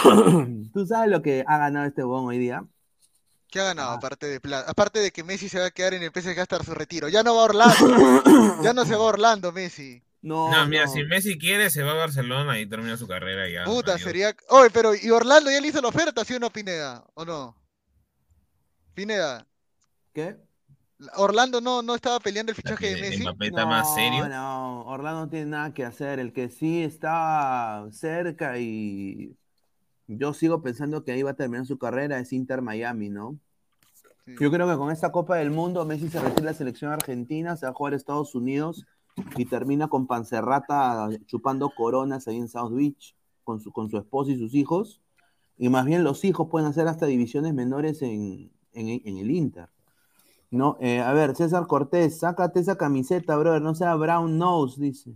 [0.73, 2.65] ¿Tú sabes lo que ha ganado este bon hoy día?
[3.51, 3.95] ¿Qué ha ganado Ah.
[3.95, 4.69] aparte de plata?
[4.71, 7.09] Aparte de que Messi se va a quedar en el PSG hasta su retiro.
[7.09, 8.23] Ya no va a Orlando.
[8.63, 10.03] ya no se va a Orlando, Messi.
[10.23, 10.93] No, No, mira, no.
[10.93, 13.65] si Messi quiere, se va a Barcelona y termina su carrera ya.
[13.65, 14.03] Puta, adiós.
[14.03, 14.35] sería.
[14.49, 17.05] Oye, pero ¿y Orlando ya le hizo la oferta, sí o no, Pineda?
[17.15, 17.57] ¿O no?
[18.95, 19.47] Pineda,
[20.13, 20.37] ¿Qué?
[21.17, 23.25] Orlando no, no estaba peleando el fichaje de que Messi.
[23.41, 24.27] Está más serio.
[24.29, 26.19] No, Orlando no tiene nada que hacer.
[26.21, 29.37] El que sí está cerca y
[30.07, 33.39] yo sigo pensando que ahí va a terminar su carrera es Inter Miami, ¿no?
[34.27, 34.35] Sí.
[34.41, 37.67] Yo creo que con esta Copa del Mundo Messi se retira la selección argentina, se
[37.67, 38.87] va a jugar a Estados Unidos
[39.37, 44.31] y termina con Pancerrata chupando coronas ahí en South Beach con su, con su esposa
[44.33, 45.01] y sus hijos.
[45.59, 49.69] Y más bien los hijos pueden hacer hasta divisiones menores en, en- en el Inter.
[50.51, 55.11] No, eh, a ver, César Cortés, sácate esa camiseta, brother, no sea brown nose, dice.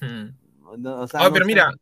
[0.00, 0.30] Hmm.
[0.78, 1.72] No, o sea, no pero sea- mira,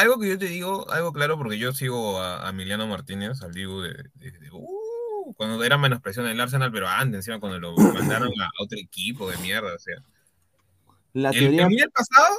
[0.00, 3.52] algo que yo te digo, algo claro, porque yo sigo a, a Emiliano Martínez, al
[3.52, 7.74] Diego de, de- de- uh, cuando era menospresión del Arsenal, pero antes, encima cuando lo
[7.76, 9.96] mandaron a otro equipo de mierda, o sea.
[11.12, 12.34] la El, teoría el mundial pasado,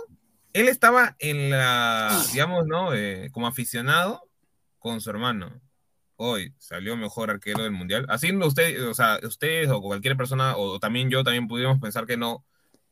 [0.54, 2.94] él estaba en la, digamos, ¿no?
[2.94, 4.28] Eh, como aficionado
[4.80, 5.62] con su hermano.
[6.18, 8.06] Hoy salió mejor arquero del mundial.
[8.10, 12.18] Haciendo usted, o sea, ustedes o cualquier persona, o también yo, también pudimos pensar que
[12.18, 12.44] no.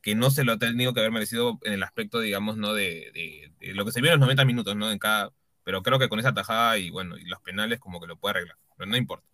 [0.02, 2.74] Que no se lo ha tenido que haber merecido en el aspecto, digamos, ¿no?
[2.74, 4.92] De, lo que se vio en los 90 minutos, ¿no?
[4.92, 5.32] En cada,
[5.64, 8.38] pero creo que con esa tajada y bueno, y los penales como que lo puede
[8.38, 9.26] arreglar, pero no importa.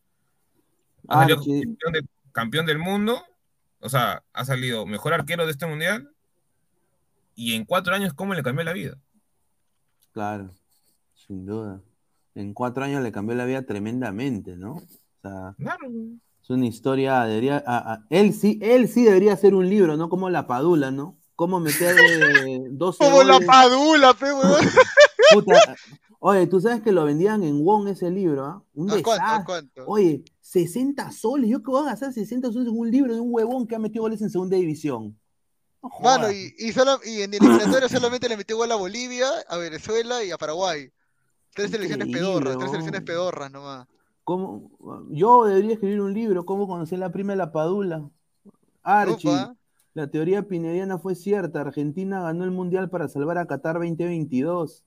[1.08, 1.42] Ha salido
[2.32, 3.24] campeón, del mundo,
[3.80, 6.12] o sea, ha salido mejor arquero de este mundial
[7.36, 8.98] y en cuatro años, ¿cómo le cambió la vida?
[10.12, 10.50] Claro,
[11.14, 11.82] sin duda.
[12.34, 14.76] En cuatro años le cambió la vida tremendamente, ¿no?
[14.76, 14.88] O
[15.22, 15.88] sea, claro.
[16.46, 17.64] Es una historia, debería,
[18.12, 20.10] él sí, él sí debería hacer un libro, ¿no?
[20.10, 21.18] Como la Padula, ¿no?
[21.36, 21.96] Cómo meter
[22.70, 24.28] 12 Como la Padula, pe,
[25.34, 25.76] Puta,
[26.20, 28.64] oye, tú sabes que lo vendían en Wong ese libro, ¿ah?
[28.76, 29.86] Un ¿A cuánto, cuánto?
[29.88, 33.30] Oye, 60 soles, yo qué voy a gastar 60 soles en un libro de un
[33.34, 35.18] huevón que ha metido goles en segunda división.
[36.00, 39.58] Bueno, y, y, solo, y en el eliminatorio solamente le metió gol a Bolivia, a
[39.58, 40.92] Venezuela y a Paraguay.
[41.56, 43.88] Tres selecciones pedorras, tres selecciones pedorras nomás.
[45.10, 48.10] Yo debería escribir un libro, ¿Cómo conocer la prima de la Padula?
[48.82, 49.32] Archie,
[49.94, 51.62] la teoría pinediana fue cierta.
[51.62, 54.84] Argentina ganó el Mundial para salvar a Qatar 2022.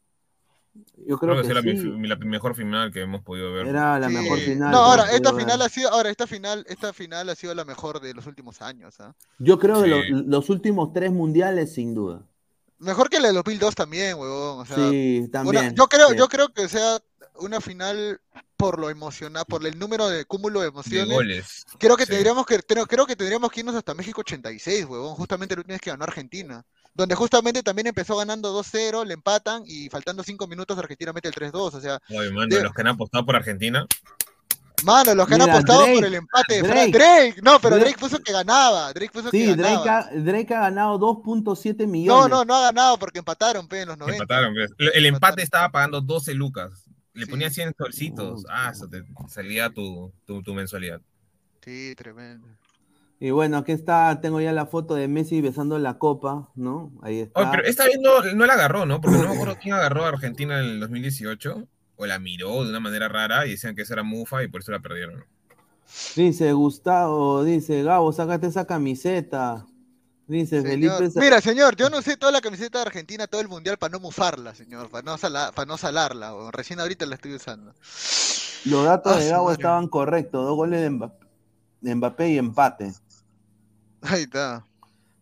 [1.07, 3.67] Yo creo, que, la, mejor final que hemos podido ver.
[3.67, 4.71] Era la mejor final.
[4.71, 8.01] No, ahora esta final ha sido, ahora esta final, esta final ha sido la mejor
[8.01, 9.01] de los últimos años.
[9.01, 9.15] ¿ah?
[9.39, 12.23] Yo creo que los últimos tres mundiales, sin duda.
[12.79, 14.67] Mejor que la de 2002 también, huevón.
[14.67, 15.75] sí, también.
[15.75, 16.99] yo creo, yo creo que sea
[17.41, 18.21] una final
[18.59, 21.65] por lo emocional, por el número de cúmulo de emociones.
[21.79, 25.63] creo que tendríamos que creo que tendríamos que irnos hasta México 86, huevón, justamente lo
[25.63, 30.49] tienes que ganó Argentina, donde justamente también empezó ganando 2-0, le empatan y faltando 5
[30.49, 33.87] minutos Argentina mete el 3-2, o sea, los que han apostado por Argentina.
[34.85, 36.63] Mano, los que han apostado por el empate.
[36.63, 38.93] Drake, Drake, no, pero Drake, puso que ganaba.
[38.93, 39.85] Drake puso sí, que ganaba.
[39.85, 42.07] Drake ha, Drake ha ganado 2.7 millones.
[42.07, 44.23] No, no, no ha ganado porque empataron, pe, en los 90.
[44.23, 44.55] Empataron,
[44.95, 46.88] El empate estaba pagando 12 lucas
[47.19, 51.01] le ponía 100 solcitos, ah, eso te salía tu, tu, mensualidad.
[51.63, 52.47] Sí, tremendo.
[53.21, 56.93] Y bueno, aquí está, tengo ya la foto de Messi besando la copa, ¿no?
[57.03, 57.51] Ahí está.
[57.51, 59.01] pero esta vez no, no, la agarró, ¿no?
[59.01, 62.71] Porque no me acuerdo quién agarró a Argentina en el 2018, o la miró de
[62.71, 65.25] una manera rara y decían que esa era mufa y por eso la perdieron.
[66.15, 69.67] Dice Gustavo, dice Gabo, sácate esa camiseta.
[70.29, 71.09] Dice Felipe.
[71.17, 74.01] Mira, señor, yo no sé toda la camiseta de Argentina, todo el mundial para no
[74.01, 76.35] mufarla, señor, para no, para no salarla.
[76.53, 77.73] Recién ahorita la estoy usando.
[78.67, 82.93] Los datos de Gabo estaban correctos: dos goles de Mbappé, y empate.
[84.03, 84.67] Ahí está.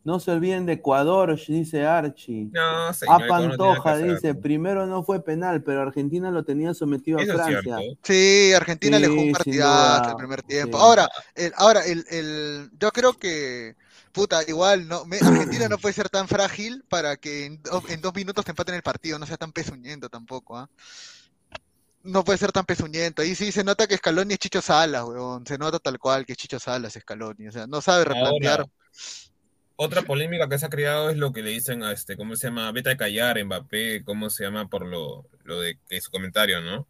[0.02, 2.50] No se olviden de Ecuador, dice Archie.
[2.52, 7.24] No, señor, A Pantoja dice, primero no fue penal, pero Argentina lo tenía sometido a
[7.24, 7.78] Francia.
[8.02, 10.78] Sí, Argentina le jugó un partidazo el primer tiempo.
[10.78, 13.76] Ahora, el, ahora el, el, yo creo que
[14.16, 18.52] puta, igual, no, Argentina no puede ser tan frágil para que en, dos minutos te
[18.52, 20.70] empaten el partido, no sea tan pezuñento tampoco, ¿ah?
[22.02, 23.20] No puede ser tan pezuñento.
[23.20, 25.44] Ahí sí se nota que Scaloni es Chicho Salas, weón.
[25.44, 27.48] Se nota tal cual que es Chicho Salas Scaloni.
[27.48, 28.64] O sea, no sabe replantear.
[29.74, 32.46] otra polémica que se ha creado es lo que le dicen a este, ¿cómo se
[32.46, 32.70] llama?
[32.70, 34.68] Vete a callar, Mbappé, ¿cómo se llama?
[34.68, 36.86] Por lo, lo de que su comentario, ¿no?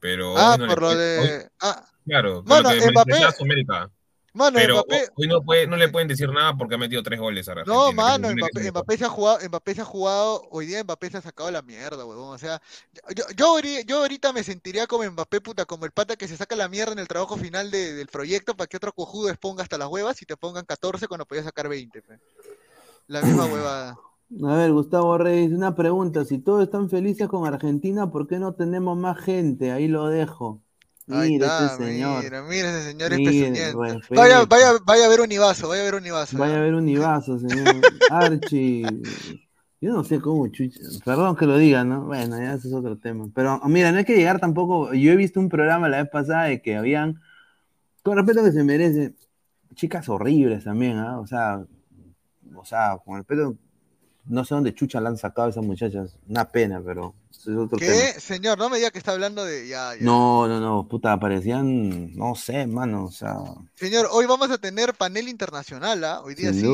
[0.00, 0.36] Pero.
[0.38, 1.48] Ah, por lo de.
[1.60, 1.86] ah.
[2.06, 3.12] Claro, bueno, Mbappé.
[3.40, 3.90] América.
[4.36, 4.84] Mano, pero
[5.16, 7.74] hoy no, puede, no le pueden decir nada porque ha metido tres goles a Argentina.
[7.74, 11.22] No, mano, Mbappé, se ha jugado, Mbappé se ha jugado, hoy día Mbappé se ha
[11.22, 12.34] sacado la mierda, huevón.
[12.34, 12.60] O sea,
[13.14, 16.54] yo, yo, yo, ahorita me sentiría como Mbappé, puta, como el pata que se saca
[16.54, 19.88] la mierda en el trabajo final del proyecto para que otro cojudo exponga hasta las
[19.88, 22.02] huevas y te pongan 14 cuando podías sacar 20.
[23.06, 23.96] La misma huevada.
[24.44, 26.26] A ver, Gustavo Reyes, una pregunta.
[26.26, 29.72] Si todos están felices con Argentina, ¿por qué no tenemos más gente?
[29.72, 30.60] Ahí lo dejo.
[31.06, 32.24] Mira ese señor.
[32.24, 33.74] Mira, mira ese señor es
[34.10, 36.36] Vaya, vaya, vaya a ver un Ibazo, vaya a ver un Ibazo.
[36.36, 37.76] Vaya a ver un Ibazo, señor.
[38.10, 38.84] Archie.
[39.80, 40.80] Yo no sé cómo, chucha.
[41.04, 42.06] Perdón que lo diga, ¿no?
[42.06, 43.26] Bueno, ya ese es otro tema.
[43.34, 44.92] Pero mira, no hay que llegar tampoco.
[44.94, 47.20] Yo he visto un programa la vez pasada de que habían,
[48.02, 49.14] con respeto que se merece,
[49.74, 51.20] chicas horribles también, ¿ah?
[51.20, 51.64] O sea,
[52.54, 53.56] o sea, con respeto
[54.28, 56.16] no sé dónde chucha la han sacado esas muchachas.
[56.28, 58.14] Una pena, pero es otro ¿Qué?
[58.18, 59.68] Señor, no me diga que está hablando de.
[59.68, 62.14] Ya, No, no, no, puta, parecían.
[62.16, 63.36] No sé, mano, o sea.
[63.74, 66.20] Señor, hoy vamos a tener panel internacional, ¿ah?
[66.22, 66.66] Hoy día sí.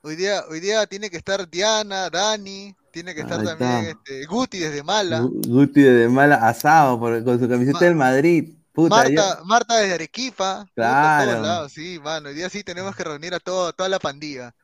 [0.00, 4.58] Hoy día, hoy día tiene que estar Diana, Dani, tiene que estar también este, Guti
[4.58, 5.20] desde Mala.
[5.20, 8.54] Guti desde Mala, asado, con su camiseta del Madrid.
[8.72, 10.64] Puta, Marta, Marta desde Arequipa.
[10.76, 11.68] Claro.
[11.68, 12.28] sí, mano.
[12.28, 14.54] Hoy día sí tenemos que reunir a todo, toda la pandilla.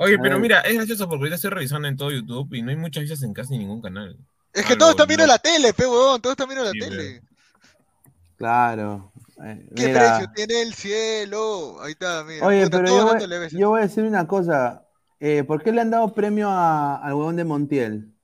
[0.00, 2.76] Oye, pero mira, es gracioso porque ahorita estoy revisando en todo YouTube y no hay
[2.76, 4.16] muchas vistas en casi ningún canal.
[4.52, 7.20] Es que todos están viendo la tele, pe huevón, todos están viendo la tele.
[8.36, 9.12] Claro.
[9.44, 11.80] Eh, ¿Qué precio tiene el cielo?
[11.80, 12.46] Ahí está, mira.
[12.46, 12.86] Oye, pero
[13.50, 14.86] yo voy, a decir una cosa.
[15.18, 18.14] Eh, ¿Por qué le han dado premio al huevón de Montiel?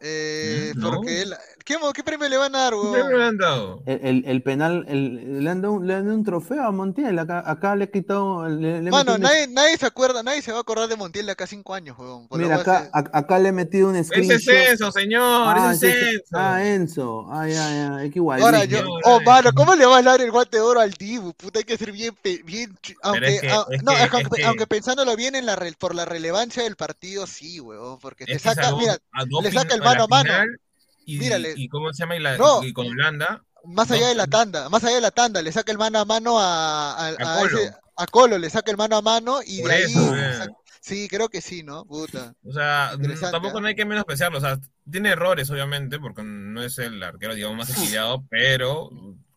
[0.00, 1.34] Eh, porque él,
[1.66, 2.92] ¿Qué, qué premio le van a dar, ¿Qué weón?
[2.92, 3.82] premio le han dado?
[3.86, 6.70] El, el- el penal, el- le, han dado, un- le han dado un trofeo a
[6.70, 7.18] Montiel.
[7.18, 8.48] Acá, acá le he quitado.
[8.48, 11.32] Le, Mano, un- nadie, nadie se acuerda, nadie se va a acordar de Montiel de
[11.32, 12.28] acá a cinco años, weón.
[12.30, 14.54] Mira, acá, ese- a- acá le he metido un Ese screenshot.
[14.54, 16.36] es Enzo, señor, Ah, ese es ese- Enzo.
[16.38, 17.26] ah, Enzo.
[17.32, 18.10] Ay, ay, ay.
[18.12, 18.40] Qué igual.
[18.42, 19.24] Ahora yo, oh ay.
[19.26, 21.34] mano, ¿cómo le vas a dar el guante de oro al Dibu?
[21.34, 24.16] Puta, hay que ser bien, bien, aunque, es que- ah, es no, que- es que
[24.16, 27.58] aunque, es que- aunque pensándolo bien en la re- por la relevancia del partido, sí,
[27.58, 28.98] weón, porque te Es que saca, mira,
[29.42, 30.30] le saca el mano a mano.
[30.30, 30.60] final
[31.06, 31.54] Y, Mírale.
[31.56, 32.62] y cómo se llama y, la- No.
[32.62, 35.50] y con Holanda más allá No, de la tanda, más allá de la tanda, le
[35.50, 37.58] saca el mano a mano a, a, a Colo.
[37.58, 40.34] ese- a Colo, le saca el mano a mano y Por de ahí, eso, eh.
[40.34, 41.84] saca- sí, creo que sí, ¿no?
[41.84, 42.34] Puta.
[42.44, 42.92] O sea,
[43.32, 43.60] tampoco ¿ah?
[43.62, 44.38] no hay que menospreciarlo.
[44.38, 48.90] O sea, tiene errores, obviamente, porque no es el arquero, digamos, más exiliado, pero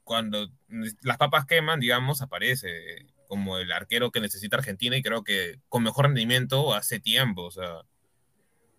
[0.03, 0.47] cuando
[1.01, 2.69] las papas queman, digamos, aparece
[3.27, 7.51] como el arquero que necesita Argentina y creo que con mejor rendimiento hace tiempo, o
[7.51, 7.81] sea,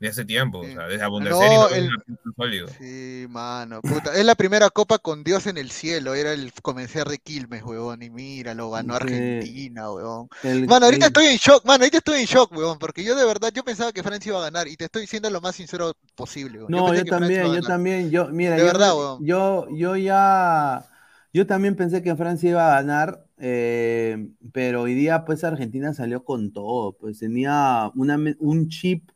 [0.00, 0.70] de hace tiempo, Sí.
[0.70, 1.90] o sea, desde Abundeseri No, el-
[2.34, 2.68] sólido.
[2.78, 4.14] Sí, mano, puta.
[4.16, 8.02] Es la primera copa con Dios en el cielo, era el comenzar de Quilmes, huevón,
[8.02, 8.94] y mira, lo ganó.
[8.94, 10.28] Argentina, huevón.
[10.42, 13.14] El- Mano, ahorita el- estoy en shock, mano, ahorita estoy en shock, weón, porque yo
[13.14, 15.54] de verdad, yo pensaba que Francia iba a ganar, y te estoy diciendo lo más
[15.56, 16.70] sincero posible, weón.
[16.70, 20.86] No, yo también, yo también, yo, mira, De yo, verdad, yo, yo ya,
[21.34, 26.24] yo también pensé que Francia iba a ganar, eh, pero hoy día pues Argentina salió
[26.24, 29.10] con todo, pues tenía una, un chip,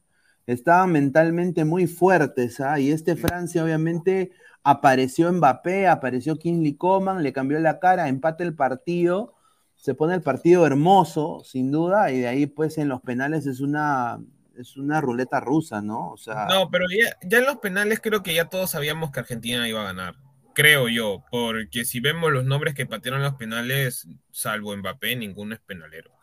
[0.47, 2.79] estaban mentalmente muy fuertes, ¿ah?
[2.79, 8.55] Y este Francia obviamente apareció Mbappé, apareció Kingsley Coman, le cambió la cara, empate el
[8.55, 9.35] partido,
[9.77, 13.61] se pone el partido hermoso, sin duda, y de ahí pues en los penales es
[13.61, 14.19] una,
[14.57, 16.11] es una ruleta rusa, ¿no?
[16.11, 16.47] O sea...
[16.47, 19.83] No, pero ya, ya en los penales creo que ya todos sabíamos que Argentina iba
[19.83, 20.17] a ganar.
[20.55, 25.61] Creo yo, porque si vemos los nombres que patearon los penales, salvo Mbappé, ninguno es
[25.61, 26.14] penalero.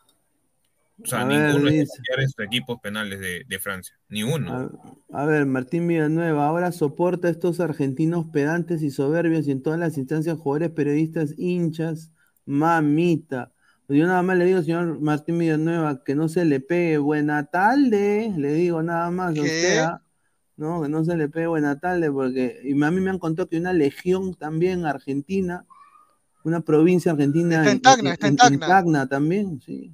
[0.98, 2.02] O sea, A ver, ninguno es dice.
[2.18, 3.94] estos equipos penales de, de Francia.
[4.08, 4.70] Ni uno.
[5.12, 9.62] A, a ver, Martín Villanueva, ahora soporta a estos argentinos pedantes y soberbios y en
[9.62, 12.10] todas las instancias jugadores, periodistas, hinchas,
[12.46, 13.52] mamita.
[13.88, 18.32] Yo nada más le digo, señor Martín Villanueva, que no se le pegue buena tarde,
[18.36, 19.40] le digo nada más a ¿Qué?
[19.40, 20.02] usted, ¿ah?
[20.56, 20.82] ¿no?
[20.82, 23.58] Que no se le pegue buena tarde, porque y a mí me han contado que
[23.58, 25.66] una legión también argentina,
[26.44, 28.66] una provincia argentina Está en Tacna, está en Tacna.
[28.66, 29.92] Tacna también, sí,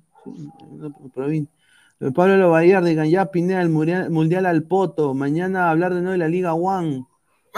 [2.14, 5.14] Pablo Lobayar, digan ya Pineda el mundial, mundial al poto.
[5.14, 7.06] Mañana hablar de nuevo de la Liga One.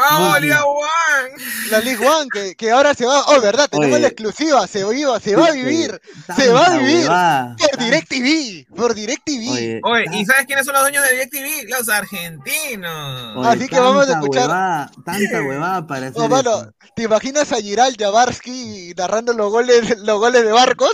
[0.01, 0.65] ¡Vamos, Liga.
[0.65, 1.45] One!
[1.71, 4.03] La League One, que, que ahora se va, oh, verdad, tenemos Oye.
[4.03, 6.01] la exclusiva, se iba, se va a vivir,
[6.37, 9.51] se va a vivir huevada, por tanta- DirecTV, por DirecTV.
[9.53, 11.69] Oye, Oye, ¿y sabes quiénes son los dueños de DirecTV?
[11.69, 13.37] Los argentinos.
[13.37, 16.73] oye, Así que vamos a escuchar- huevada, tanta huevada para hacer Oh, mano, eso.
[16.95, 20.93] ¿te imaginas a Giral Jabarski narrando los goles, los goles de Barcos?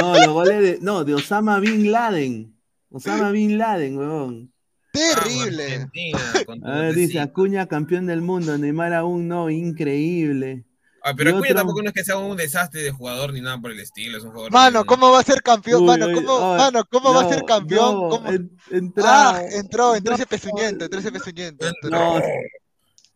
[0.00, 2.54] No, los goles de, no, de Osama Bin Laden.
[2.90, 4.52] Osama Bin Laden, huevón.
[4.98, 5.62] Terrible.
[5.64, 7.20] Vamos, Argentina, con tu A ver, dice.
[7.20, 10.64] Acuña campeón del mundo, Neymar aún no, increíble.
[11.02, 13.58] Ah, pero Acuña otro- tampoco no es que sea un desastre de jugador ni nada
[13.60, 14.18] por el estilo.
[14.18, 14.52] Es un jugador.
[14.52, 15.82] Mano, ¿cómo va a ser campeón?
[15.82, 17.94] Uy, Mano, uy, ¿cómo, ay, mano, ¿cómo va a ser campeón?
[17.94, 18.30] no, ¿Cómo?
[18.30, 21.66] en- Ah, entró, entró ese pezuñento, entró ese pezuñento.
[21.66, 21.90] entró.
[21.90, 22.20] No,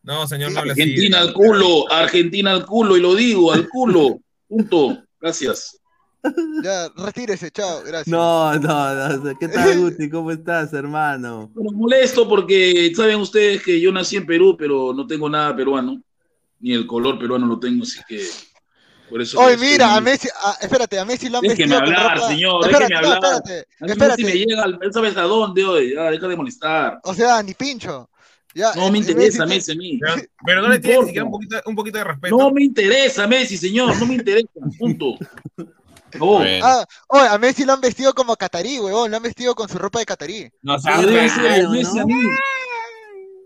[0.05, 0.83] No, señor, no habla así.
[0.83, 4.21] Argentina al culo, Argentina al culo, y lo digo, al culo.
[4.49, 5.03] Punto.
[5.21, 5.79] Gracias.
[6.62, 8.07] Ya, retírese, chao, gracias.
[8.09, 9.39] no, no, no.
[9.39, 10.09] ¿Qué tal, Guti?
[10.09, 11.51] ¿Cómo estás, hermano?
[11.55, 16.01] Bueno, molesto porque saben ustedes que yo nací en Perú, pero no tengo nada peruano.
[16.61, 18.24] Ni el color peruano lo tengo, así que
[19.11, 19.36] por eso.
[19.40, 22.65] Oye, estoy- mira, a Messi, a- espérate, a Messi lo han Déjeme hablar, ropa- señor,
[22.65, 23.32] Espérate, déjeme no, hablar.
[23.43, 24.23] espérate, A mí espérate.
[24.23, 27.01] Messi me llega, al- él sabes a dónde hoy, ya, deja de molestar.
[27.03, 28.09] O sea, ni pincho.
[28.55, 29.99] Ya, No me eh, interesa Messi- Messi a mí.
[30.01, 30.15] Pero,
[30.47, 31.07] pero no No le tienes ni importa.
[31.09, 32.36] siquiera un poquito, un poquito de respeto.
[32.36, 34.49] No me interesa Messi, señor, no me interesa.
[34.78, 35.16] Punto.
[36.18, 36.64] Bueno.
[36.66, 39.78] Ah, oye, a Messi lo han vestido como catarí, huevón, lo han vestido con su
[39.78, 40.51] ropa de catarí.
[40.62, 41.70] No ¿no?
[41.70, 42.14] Messi a mí.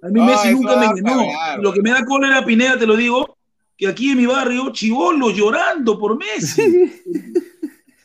[0.03, 2.97] A mí Ay, Messi nunca me cagar, Lo que me da cólera, Pineda, te lo
[2.97, 3.37] digo,
[3.77, 6.63] que aquí en mi barrio, chivolos llorando por Messi.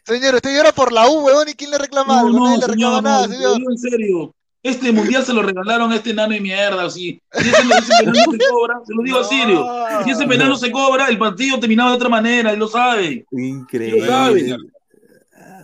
[0.04, 2.40] Señor, usted llora por la U, huevón, ¿y quién le reclama No, algo?
[2.40, 3.72] no, Nadie le reclama señor, nada, señor.
[3.72, 4.36] en serio.
[4.64, 7.20] Este mundial se lo regalaron a este enano de mierda, así.
[7.34, 9.68] Si ese, ese penal no se cobra, se lo digo a serio.
[10.04, 13.26] Si ese penal no se cobra, el partido terminaba de otra manera, él lo sabe.
[13.32, 14.02] Increíble.
[14.02, 14.56] Lo sabe.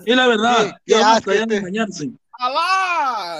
[0.05, 0.57] Es la verdad.
[0.85, 1.57] Qué- qué Ya vamos a este.
[1.57, 2.09] engañarse.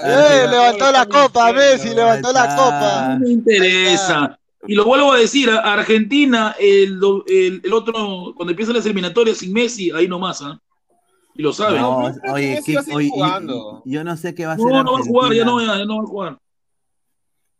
[0.04, 3.08] Eh, levantó la copa, Messi, levantó la copa.
[3.14, 4.38] No me interesa.
[4.66, 9.38] Y lo vuelvo a decir, Argentina, el, do- el, el otro, cuando empieza las eliminatorias
[9.38, 10.58] sin Messi, ahí nomás, ¿ah?
[11.38, 11.80] Y lo saben.
[11.80, 14.66] No, No, oye, Messi ¿qué- va a y- yo no sé qué va a hacer
[14.66, 16.38] No, no va a jugar, ya no, ya no va a jugar.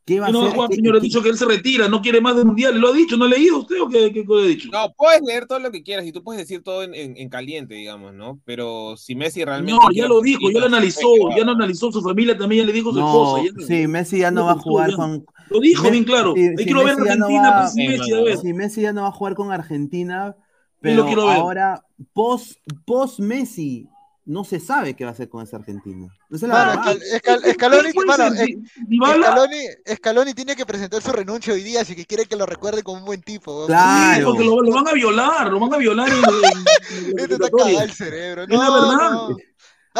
[0.04, 0.54] ¿Qué va a no, hacer?
[0.56, 2.76] Juan, ¿Qué- señor, ha dicho que él se retira, no quiere más de mundial.
[2.78, 3.16] ¿Lo ha dicho?
[3.16, 4.68] ¿No ha leído usted o qué, qué, qué ha dicho?
[4.72, 7.28] No, puedes leer todo lo que quieras y tú puedes decir todo en, en- en
[7.28, 8.40] caliente, digamos, ¿no?
[8.44, 9.78] Pero si Messi realmente.
[9.80, 12.72] Señor, ya lo dijo, ya lo analizó, ya lo analizó su familia también, ya le
[12.72, 13.54] dijo su No, esposa.
[13.60, 14.96] ya- sí, Messi ya no va a jugar Ya.
[14.96, 15.24] con.
[15.50, 16.34] Lo dijo bien claro.
[16.34, 18.24] sí, quiero ver Messi ya no Argentina, va- pues, sin Sí, Messi, a mano.
[18.24, 18.38] ver.
[18.38, 20.42] Si Messi ya no va a jugar con Argentina, Sí,
[20.80, 21.36] pero lo quiero ver.
[21.36, 22.56] ahora, post,
[22.86, 23.88] post Messi,
[24.24, 26.06] no se sabe qué va a hacer con esa Argentina.
[26.30, 26.96] Esa es la Mano, verdad.
[26.96, 29.56] Escal- Escal- Scaloni, Puede mano, ser, eh, Di- Dybala, Scaloni,
[29.96, 32.98] Scaloni tiene que presentar su renuncia hoy día, así que quiere que lo recuerde como
[32.98, 33.52] un buen tipo.
[33.54, 33.66] weón.
[33.68, 34.26] sí, Claro.
[34.26, 37.30] porque lo, lo van a violar, lo van a violar en, en- en
[37.82, 38.42] el cerebro.
[38.42, 39.10] Es la No, verdad.
[39.12, 39.36] no.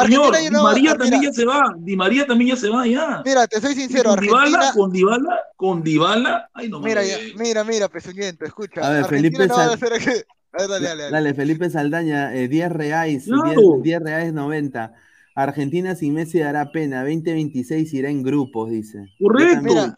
[0.05, 2.55] Señor, Argentina Di no- María ah, también mira, ya se va, Di María también ya
[2.61, 3.21] se va ya.
[3.25, 4.73] Mira, te soy sincero, con Dybala, Argentina.
[4.75, 8.81] con Dybala, con Dybala, ay no Mira, me ya- mira, mira, pezuñento, escucha.
[8.81, 10.25] A ver, Argentina Felipe no va a hacer.
[10.53, 11.13] A ver, dale, dale, dale.
[11.13, 13.43] Dale, Felipe Saldaña, eh, 10 reais, Claro.
[13.43, 14.93] 10, 10 reais 90.
[15.35, 19.09] Argentina sin Messi dará pena, 2026 irá en grupos, dice.
[19.19, 19.61] Correcto.
[19.61, 19.95] Mira,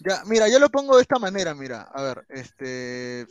[0.00, 3.26] ya, mira, yo lo pongo de esta manera, mira, a ver, este,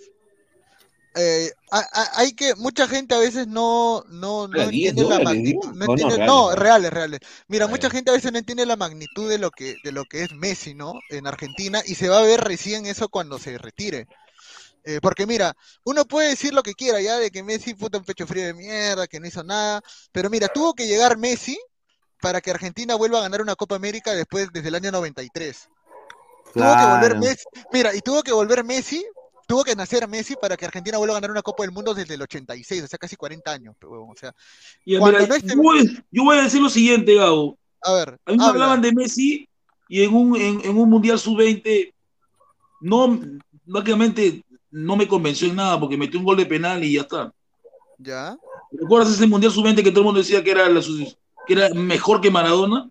[1.15, 5.15] eh, ha- ha- hay que, mucha gente a veces no, no, no Ah, 10 entiende
[5.15, 6.93] la magnitud, no no, entiende, reales, no, reales.
[6.93, 7.19] reales.
[7.47, 10.05] Mira, Ah, mucha gente a veces no entiende la magnitud de lo que, de lo
[10.05, 10.99] que es Messi, ¿no?
[11.09, 14.07] En Argentina, y se va a ver recién eso cuando se retire.
[14.89, 15.53] Eh, porque mira,
[15.83, 18.53] uno puede decir lo que quiera ya de que Messi puta un pecho frío de
[18.53, 19.81] mierda, que no hizo nada,
[20.13, 21.59] pero mira, tuvo que llegar Messi
[22.21, 25.67] para que Argentina vuelva a ganar una Copa América después desde el año 93.
[26.53, 27.19] Tuvo que volver Claro.
[27.19, 27.43] Messi,
[27.73, 29.05] mira, y tuvo que volver Messi,
[29.45, 32.13] tuvo que nacer Messi para que Argentina vuelva a ganar una Copa del Mundo desde
[32.13, 34.31] el 86, o sea, casi 40 años, o sea,
[34.85, 37.59] Cuando mira, no esté- yo, voy, yo voy a decir lo siguiente, Gabo.
[37.81, 38.51] a ver, A mí me habla.
[38.51, 39.49] hablaban de Messi
[39.89, 41.93] y en un, en, en un Mundial Sub-20
[42.79, 43.19] no,
[43.65, 44.43] básicamente
[44.77, 47.33] no me convenció en nada porque metió un gol de penal y ya está.
[47.97, 48.37] ¿Ya?
[48.71, 50.81] ¿Recuerdas ese Mundial Sub-20 que todo el mundo decía que era, la
[51.47, 52.89] que era mejor que Maradona?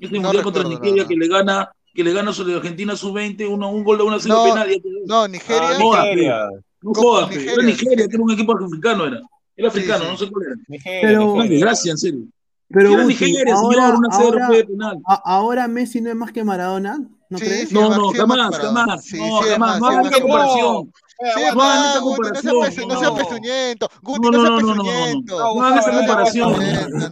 [0.00, 3.70] Este No Mundial contra Nigeria que le gana que le gana sobre Argentina Sub-20 uno-
[3.70, 4.82] un gol de una cero No, penal.
[5.06, 6.48] No, Nigeria, Ah, no, Nigeria.
[6.82, 7.28] No jodas.
[7.30, 9.20] Nigeria, era Nigeria, que era un equipo africano, era.
[9.56, 10.10] Era africano, sí.
[10.12, 10.54] no sé cuál era.
[10.68, 11.50] Nigeria, Pero- Nigeria.
[11.50, 12.20] desgracia, en serio.
[12.72, 14.98] Pero era Guti, Nigeria, ahora, señor, una ahora- fue de penal.
[15.06, 16.98] a- ahora Messi no es más que Maradona,
[17.28, 17.68] ¿no Sí, crees?
[17.68, 19.04] sí, No, no, sí jamás, jamás.
[19.04, 19.80] Sí, no, sí jamás.
[19.80, 20.20] más, No sí que Maradona.
[20.22, 20.92] comparación.
[21.22, 22.20] Sí, Eh, no hagan Guti,
[22.86, 23.88] no sea pezuñento.
[24.00, 24.84] Guti, No, no no, sea no, no, no, no, no.
[24.84, 25.38] pezuñento.
[25.38, 26.52] No hagan esa comparación.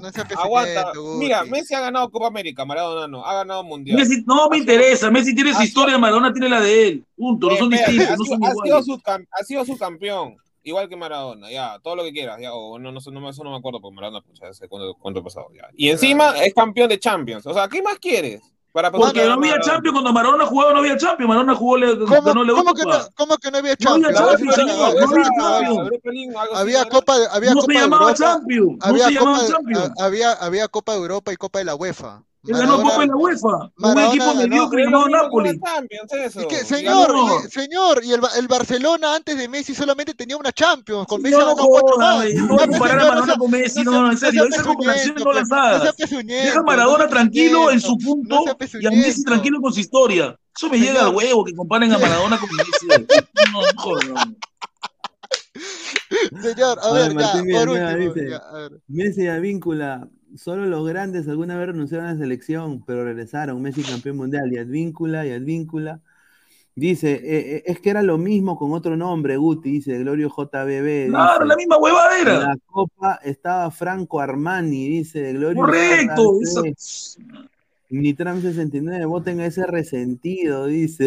[0.00, 0.92] No sea Aguanta.
[1.18, 1.44] Mira.
[1.44, 3.24] Messi ha ganado Copa América, Maradona no.
[3.24, 3.98] Ha ganado Mundial.
[3.98, 7.04] Messi, no me interesa, Messi tiene su historia, Maradona tiene la de él.
[7.16, 8.50] Punto, no Eh, son distintos, ha, no sido, son
[8.96, 9.26] iguales.
[9.30, 13.00] ha sido subcampeón, igual que Maradona, ya, todo lo que quieras, ya, o no, no,
[13.00, 15.68] no, eso no me acuerdo, porque Maradona, pucha, hace cuánto, pasado, ya.
[15.74, 18.40] Y encima es campeón de Champions, o sea, ¿qué más quieres?
[18.72, 19.58] Para Porque no había?
[19.60, 22.84] Champions, cuando Maradona jugaba no había Champions, Maradona jugó, le, ¿Cómo, ganó la cómo que
[22.84, 24.20] no, cómo que no había No había Champions?
[24.20, 26.54] No había Champions.
[26.54, 26.84] Había.
[26.84, 29.90] Copa, de- había No Copa se de llamaba Europa, Champions, no había Copa, Champions.
[29.98, 32.22] a- había, había Copa de Europa y Copa de la UEFA.
[32.46, 35.60] Él ganó Maradona- Copa en la UEFA, un Maradona equipo ganó- mediocre es llamado Napoli.
[36.40, 37.40] Y que, señor, no.
[37.44, 41.36] y, señor, y el, el Barcelona antes de Messi solamente tenía una Champions, con Messi
[41.36, 42.24] No, no ganó cuatro más.
[42.34, 45.24] no pues, comparar a Maradona con Messi, no no, en serio, sea esa comparación pezuñento,
[45.24, 45.96] no las pues, No hagas.
[46.44, 49.80] Deja a no Maradona tranquilo en su punto no y a Messi tranquilo con su
[49.80, 50.36] historia.
[50.56, 52.86] Eso me llega al huevo que comparen a Maradona con Messi.
[53.52, 54.04] No, no jodas.
[56.42, 58.80] Señor, a ver, ya, por último, dice, ya, a ver.
[58.86, 60.08] Messi a víncula.
[60.36, 63.60] Solo los grandes alguna vez renunciaron a la selección, pero regresaron.
[63.62, 66.00] Messi campeón mundial y Advíncula y Advíncula.
[66.74, 71.08] Dice, eh, eh, es que era lo mismo con otro nombre, Guti, dice Glorio JBB.
[71.08, 76.34] Claro, dice, la misma huevada en la copa estaba Franco Armani, dice Glorio Correcto.
[76.40, 76.62] Esa-
[77.90, 81.06] Nitram 69, voten a ese resentido, dice.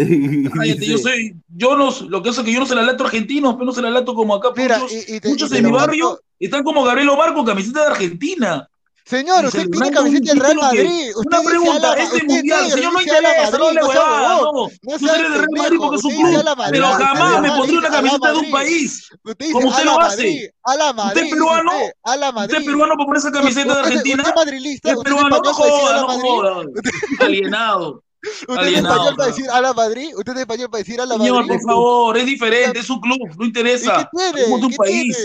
[0.51, 3.03] Cállate, yo soy, yo no, lo que pasa es que yo no se la lato
[3.05, 4.49] argentino, pero no se la lato como acá.
[4.57, 6.83] Mira, muchos y, y te- muchos y te de lo mi marco- barrio están como
[6.83, 8.67] Gabriel Omar con camiseta de Argentina.
[9.05, 11.11] Señor, usted tiene camiseta del Real Madrid.
[11.15, 14.67] Usted Una pregunta, este usted mundial, negro, señor, no interesa, no le no no.
[14.83, 17.49] No Tú sea eres de Real Madrid porque es un usted club, pero jamás me
[17.49, 19.09] pondría una camiseta de un país.
[19.23, 20.15] Usted Como usted lo hace.
[20.17, 21.21] Madrid, a la Madrid.
[21.23, 21.71] dice peruano?
[21.75, 22.53] usted, a la Madrid.
[22.55, 24.23] ¿Usted peruano por ponerse camiseta de Usted- Argentina?
[24.23, 26.29] Usted madrilista, Es usted peruano, no español para decir a joda, la no Madrid.
[26.29, 27.25] joda.
[27.25, 28.03] Alienado.
[28.47, 30.13] Usted es español para decir a la Madrid.
[30.15, 31.49] Usted es español para decir a la Señor, Madrid.
[31.49, 34.09] por favor, es diferente, es un club, no ¿Y interesa.
[34.13, 34.67] qué tiene?
[34.69, 35.17] ¿Qué país.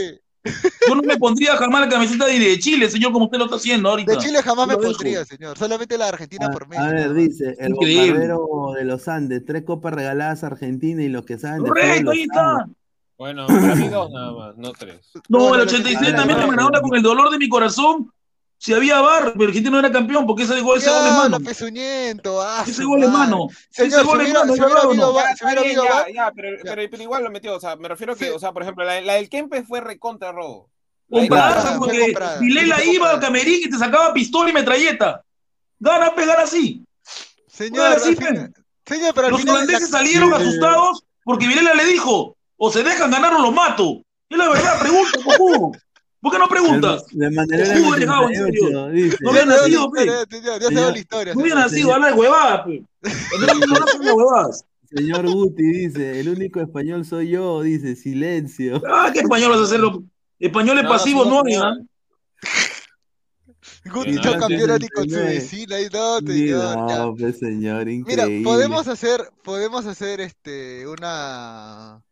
[0.89, 3.57] Yo no me pondría jamás la camiseta de, de Chile, señor, como usted lo está
[3.57, 4.13] haciendo ahorita.
[4.13, 5.57] De Chile jamás me pondría, señor.
[5.59, 6.83] Solamente la de Argentina A, por Messi.
[6.83, 8.11] a ver, dice, el Increíble.
[8.11, 12.11] bombardero de los Andes, tres copas regaladas a Argentina y los que saben de Correcto,
[12.11, 12.67] ahí está.
[13.19, 15.01] Bueno, para mí dos nada más, no tres.
[15.29, 16.47] No, el lo que- 86 Ah, también la de verdad.
[16.49, 18.11] Maradona con el dolor de mi corazón.
[18.59, 21.39] Si había bar, pero Argentina no era campeón porque ese gol, ese gol es mano.
[22.43, 23.49] Ah, Ese gol es mano.
[23.71, 24.55] Señor, Ese gol es mano,
[26.65, 27.55] pero, igual lo metió.
[27.57, 28.31] O sea, me refiero que, Sí.
[28.31, 30.71] o sea, por ejemplo, la, la del Kempes fue recontra robo.
[31.09, 35.23] Comprada, porque Vilela iba al camerín y te sacaba pistola y metralleta.
[35.79, 36.85] Gana pegar así.
[37.47, 38.25] Señor, así, pe.
[38.27, 38.55] fin-
[38.87, 40.43] Señor, pero Los holandeses la- salieron Sí.
[40.43, 44.03] asustados porque Vilela le dijo, o se dejan ganar o los mato.
[44.29, 45.73] Es la verdad, pregunta, cojudo.
[46.21, 47.05] ¿Por qué no preguntas?
[47.13, 48.89] De manera Estuvo dejado, en serio.
[48.89, 49.17] dice.
[49.21, 50.01] No había Ya nacido, pe.
[50.01, 51.35] señor, Ya se la historia.
[51.35, 51.73] No hubiera señor.
[51.73, 52.85] nacido, habla de huevadas, pe.
[53.69, 54.65] No, de huevadas.
[54.89, 58.81] Señor Guti dice, el único español soy yo, dice, silencio.
[58.89, 60.03] Ah, ¿qué español vas a hacerlo?
[60.39, 61.55] Españoles No, pasivos no hay.
[63.85, 66.89] Guti no, cambió ni con su vecina y no, señor.
[66.89, 66.97] ya.
[66.99, 67.95] No, pues señor, Mira,
[68.25, 68.43] increíble.
[68.45, 72.03] podemos hacer, podemos hacer este una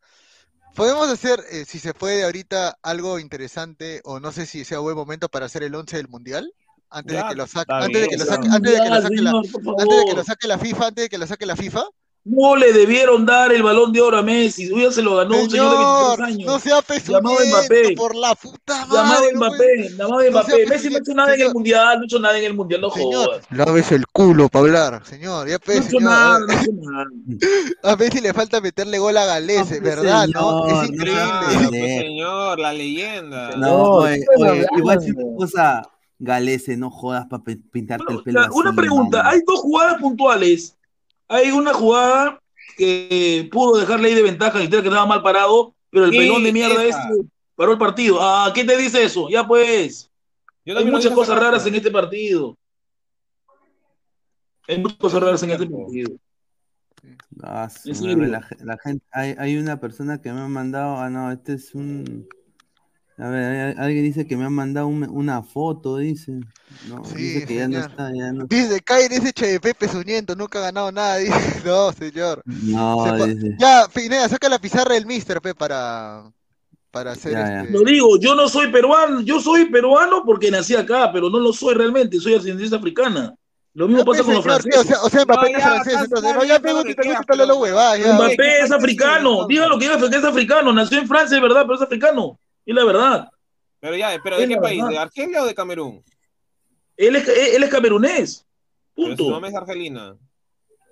[0.75, 4.97] podemos hacer, eh, si se puede ahorita, algo interesante, o no sé si sea buen
[4.97, 6.53] momento para hacer el 11 del mundial.
[6.91, 8.95] Antes Ya, de que lo saque, antes de que lo saque, antes de que lo
[8.97, 10.25] Ya, saque la, señor, por antes de que lo favor.
[10.27, 11.85] saque la FIFA, antes de que lo saque la FIFA.
[12.27, 14.71] No le debieron dar el balón de oro a Messi.
[14.75, 16.47] Ya se lo ganó un señor de Señor, 23 años.
[16.47, 17.95] no sea Llamado Mbappé.
[17.95, 19.33] por la puta Llamado madre.
[19.33, 20.67] no Mbappé, llamado no Mbappé.
[20.67, 22.81] Messi no ha hecho nada en el mundial, no ha hecho nada en el mundial,
[22.81, 23.45] no Señor, jodas.
[23.51, 25.49] lávese el culo para hablar, señor.
[25.49, 27.07] Ya No pues, ha hecho nada, no hecho nada.
[27.83, 30.27] A Messi le falta meterle gol a Galese, No, pues, ¿verdad?
[30.29, 30.67] ¿No?
[30.67, 31.23] Es no increíble.
[31.69, 33.51] Pues, señor, la leyenda.
[33.57, 35.83] No, No, oye, ¿qué están oye, igual si una cosa,
[36.19, 40.75] Galese, no jodas para pintarte Bueno, el pelo una así, pregunta, hay dos jugadas puntuales.
[41.29, 42.41] Hay una jugada
[42.77, 46.43] que pudo dejarle ahí de ventaja y que estaba mal parado, pero el Sí, pelón
[46.43, 47.09] de mierda esa.
[47.09, 48.19] este paró el partido.
[48.21, 49.29] Ah, ¿qué te dice eso?
[49.29, 50.11] Ya pues.
[50.65, 52.57] Yo Hay muchas cosas raras en este partido.
[54.67, 56.11] Hay muchas cosas raras en este partido.
[57.43, 58.17] Ah, serio.
[58.27, 61.75] la, la gente, hay, hay una persona que me ha mandado, ah no, este es
[61.75, 62.27] un,
[63.19, 66.33] a ver, alguien dice que me ha mandado un- una foto, dice,
[66.89, 67.91] no, Sí, dice que ya no señor.
[67.91, 71.17] está, ya no, Dice, cae ese Chepe pesuñento, nunca ha ganado nada.
[71.59, 72.43] Dice, no, señor.
[72.45, 76.25] no, Se dice, Ya, Pineda, saca la pizarra del Mister, pe, para,
[76.91, 77.61] para hacer Ya, ya.
[77.63, 77.73] este...
[77.73, 81.53] Lo digo, yo no soy peruano, yo soy peruano porque nací acá, pero no lo
[81.53, 83.35] soy realmente, soy ascendencia africana.
[83.77, 84.81] Lo mismo pasa con los señor, franceses.
[84.81, 87.57] O sea, o sea, Mbappé No, es francés, entonces, no, ya quieras, gusta lo pero-
[87.59, 87.97] huevada.
[87.99, 91.43] Mbappé- Mbappé es africano, diga lo que diga que es africano, nació en Francia, es
[91.43, 93.29] verdad, pero es africano, es la verdad.
[93.81, 94.79] Pero ya, pero ¿de qué país?
[94.83, 94.91] verdad.
[94.91, 96.03] ¿De Argelia o de Camerún?
[96.97, 98.47] Él es, él es camerunés,
[98.95, 99.31] Pero su punto.
[99.31, 100.17] mamá es argelina.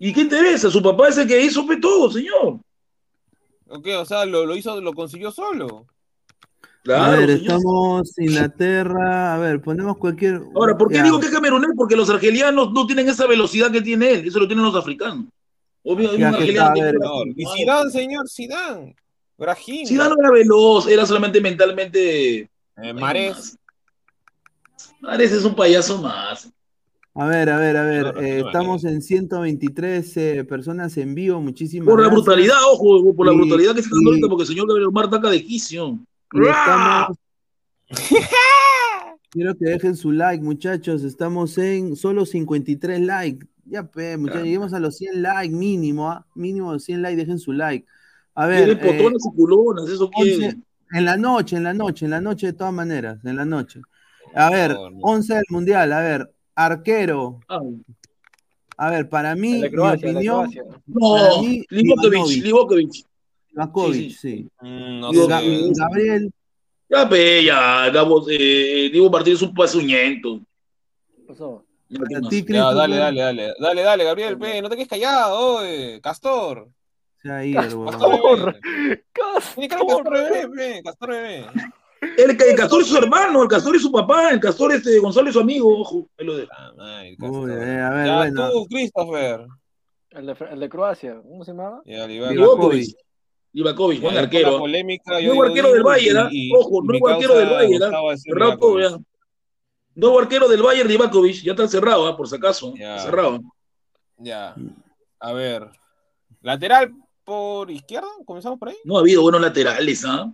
[0.01, 0.69] ¿Y qué interesa?
[0.69, 2.59] Su papá es el que hizo todo, señor.
[3.69, 5.87] Ok, o sea, lo, lo hizo, lo consiguió solo.
[5.87, 7.43] a Claro, ver, señor.
[7.57, 11.71] estamos Inglaterra, a ver, ponemos cualquier, Ahora, ¿por qué ya, digo que es camerunés?
[11.77, 15.27] Porque los argelianos no tienen esa velocidad que tiene él, eso lo tienen los africanos.
[15.85, 16.95] Obvio, Ya un argeliano está, a ver.
[17.37, 18.97] Y Zidane, señor, Zidane.
[19.43, 19.87] Brahim.
[19.87, 22.49] Zidane no era veloz, era solamente mentalmente.
[22.77, 23.59] Eh, Mares.
[25.01, 26.51] Mares es un payaso más.
[27.15, 30.97] a ver, a ver, a ver, No, no, eh, no, estamos en 123 eh, personas
[30.97, 34.29] en vivo, muchísimas Por la brutalidad, ojo, por la Y- brutalidad que está dando ahorita,
[34.29, 35.99] porque el señor Gabriel Omar taca de quicio.
[36.33, 37.19] Estamos...
[39.31, 41.03] Quiero que dejen su like, muchachos.
[41.05, 43.47] Estamos en solo 53 likes.
[43.65, 46.27] Ya, pe, muchachos, lleguemos a los 100 likes mínimo, ¿ah?
[46.35, 47.87] Mínimo 100 likes, dejen su like.
[48.35, 50.57] A ver, eh, y culonas, eso 11 quiere.
[50.93, 53.81] en la noche, en la noche, en la noche de todas maneras, en la noche.
[54.35, 54.99] A ver, No, no.
[55.03, 57.41] 11 del Mundial, a ver, arquero.
[57.49, 57.83] Ay,
[58.79, 60.51] A ver, para mí, mi Croacia, de opinión,
[60.87, 62.43] No, mí, Ivanovic.
[62.43, 63.07] Livakovic.
[63.53, 64.49] Ivakovic, Sí, sí.
[64.61, 65.13] Mm, no.
[65.13, 66.33] Ga- Gabriel,
[66.89, 70.41] Ya, pe, ya, Gabo, eh, Diego Martínez es un pasuñento.
[71.17, 71.65] ¿Qué pasó?
[71.89, 73.55] Ya, dale, dale, dale.
[73.61, 76.01] Dale, dale, Gabriel, pe, no te quedes callado, oye.
[76.01, 76.69] Castor.
[77.23, 77.71] Se ha ido el.
[77.91, 78.57] Castor
[79.69, 81.47] Castor bebé, Castor bebé.
[82.19, 85.29] El, el Castor es su hermano, el Castor es su papá, el Castor este, Gonzalo
[85.29, 86.09] es su amigo, ojo.
[86.19, 86.51] ahí lo dejo.
[86.57, 87.51] Ah, madre, Uy, Castor.
[87.51, 88.51] eh, a ver, Ya, bueno.
[88.51, 89.47] tú, Christopher.
[90.11, 91.81] El de, el de Croacia, ¿cómo se llamaba?
[91.87, 92.39] Ya, Livakovic.
[92.39, 92.97] Livakovic.
[93.53, 94.53] Livakovic, buen arquero.
[94.53, 96.31] la polémica, yo Nuevo digo arquero del Bayern, ¿ah?
[96.59, 98.99] Ojo, nuevo arquero del Bayern, ¿ah?
[99.95, 102.17] Nuevo arquero del Bayern, Livakovic, ya está cerrado, ¿ah?
[102.17, 102.73] por si acaso.
[102.77, 103.41] Cerrado.
[104.17, 104.55] Ya.
[105.21, 105.71] A ver.
[106.41, 106.93] Lateral
[107.25, 108.77] por izquierda, comenzamos por ahí.
[108.85, 110.33] No ha habido buenos laterales, ¿ah?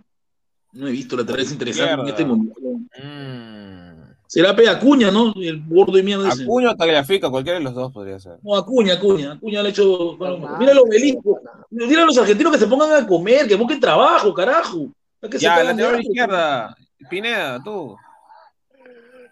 [0.71, 2.55] No he visto laterales interesantes en este mundial.
[3.01, 3.79] Mm.
[4.27, 5.33] Será Pe Acuña, ¿no?
[5.37, 6.43] El gordo de mierda ese.
[6.43, 8.37] Acuña o Tagliafica, cualquiera de los dos podría ser.
[8.43, 9.31] No, Acuña, Acuña.
[9.33, 10.15] Acuña le ha hecho.
[10.17, 11.39] bueno, mira los obeliscos.
[11.71, 14.91] Dile a los argentinos que se pongan a comer, que busquen trabajo, carajo.
[15.19, 16.75] Que Ya, lateral izquierda.
[17.09, 17.97] Pineda, tú.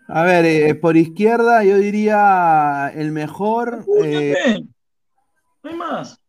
[0.07, 3.81] A ver, eh, por izquierda yo diría el mejor.
[3.81, 4.63] Acuña, eh.
[5.61, 6.19] No hay más.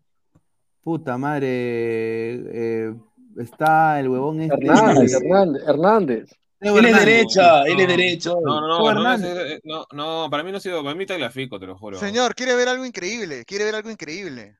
[0.88, 1.48] Puta madre.
[1.50, 2.94] eh,
[3.36, 4.54] está el huevón este.
[4.54, 6.30] Hernández, eh, Hernández, Hernández.
[6.60, 8.30] Él es derecha, él es derecha.
[8.30, 9.18] No, no, no, no,
[9.64, 11.98] no, no, para mí no ha sido, para mí Tagliafico, te lo juro.
[11.98, 14.56] Señor, quiere ver algo increíble, quiere ver algo increíble.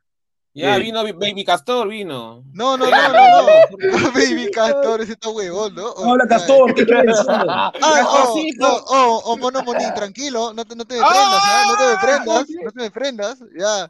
[0.52, 0.82] Ya Sí.
[0.82, 2.42] vino Baby Castor, vino.
[2.52, 3.48] No, no, no, no, no.
[4.12, 5.94] Baby Castor, ese está huevón, ¿no?
[5.98, 7.16] No habla Castor, ¿qué quieres?
[7.28, 11.64] Ah, oh, oh, oh, mono monín, tranquilo, no te, no te prendas, ¿ah?
[11.68, 13.88] no te prendas, no te prendas, ya.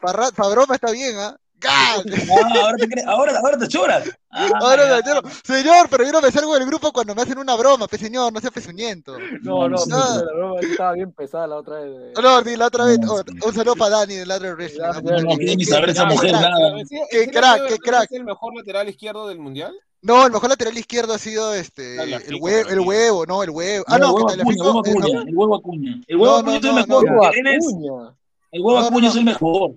[0.00, 1.36] Para, para broma está bien, ¿ah?
[1.58, 2.00] ¡Gan!
[2.30, 4.08] Ah, ahora te ahora, ahora te choras.
[4.30, 5.20] Ah, Ahora me entero.
[5.44, 8.32] Señor, pero yo no me salgo del grupo cuando me hacen una broma, pe señor,
[8.32, 9.16] no sea pezuñento.
[9.42, 12.14] No, no, pero la broma estaba bien pesada la otra vez.
[12.14, 12.98] de- No, ni la otra vez.
[13.00, 13.38] No, oh, sí.
[13.44, 14.80] un saludo para Dani de Ladre Wrestling.
[14.80, 16.42] No, no quiere ni qué- saber esa qué mujer crack.
[16.42, 16.74] nada.
[17.10, 18.04] Qué ¿en crack, qué no crack.
[18.04, 19.74] ¿Es el mejor lateral izquierdo del mundial?
[20.02, 23.50] No, el mejor lateral izquierdo ha sido este el, hue- para el huevo, no, el
[23.50, 23.84] huevo.
[23.86, 26.00] No, Ah, no, el que huevo Acuña, el huevo eh, Acuña, el huevo Acuña.
[26.06, 27.04] El huevo No, Acuña no, es el no, mejor.
[27.10, 28.16] no.
[28.52, 29.20] el huevo No, no, Acuña es no.
[29.20, 29.70] el mejor.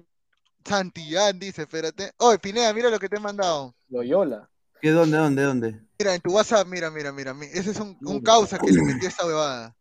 [0.66, 2.12] Santillán dice, espérate.
[2.18, 3.76] Oye, Pineda, mira lo que te he mandado.
[3.90, 4.50] Loyola.
[4.82, 5.82] ¿Qué, dónde, dónde, dónde?
[6.00, 7.34] Mira, en tu WhatsApp, mira, mira, mira.
[7.34, 9.76] mi- Ese es un, un causa que le metió esta huevada.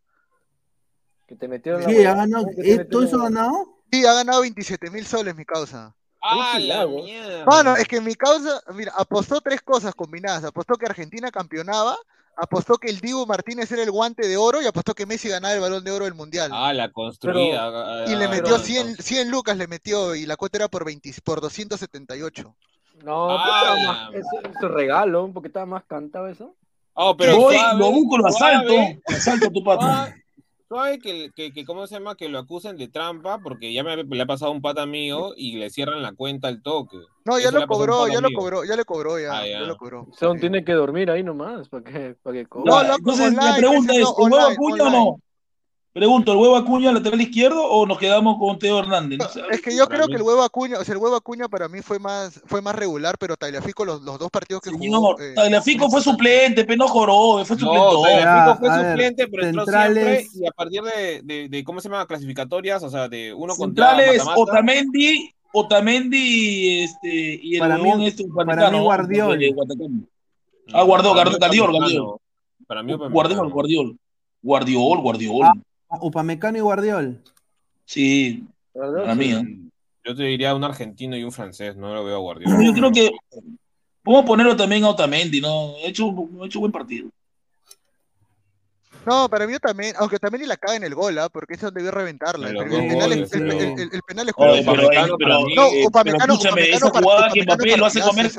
[1.26, 2.04] Que te metieron ¿Qué?
[2.04, 2.44] la ¿Ha ganado?
[2.44, 3.82] ¿Cómo que te ¿Eh, ¿Todo eso ha ganado?
[3.90, 5.94] Sí, ha ganado 27 mil soles mi causa.
[6.22, 7.44] ¡Ah, sí, la mierda!
[7.46, 10.44] Mano, es que mi causa, mira, apostó tres cosas combinadas.
[10.44, 11.96] Apostó que Argentina campeonaba,
[12.36, 15.54] apostó que el Dibu Martínez era el guante de oro y apostó que Messi ganaba
[15.54, 16.50] el balón de oro del mundial.
[16.52, 17.66] Ah, la construida.
[17.66, 20.68] ah, y le ah, metió ah, 100, 100 lucas, le metió y la cuota era
[20.68, 22.54] por, 20, por 278.
[23.04, 26.54] No, Ah, la más, eso, eso es regalo, porque estaba más cantado eso.
[26.94, 28.74] Oh, pero Voy, lo busco, lo asalto.
[28.74, 29.86] Lo asalto a tu pato.
[30.72, 32.14] Suave, que, que, que, ¿cómo se llama?
[32.14, 35.56] Que lo acusen de trampa, porque ya me le ha pasado un pata mío y
[35.56, 36.96] le cierran la cuenta al toque.
[37.26, 38.38] No, ya Eso lo cobró, ya lo mío.
[38.38, 39.60] cobró, ya le cobró, ya, Ah, ya.
[39.60, 40.08] ya lo cobró.
[40.18, 42.70] Son tiene que dormir ahí nomás, para que, para que cobre.
[42.70, 45.20] No, Ya, loco, Entonces, la pregunta es: no, ¿el huevo Acuña o no?
[45.92, 49.18] Pregunto, ¿el huevo Acuña lateral izquierdo o nos quedamos con Teo Hernández?
[49.18, 49.26] No.
[49.50, 51.68] Es que yo Para creo que el huevo Acuña, o sea, el huevo Acuña para
[51.68, 54.82] mí fue más, fue más regular, pero Tagliafico los, los dos partidos que jugó.
[54.82, 58.22] Señor, eh, Tagliafico fue suplente, pero no joró, fue No, suplente.
[58.22, 61.80] Tagliafico fue ver, suplente, pero entró centrales- siempre y a partir de, de, de, ¿cómo
[61.82, 62.06] se llama?
[62.06, 64.40] Clasificatorias, o sea, de uno contra Centrales, mata-mata.
[64.40, 69.38] Otamendi, Otamendi este, y el Para mí- este para upamericano, mí Guardiol.
[70.72, 71.70] Ah, Guardó, Para Guardiol.
[71.70, 72.16] Guardiol.
[72.66, 73.50] Para mí Guardiol.
[73.50, 73.96] Guardiol.
[74.42, 75.42] Guardiol, Guardiol.
[75.44, 75.52] Ah.
[76.00, 77.20] Upamecano y Guardiol.
[77.84, 78.44] Sí,
[78.74, 79.32] para mí.
[79.32, 79.42] ¿eh?
[80.04, 82.64] Yo te diría un argentino y un francés, no lo veo a Guardiola.
[82.64, 83.10] Yo creo que
[84.02, 85.74] podemos ponerlo también a Otamendi, ¿no?
[85.76, 86.08] Ha hecho,
[86.42, 87.08] ha hecho buen partido.
[89.04, 91.28] No, para mí también, aunque también la caga en el gol, ¿ah?
[91.28, 92.48] porque eso debió reventarla.
[92.50, 95.54] El, penal, es- goles, pero- el- el- el penal es pero, Upamecano pero- para mí-
[95.56, 98.30] No, pero Upamecano, escúchame, Upamecano esa para- jugada que Upamecano Mbappé lo hace comer.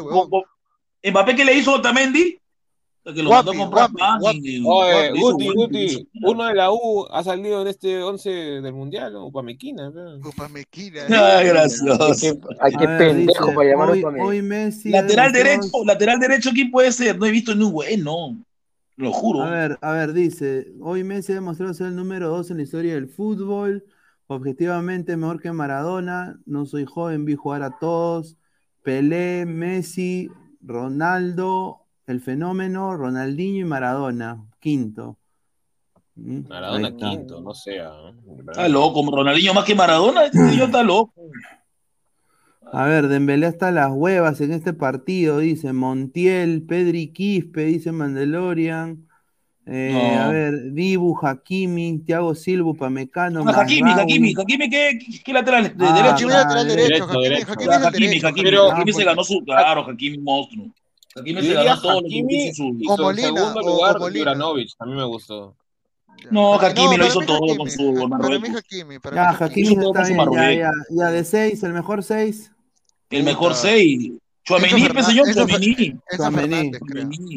[1.12, 2.40] Mbappé que le hizo a Otamendi,
[3.04, 4.38] que lo Guapi, mandó a comprar guapi, pan guapi.
[4.58, 8.30] y- Oye, le hizo Guti, Guti, uno de la U ha salido en este 11
[8.30, 9.26] del Mundial, ¿no?
[9.26, 9.90] Upamequina.
[9.90, 10.18] ¿no?
[10.30, 11.02] Upamequina.
[11.10, 12.16] Ay, gracioso.
[12.22, 14.30] Qué, ay, qué A ver, pendejo dice, para llamar hoy, a Upamecano.
[14.30, 14.90] hoy Messi.
[14.90, 17.20] Lateral derecho, lateral derecho, ¿quién puede ser?
[17.20, 18.38] No he visto ni un bueno.
[18.96, 19.42] Lo juro.
[19.42, 22.64] A ver, a ver, dice, hoy Messi ha demostrado ser el número dos en la
[22.64, 23.84] historia del fútbol,
[24.28, 28.38] objetivamente mejor que Maradona, no soy joven, vi jugar a todos,
[28.84, 30.30] Pelé, Messi,
[30.62, 35.18] Ronaldo, el fenómeno, Ronaldinho y Maradona, quinto.
[36.16, 37.90] Mm, Maradona quinto, no sea.
[37.90, 38.40] ¿no?
[38.52, 41.14] Está loco, Ronaldinho más que Maradona, este niño está loco.
[42.72, 49.08] A ver, Dembélé hasta las huevas en este partido, dice Montiel, Pedri Quispe, dice Mandalorian.
[49.66, 50.22] Eh, No.
[50.24, 53.92] A ver, Dibu, Hakimi, Thiago Silva, Upamecano, Ah, Hakimi.
[53.92, 55.78] Hakimi, Hakimi, ¿qué, qué lateral?
[55.78, 56.14] ¿De Ah, derecho?
[56.16, 57.52] Hakimi lateral derecho, derecho, Hakimi, derecho.
[57.52, 58.20] Hakimi el Hakimi.
[58.20, 60.66] Hakimi, Pero- Hakimi se ganó su, claro, Hakimi monstruo.
[60.66, 60.83] Hakimi
[61.16, 62.64] Yo se ganó todo lo que Hakimi hizo
[62.98, 63.98] Molina, segundo lugar.
[64.00, 65.56] Juranovic, a mí me gustó.
[66.32, 68.50] No, Hakimi lo para hizo todo Hakimi, con su Para mí Marruecos.
[68.58, 69.68] Hakimi, para Ya, Hakimi.
[69.68, 70.58] Hakimi está bien, ya, Marruecos.
[70.58, 70.72] ya,
[71.06, 72.52] ya, de seis, el mejor seis.
[73.10, 73.62] El mejor Puta.
[73.62, 74.12] 6.
[74.46, 75.96] Chuamení, pues, señor, Chuamení.
[76.18, 76.72] Chuamení,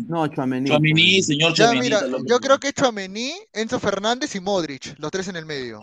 [0.08, 0.68] No, Chuamení.
[0.68, 1.90] Chuamení, señor Chuamení.
[2.26, 5.82] yo creo que Chouameni, Enzo Fernández y Modric, los tres en el medio.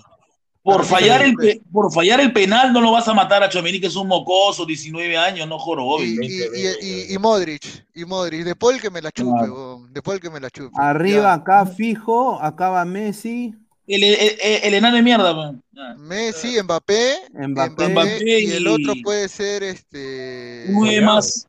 [0.63, 3.81] Por fallar, el, pe- por fallar el penal no lo vas a matar a Chuamení,
[3.81, 6.07] que es un mocoso, 19 años, no jorobes.
[6.07, 6.49] Y, y, 20,
[6.81, 9.53] y, y, y Modric, y Modric, de Paul que me la chupe, Claro.
[9.53, 10.71] weón, de Paul que me la chupe.
[10.79, 11.33] Arriba, Ya.
[11.33, 13.53] acá fijo, acá va Messi.
[13.85, 15.33] El, el, el- el enano de mierda.
[15.33, 15.61] man.
[15.97, 17.89] Messi, Mbappé, Mbappé.
[17.89, 20.67] Mbappé y el otro puede ser este.
[20.69, 21.45] Nueve más,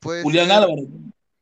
[0.00, 0.84] puede Julián ser- Álvarez.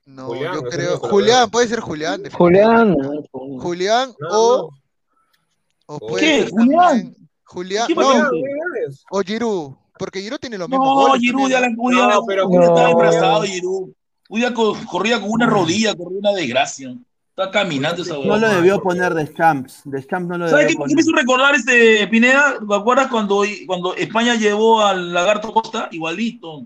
[0.05, 0.99] No, Julián, yo creo.
[0.99, 2.23] Julián, puede ser Julián.
[2.33, 2.95] Julián.
[3.33, 4.71] Julián No, o,
[5.95, 6.41] o puede ¿Qué?
[6.43, 7.17] ser ¿Julián?
[7.45, 7.87] Julián.
[7.87, 8.31] ¿Qué No,
[9.11, 11.21] o Giroud, porque Giroud tiene los mismos No, goles.
[11.21, 12.89] Giroud ya, la, No, pero- estaba No.
[12.91, 13.91] embarazado, Giroud.
[14.91, 16.97] Corría con una rodilla, corría una desgracia.
[17.31, 19.81] Está caminando esa No lo debió poner de Champs.
[19.85, 21.05] De Champs no lo ¿Sabes qué, debió qué me poner.
[21.05, 22.57] hizo recordar este Pineda?
[22.67, 25.89] ¿Te acuerdas cuando, cuando España llevó al Lagarto Costa?
[25.93, 26.65] Igualito.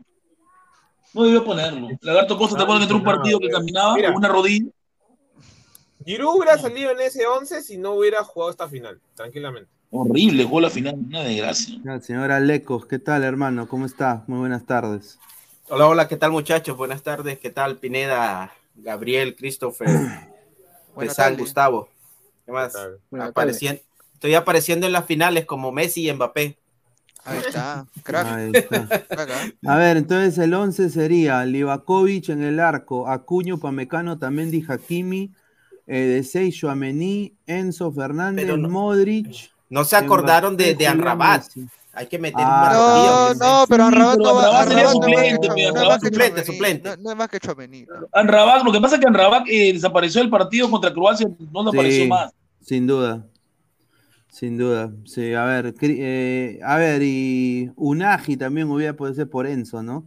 [1.15, 1.89] No debió ponerlo.
[2.03, 4.09] Lagarto Costa, ¿te acuerdas que entró un partido que caminaba Mira.
[4.09, 4.67] con una rodilla?
[6.07, 9.69] Giroud hubiera salido en ese 11 si no hubiera jugado esta final, tranquilamente.
[9.91, 11.81] Horrible, jugó la final, una desgracia.
[12.01, 13.67] Señora Lecos, ¿qué tal, hermano?
[13.67, 14.23] ¿Cómo está?
[14.29, 15.19] Muy buenas tardes.
[15.69, 16.77] Hola, hola, ¿qué tal muchachos?
[16.77, 19.89] Buenas tardes, ¿qué tal Pineda, Gabriel, Christopher,
[21.17, 21.39] tardes.
[21.39, 21.89] Gustavo?
[22.45, 22.73] ¿Qué más?
[24.15, 26.57] Estoy apareciendo en las finales como Messi y Mbappé.
[27.25, 28.27] Ahí está, crack.
[28.29, 28.89] Ahí está.
[29.11, 29.73] ¿ah?
[29.73, 35.35] A ver, entonces el 11 sería Livakovic en el arco, Acuño, Pamecano, Tamendi, Hakimi,
[35.87, 39.51] eh, de 6, Joamení, Enzo Fernández, Pero no- Modric.
[39.69, 40.87] No se acordaron de, de.
[41.99, 45.07] Hay que meter Ah, No, un no, pero Anrabat no va sería Anrabat no va-
[45.07, 46.89] suplente, no- pero no es Amrabat más que suplente, suplente.
[46.91, 47.87] No, no es más que Chouameni.
[48.13, 51.71] Anrabat, lo que pasa es que Anrabat eh, desapareció del partido contra Croacia, no le
[51.71, 52.33] apareció Sí, más.
[52.61, 53.27] Sin duda.
[54.29, 54.93] Sin duda.
[55.07, 60.05] Sí, a ver, eh, a ver, y Unagi también hubiera podido ser por Enzo, ¿no?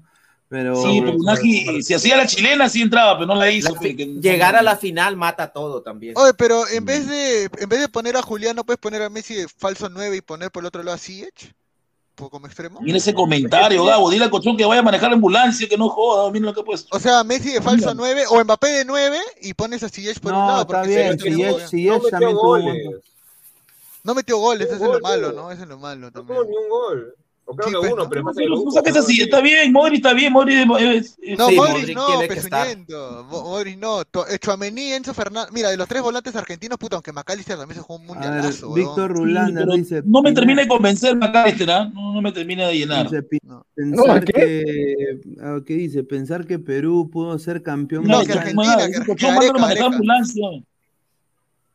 [0.50, 3.72] Pero Sí, pero Unagi, si hacía la chilena, sí entraba, pero no la hizo.
[3.74, 6.16] La pe, fi- que- Llegar a la final mata todo también.
[6.18, 9.10] Oye, pero en vez de en vez de poner a Julián, ¿no puedes poner a
[9.10, 11.54] Messi de falso 9 y poner por el otro lado a?
[12.16, 12.82] Por- Como extremo.
[12.82, 14.10] Mira ese comentario, Gabo.
[14.10, 16.30] Dile al cochón que vaya a manejar la ambulancia, que no joda.
[16.32, 16.98] Mira lo que ha puesto.
[16.98, 20.34] O sea, Messi de falso 9 o Mbappé de 9 y pones a Ziyech por
[20.34, 20.62] un no, lado.
[20.64, 23.00] está bien, Ziyech si también tuvo un
[24.04, 25.32] No metió goles, eso es lo malo.
[25.32, 25.52] ¿no?
[25.52, 27.16] Eso es lo malo No tuvo ni un gol.
[27.52, 28.72] O creo Sí, que pues, uno, no, pero No, después se lo no busco.
[28.80, 31.56] saques así, está bien, Modri está bien, Modri es- es- No, Sí,
[31.96, 32.68] no, tiene que estar.
[32.68, 33.26] pezuñento.
[33.28, 34.06] Mo- Modric no.
[34.06, 35.52] To- eh, Tchouaméni, Enzo Fernández.
[35.52, 38.72] Mira, de los tres volantes argentinos, puta, aunque Macalister también se jugó un A mundialazo.
[38.72, 40.04] Víctor Sí, dice.
[40.06, 41.90] no me termina de convencer McAllister, ¿ah?
[41.92, 43.10] no, no me termina de llenar.
[43.10, 43.66] dice, pi- No.
[43.74, 46.04] Pensar No, que, ah, ¿qué dice?
[46.04, 48.34] Pensar que Perú pudo ser campeón No, que.
[48.34, 49.52] Argentina, que ese Ar- cochón que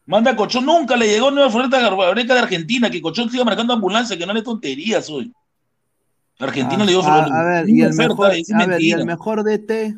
[0.07, 3.43] manda a a Cochón, nunca le llegó nueva floreta Areca de Argentina, que Cochón siga
[3.43, 5.33] manejando ambulancia, que no le tonterías hoy.
[6.39, 8.93] Argentina Ah, le dio solo a ver, una y el mejor, es a ver, y
[8.93, 9.95] el mejor DT.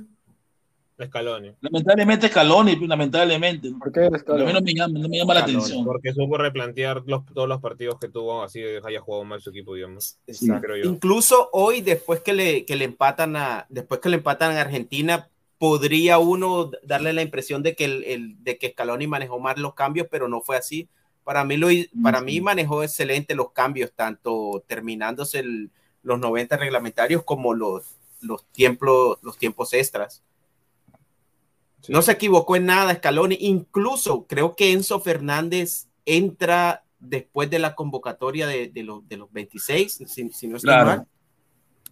[1.05, 1.53] Scaloni.
[1.61, 3.71] Lamentablemente Scaloni, lamentablemente.
[3.79, 5.85] ¿Por qué a mí no me llama, no me llama la Scaloni, atención.
[5.85, 9.75] Porque supo replantear los, todos los partidos que tuvo, así haya jugado mal su equipo,
[9.75, 10.19] digamos.
[10.27, 10.63] Exacto.
[10.67, 10.91] creo yo.
[10.91, 15.29] Incluso hoy, después que le, que le empatan a, después que le empatan a Argentina,
[15.59, 19.75] podría uno darle la impresión de que el, el- de que Scaloni manejó mal los
[19.75, 20.89] cambios, pero no fue así.
[21.25, 21.69] Para mí, lo,
[22.03, 25.71] para mí manejó excelente los cambios, tanto terminándose el-
[26.07, 30.23] los 90 reglamentarios como los, los, tiempos, los tiempos extras.
[31.83, 31.93] Sí.
[31.93, 33.37] No se equivocó en nada Scaloni.
[33.41, 39.33] Incluso creo que Enzo Fernández entra después de la convocatoria de, de los, de los
[39.33, 40.87] 26, si, si no estoy Claro.
[40.87, 41.07] mal,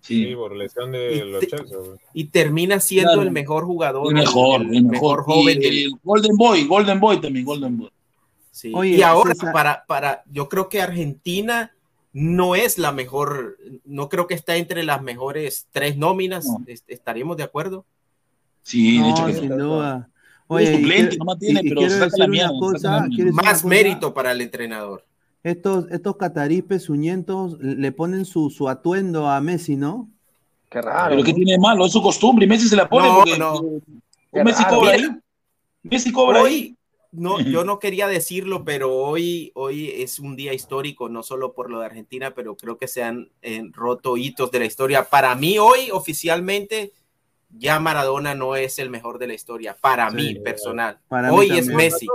[0.01, 0.35] Sí, Sí.
[0.35, 1.78] por lesión de Y los te- Chelsea.
[2.12, 3.23] y termina siendo Claro.
[3.23, 5.23] el mejor jugador, El mejor, el, el mejor mejor.
[5.24, 5.57] joven.
[5.59, 7.91] Y del- el Golden Boy, Golden Boy también, Golden Boy.
[8.51, 8.70] sí.
[8.74, 11.74] Oye, y ahora, César- para, para, yo creo que Argentina
[12.15, 16.62] no es la mejor, no creo que está entre las mejores tres nóminas, No.
[16.66, 17.85] est- ¿estaríamos de acuerdo?
[18.62, 19.57] Sí, de hecho No, que sin sí.
[19.59, 20.09] duda.
[20.47, 23.43] Un Oye, y suplente quiero- nomás tiene, y- y pero saca la saca Más una
[23.53, 25.05] cosa, mérito para el entrenador.
[25.43, 30.09] Estos, estos cataríes pezuñentos le ponen su, su atuendo a Messi, ¿no?
[30.70, 31.11] Qué raro.
[31.11, 31.36] Pero ¿qué ¿no?
[31.36, 31.85] tiene de malo?
[31.85, 33.61] Es su costumbre y Messi se la pone No, porque no.
[34.45, 35.07] Messi cobra ahí.
[35.82, 36.77] Messi cobra ahí.
[37.16, 41.70] No, yo no quería decirlo, pero hoy, hoy es un día histórico, no solo por
[41.70, 45.05] lo de Argentina, pero creo que se han eh, roto hitos de la historia.
[45.09, 46.93] Para mí, hoy oficialmente,
[47.57, 50.16] ya Maradona no es el mejor de la historia, para Sí.
[50.16, 50.99] mí personal.
[51.09, 51.66] Para mí hoy es.
[51.69, 52.07] Messi.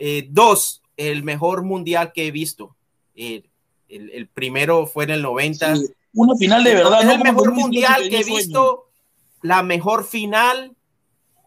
[0.00, 2.76] Eh, dos, el mejor mundial que he visto.
[3.14, 3.42] Eh,
[3.88, 5.76] el, el primero fue en el 90.
[5.76, 8.36] Sí, Una final de verdad, el mejor 2018 mundial que he sueño.
[8.36, 8.84] visto,
[9.42, 10.72] la mejor final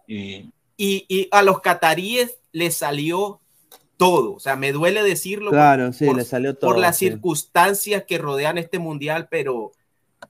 [0.08, 0.50] Sí.
[0.80, 3.40] Y, y a los cataríes les salió
[3.98, 4.34] todo.
[4.36, 6.72] O sea, me duele decirlo Claro, sí, por- le salió todo.
[6.72, 7.10] por las sí.
[7.10, 9.74] circunstancias que rodean este mundial, pero,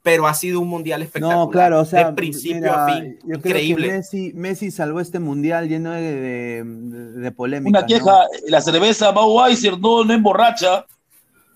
[0.02, 1.38] pero ha sido un mundial espectacular.
[1.38, 3.20] No, claro, o sea, de principio mira, a fin.
[3.20, 3.88] yo creo Increíble.
[3.90, 7.70] que Messi, Messi salvó este mundial lleno de, de, de polémica.
[7.70, 7.88] Una ¿no?
[7.88, 8.18] queja,
[8.48, 10.86] la cerveza Budweiser no, no emborracha.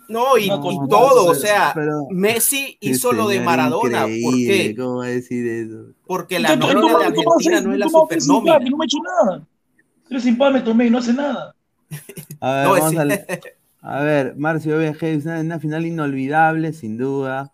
[0.09, 4.01] No, y, Una y todo, o sea, pero- Messi hizo lo de Maradona.
[4.01, 4.75] ¿Por qué?
[4.77, 5.85] ¿Cómo va a decir eso?
[6.15, 6.83] Porque la nómina de
[7.13, 8.69] ¿cómo- cómo Argentina no es la ¿Cómo haces sin supernómina.
[8.69, 9.47] No me he hecho nada.
[10.07, 11.55] Tres sin pan me tomé y no hace nada.
[12.39, 13.25] A ver, No, es- vamos al-
[13.81, 17.51] a ver, Marcio BG, una, una final inolvidable, sin duda.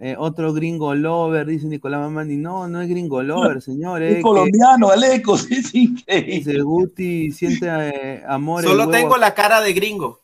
[0.00, 2.36] Eh, otro gringo lover, dice Nicolás Mamani.
[2.36, 4.02] No, no es gringo lover, señor.
[4.02, 6.32] Es eh, colombiano, Alecos, es que increíble.
[6.36, 8.64] dice Guti siente eh, amor.
[8.64, 10.20] el Solo huevo tengo la cara de gringo.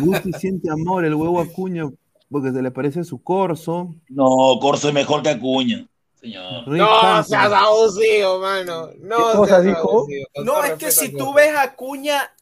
[0.00, 1.92] Guti siente amor, el huevo acuño,
[2.30, 3.94] porque se le parece a su corso.
[4.08, 5.86] No, Corso es mejor que Acuña,
[6.20, 6.68] señor.
[6.68, 8.90] No seas abusivo, mano.
[9.00, 9.90] No ¿Qué cosa seas dijo?
[9.90, 10.26] abusivo.
[10.44, 12.32] No, es que si tú ves a Acuña,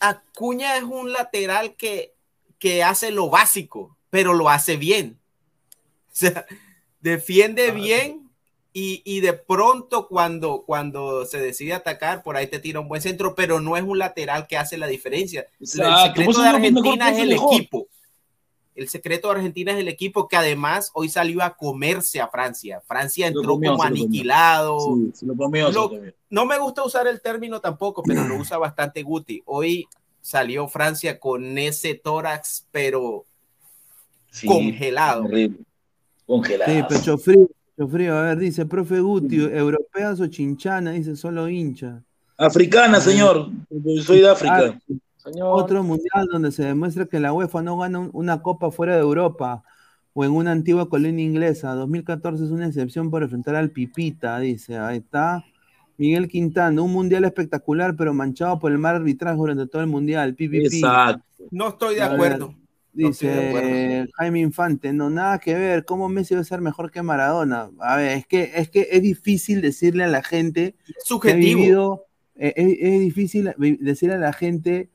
[0.00, 2.14] Acuña es un lateral que,
[2.58, 5.18] que hace lo básico, pero lo hace bien.
[6.10, 6.46] O sea,
[7.00, 8.28] defiende Ah, bien
[8.72, 13.00] y, y de pronto cuando, cuando se decide atacar, por ahí te tira un buen
[13.02, 15.46] centro, pero no es un lateral que hace la diferencia.
[15.60, 17.54] Exacto, el secreto de Argentina es el mejor.
[17.54, 17.88] equipo.
[18.78, 22.80] El secreto de Argentina es el equipo que además hoy salió a comerse a Francia.
[22.86, 26.12] Francia entró comió, como aniquilado Sí, se lo comió, se Lo- lo comió.
[26.30, 29.42] no me gusta usar el término tampoco, pero lo usa bastante Guti.
[29.46, 29.88] Hoy
[30.20, 33.24] salió Francia con ese tórax, pero
[34.30, 35.24] Sí, congelado.
[35.24, 35.58] horrible.
[36.24, 36.70] Congelado.
[36.72, 38.16] Sí, pecho frío, pecho frío.
[38.16, 40.92] A ver, dice, profe Guti, ¿europeas o chinchana?
[40.92, 42.04] Dice, solo hincha.
[42.36, 43.48] Africana, señor.
[44.04, 44.76] Soy de África.
[44.78, 44.78] Ah,
[45.42, 49.00] Otro mundial donde se demuestra que la UEFA no gana un- una copa fuera de
[49.00, 49.62] Europa
[50.14, 51.74] o en una antigua colonia inglesa.
[51.74, 54.78] 2014 es una excepción por enfrentar al Pipita, dice.
[54.78, 55.44] Ahí está.
[55.96, 60.34] Miguel Quintana, un mundial espectacular, pero manchado por el mal arbitraje durante todo el mundial.
[60.34, 60.66] PPP.
[60.76, 61.24] Exacto.
[61.50, 62.54] No estoy de acuerdo.
[62.94, 63.68] No estoy de acuerdo.
[63.68, 67.70] Dice Jaime Infante, no, nada que ver, ¿cómo Messi va a ser mejor que Maradona?
[67.80, 71.58] A ver, es que es, que es difícil decirle a la gente que ha Subjetivo.
[71.60, 72.04] vivido,
[72.36, 74.88] eh, es, es difícil decirle a la gente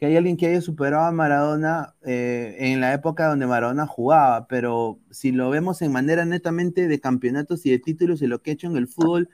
[0.00, 4.46] que hay alguien que haya superado a Maradona eh, en la época donde Maradona jugaba,
[4.48, 8.50] pero si lo vemos en manera netamente de campeonatos y de títulos y lo que
[8.50, 9.28] ha hecho en el fútbol,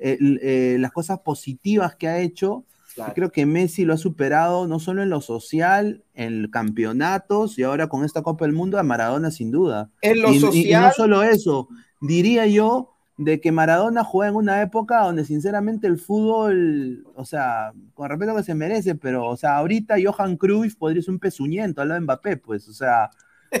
[0.00, 2.64] eh, eh, las cosas positivas que ha hecho,
[2.94, 3.10] Claro.
[3.10, 7.62] yo creo que Messi lo ha superado no solo en lo social, en campeonatos y
[7.62, 9.90] ahora con esta Copa del Mundo a Maradona sin duda.
[10.00, 11.68] En lo Y- y- y, social, no solo eso,
[12.00, 17.72] diría yo de que Maradona jugaba en una época donde sinceramente el fútbol, o sea,
[17.94, 21.18] con respeto a que se merece, pero, o sea, ahorita Johan Cruyff podría ser un
[21.20, 23.10] pezuñento al lado de Mbappé, pues, o sea,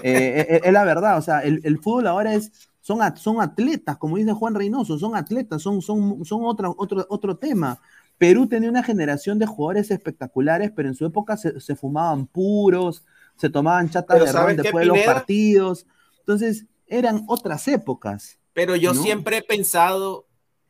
[0.48, 3.40] eh, eh, es la verdad, o sea, el, el fútbol ahora es, son, at- son
[3.40, 7.80] atletas, como dice Juan Reynoso, son atletas, son, son, son otra- otro, otro tema.
[8.18, 13.04] Perú tenía una generación de jugadores espectaculares, pero en su época se, se fumaban puros,
[13.36, 15.86] se tomaban chatas de ron ¿sabes qué, después de los partidos.
[16.20, 18.38] Entonces, eran otras épocas.
[18.56, 19.02] Pero yo ¿no?
[19.02, 20.26] siempre he pensado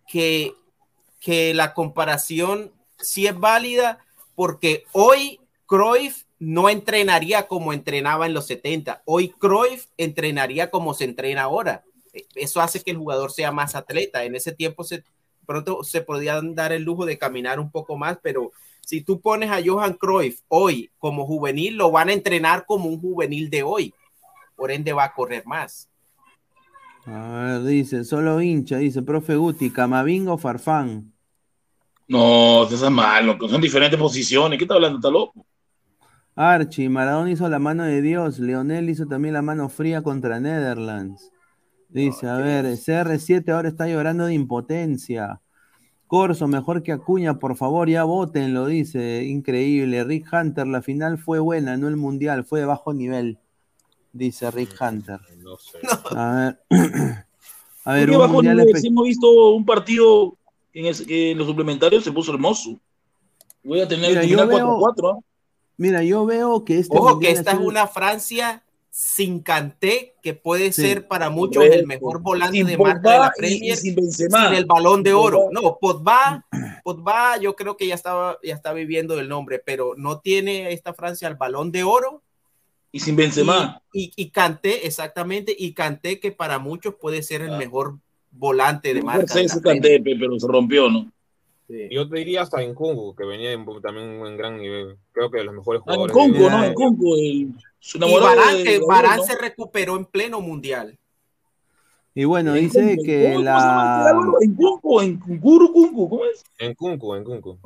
[0.08, 0.54] que,
[1.20, 4.04] que la comparación sí es válida
[4.34, 9.04] porque hoy Cruyff no entrenaría como entrenaba en los 70.
[9.04, 11.84] Hoy Cruyff entrenaría como se entrena ahora.
[12.34, 14.24] Eso hace que el jugador sea más atleta.
[14.24, 15.04] En ese tiempo se
[15.46, 18.50] pronto se podían dar el lujo de caminar un poco más, pero
[18.80, 23.00] si tú pones a Johan Cruyff hoy como juvenil, lo van a entrenar como un
[23.00, 23.94] juvenil de hoy.
[24.56, 25.88] Por ende va a correr más.
[27.06, 31.12] A ver, dice, solo hincha, dice, profe Guti, Camavingo, Farfán.
[32.08, 34.58] No, eso es malo, son diferentes posiciones.
[34.58, 34.98] ¿Qué está hablando?
[34.98, 35.46] ¿Está loco?
[36.34, 41.32] Archie, Maradona hizo la mano de Dios, Leonel hizo también la mano fría contra Netherlands.
[41.88, 45.40] Dice, a ver, CR7 ahora está llorando de impotencia.
[46.06, 49.24] Corso, mejor que Acuña, por favor, ya voten, lo dice.
[49.24, 50.04] Increíble.
[50.04, 53.38] Rick Hunter, la final fue buena, no el mundial, fue de bajo nivel.
[54.16, 55.20] Dice Rick Hunter.
[55.38, 55.78] No sé.
[56.10, 56.60] A ver,
[57.84, 58.86] a ver, ¿Por qué un bajo mundial nivel?
[58.86, 60.36] hemos visto un partido
[60.72, 62.78] en, el- que en los suplementarios se puso hermoso.
[63.62, 65.16] Voy a tener Mira, que yo terminar veo- 4-4.
[65.16, 65.24] ¿ah?
[65.76, 70.32] Mira, yo veo que este Ojo que esta es sido- una Francia sin Canté, que
[70.32, 70.80] puede Sí.
[70.80, 71.80] ser para muchos Correcto.
[71.80, 74.56] el mejor volante Sin de marca de la Pogba Premier, sin sin, Benzema.
[74.56, 75.38] el balón de Sin oro.
[75.40, 75.52] Pogba.
[75.60, 76.46] No, Pogba,
[76.82, 80.94] Pogba yo creo que ya estaba, ya está viviendo el nombre, pero no tiene esta
[80.94, 82.22] Francia el balón de oro.
[82.96, 83.82] Y sin Benzema.
[83.92, 87.58] Y, y, y Kanté, exactamente, y Canté que para muchos puede ser el Ah.
[87.58, 87.98] mejor
[88.30, 89.34] volante de marca.
[89.62, 91.12] Kanté, pe- pero se rompió, ¿no?
[91.68, 91.88] Sí.
[91.90, 94.96] Yo te diría hasta en Kungu, que venía en- también en gran nivel.
[95.12, 96.14] Creo que de los mejores Ah, en jugadores.
[96.16, 96.64] Conco, Mira, ¿no?
[96.64, 97.16] En Conco.
[97.16, 98.00] el- su Y
[98.64, 99.24] que Varane ¿no?
[99.24, 100.96] se recuperó en pleno mundial.
[102.14, 104.06] Y bueno, En dice Conco, que ¿cómo la...
[104.08, 104.32] Álvaro?
[104.40, 106.44] En Conco, en Kunkuru Kunku, ¿cómo es?
[106.58, 107.58] En Kunku, en Kunku.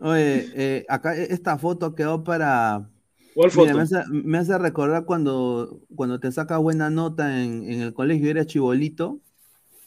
[0.00, 2.88] Oye, eh, acá e- esta foto quedó para.
[3.34, 3.78] ¿Cuál Mira, foto?
[3.78, 8.26] me, hace, me hace recordar cuando, cuando te saca buena nota en, en el colegio
[8.28, 9.20] y eras chibolito.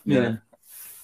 [0.05, 0.45] Mira,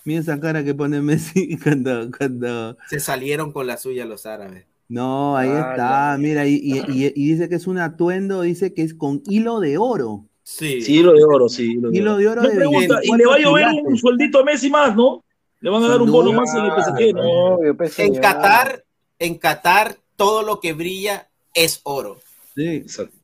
[0.05, 2.77] mira esa cara que pone Messi cuando, cuando.
[2.89, 4.65] Se salieron con la suya los árabes.
[4.89, 6.17] No, ahí Ah, está, ya.
[6.17, 9.59] mira, y, y- y- y dice que es un atuendo, dice que es con hilo
[9.59, 10.25] de oro.
[10.43, 10.81] Sí.
[10.81, 11.73] Sí, hilo de oro, sí.
[11.73, 12.19] Hilo de Hilo oro.
[12.19, 14.69] de oro Me de pregunta, ¿y 24 le va a llover un sueldito a Messi
[14.69, 15.23] más, no?
[15.61, 17.59] Le van a dar un bono más en el PSG, ¿no?
[17.97, 18.15] En.
[18.21, 18.83] Qatar,
[19.19, 22.19] en Qatar, todo lo que brilla es oro.
[22.55, 23.15] Sí, Exacto.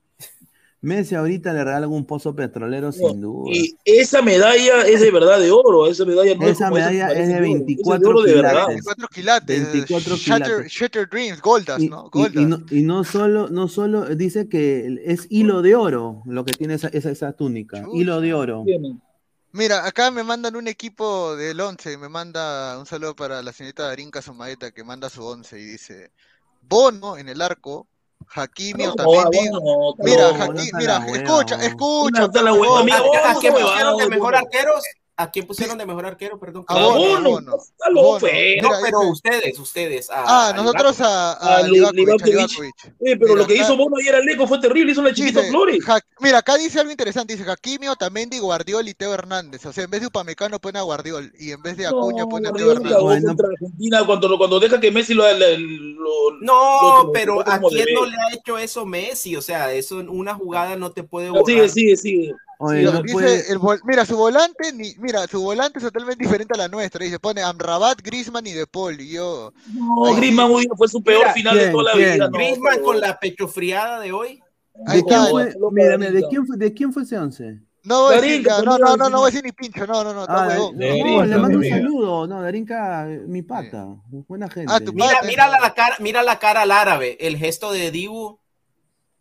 [0.81, 3.51] Messi ahorita le regalan un pozo petrolero No, sin duda.
[3.51, 7.33] Y esa medalla es de verdad de oro, esa medalla no Esa medalla es de
[7.33, 8.67] oro, esa 24 oro de quilates.
[8.67, 9.71] 24 quilates.
[9.73, 10.71] 24 Shatter, quilates.
[10.71, 12.05] Shatter Dreams, Goldas, Y, ¿no?
[12.05, 12.35] y- Goldas.
[12.43, 16.53] y no, y no solo, no solo dice que es hilo de oro lo que
[16.53, 18.61] tiene esa, esa, esa túnica, hilo de oro.
[18.63, 18.99] Tiene.
[19.55, 23.87] Mira, acá me mandan un equipo del 11, me manda un saludo para la señorita
[23.87, 26.11] Darinka Somaeta que manda su 11 y dice,
[26.61, 27.87] Bono en el arco,
[28.35, 29.49] Hakimi No, Otamendi.
[29.51, 31.63] no, no, Mira, Hakimi, mira, escucha, no.
[31.63, 32.85] escucha, Está la por hueva, favor.
[32.85, 34.45] mira, ¿A, vos, a qué huevado, pusieron de mejor huevado.
[34.45, 34.83] arqueros?
[35.17, 36.37] ¿A quién pusieron de mejor arquero?
[36.37, 36.65] Perdón.
[36.67, 37.39] A Bono.
[38.61, 40.09] No, pero dice- ustedes, ustedes.
[40.09, 42.75] a- Ah, a nosotros a, a A Li- Livakovic.
[42.85, 45.13] Eh, pero Mira, lo que acá- hizo Bono ayer al Leco fue terrible, hizo la
[45.13, 45.83] chiquita Dice, Flores.
[45.85, 49.65] Ja- mira, acá dice algo interesante, dice Hakimi, Otamendi, Guardiol y Teo Hernández.
[49.65, 52.29] O sea, en vez de Upamecano pone a Guardiol y en vez de Acuña No,
[52.29, 52.97] pone a Teo Hernández.
[52.99, 53.35] Bueno.
[53.53, 57.85] Argentina cuando, cuando deja que Messi lo, lo, lo- No, lo- pero lo- ¿a quién
[57.93, 59.35] no le ha hecho eso Messi?
[59.37, 61.45] O sea, eso en una jugada no te puede borrar.
[61.45, 62.33] Sigue, sigue, sigue.
[62.59, 65.83] Oye, Sí, no dice puede- el vol- mira, su volante, ni, mira, su volante es
[65.85, 67.03] totalmente diferente a la nuestra.
[67.03, 68.99] Dice, pone Amrabat, Griezmann y De Paul.
[69.01, 71.91] Y yo, No, Ahí- Griezmann hoy fue su peor Mira, final de ¿quién, toda la
[71.93, 72.13] quién?
[72.13, 72.25] vida.
[72.29, 74.41] No, Griezmann por con la pechofriada de hoy.
[74.87, 75.31] ahí ¿De quién está.
[75.31, 75.51] fue?
[75.53, 77.59] loco, Mira, mira, ¿de quién fue, de quién fue ese once?
[77.83, 80.25] No Garinca, ya, no, no, no, no voy a decir ni pincho, no, no, no,
[80.27, 82.25] Ah, no, le mando un saludo.
[82.25, 83.85] No, Darinka, mi pata.
[84.27, 84.73] Buena gente.
[84.73, 85.61] Ah, Mira, Pate, mira no.
[85.61, 88.39] la cara, mira la cara al árabe, el gesto de Dibu.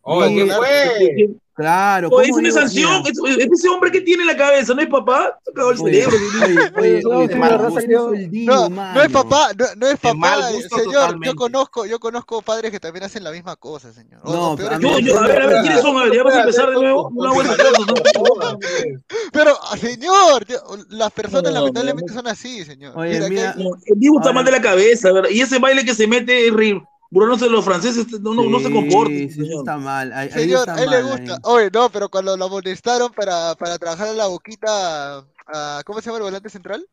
[0.01, 1.31] Oye, ¿qué fue?
[1.57, 2.61] Claro, es ¿cómo una digo?
[2.61, 3.03] sanción.
[3.07, 5.39] Es- ese hombre que tiene en la cabeza, ¿no es papá?
[5.45, 6.17] Se acabó el Oye, cerebro.
[6.43, 10.85] oye, oye, No, es papá, no, no es papá, señor.
[10.85, 11.29] totalmente.
[11.29, 14.21] Yo conozco, yo conozco padres que también hacen la misma cosa, señor.
[14.25, 15.97] No, o peor a Yo, yo, ver, a ver, ¿quiénes son?
[15.97, 17.09] A ver, ya vamos a empezar de nuevo.
[17.15, 18.59] Una buena cosa, ¿no?
[19.33, 20.59] Pero, señor, yo-
[20.91, 22.19] las personas No, no, lamentablemente no.
[22.21, 22.93] son así, señor.
[22.97, 25.31] Oye, Mira, mira, que- No, el Dibu está mal de la cabeza, ¿verdad?
[25.31, 26.85] Y ese baile que se mete es ri-
[27.15, 29.15] burlándose de los franceses, no, no, no se comporta.
[29.15, 29.59] Sí, señor.
[29.61, 30.13] está mal.
[30.13, 31.35] Ahí, ahí señor, está a él le gusta.
[31.35, 31.41] ahí.
[31.45, 36.07] Oye, no, pero cuando lo amonestaron para, para trabajar en la boquita, a- ¿cómo se
[36.07, 36.85] llama el volante central?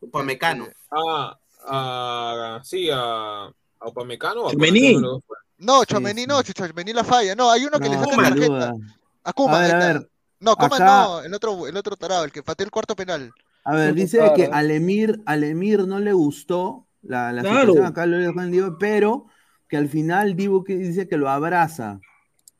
[0.00, 0.68] Upamecano.
[0.90, 1.36] Ah,
[1.68, 4.42] ah, sí, a, a Upamecano.
[4.42, 4.96] o a Chouameni.
[4.96, 5.22] Upamecano,
[5.58, 5.84] ¿no?
[5.84, 6.26] Chomení sí.
[6.28, 7.34] no, Chomení la falla.
[7.34, 8.46] No, hay uno que le saca sin tarjeta.
[8.46, 8.74] duda.
[9.24, 10.02] A Kuma, A ver, a.
[10.40, 13.32] No, Kuma acá- no, el otro, el otro tarado, el que pateó el cuarto penal.
[13.64, 14.50] A ver, dice claro, que ¿eh?
[14.52, 17.60] al Emir, al Emir no le gustó la, la Claro.
[17.72, 19.26] situación acá, lo dijo el Dibu, pero
[19.68, 22.00] que al final Dibu que dice que lo abraza.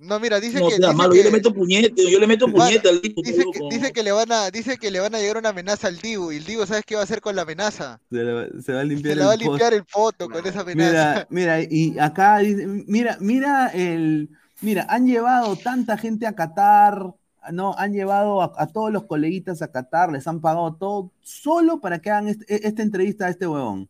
[0.01, 2.27] No, mira, dice No que, sea dice malo, que, yo le meto puñete, yo le
[2.29, 3.21] meto puñete al Dibu.
[3.21, 5.89] dice que, dice que le van a, dice que le van a llegar una amenaza
[5.89, 8.01] al Dibu, y el Dibu, ¿sabes qué va a hacer con la amenaza?
[8.11, 10.47] Se, le- se va a Se limpiar le va a el limpiar el foto con
[10.47, 11.27] esa amenaza.
[11.31, 14.29] Mira, mira, y acá dice, mira, mira el,
[14.61, 17.13] mira, han llevado tanta gente a Qatar,
[17.51, 21.81] no, han llevado a, a todos los coleguitas a Qatar, les han pagado todo, solo
[21.81, 23.89] para que hagan este- esta entrevista a este huevón.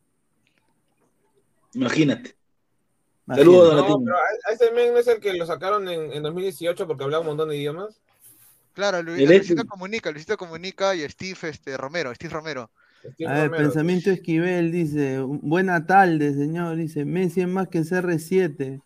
[1.75, 2.35] Imagínate.
[3.27, 3.45] Imagínate.
[3.51, 4.05] Saludos, No, Donatino.
[4.05, 7.05] pero a- a ese men no es el que lo sacaron en, en 2018 porque
[7.05, 8.01] hablaba un montón de idiomas.
[8.73, 12.71] Claro, Lu- El Luisito Comunica, Luisito Comunica y Steve este, Romero, Steve Romero.
[13.13, 13.65] Steve A ver, Romero.
[13.65, 18.81] pensamiento Esquivel dice, buena tarde, señor, dice, Messi es más que CR7.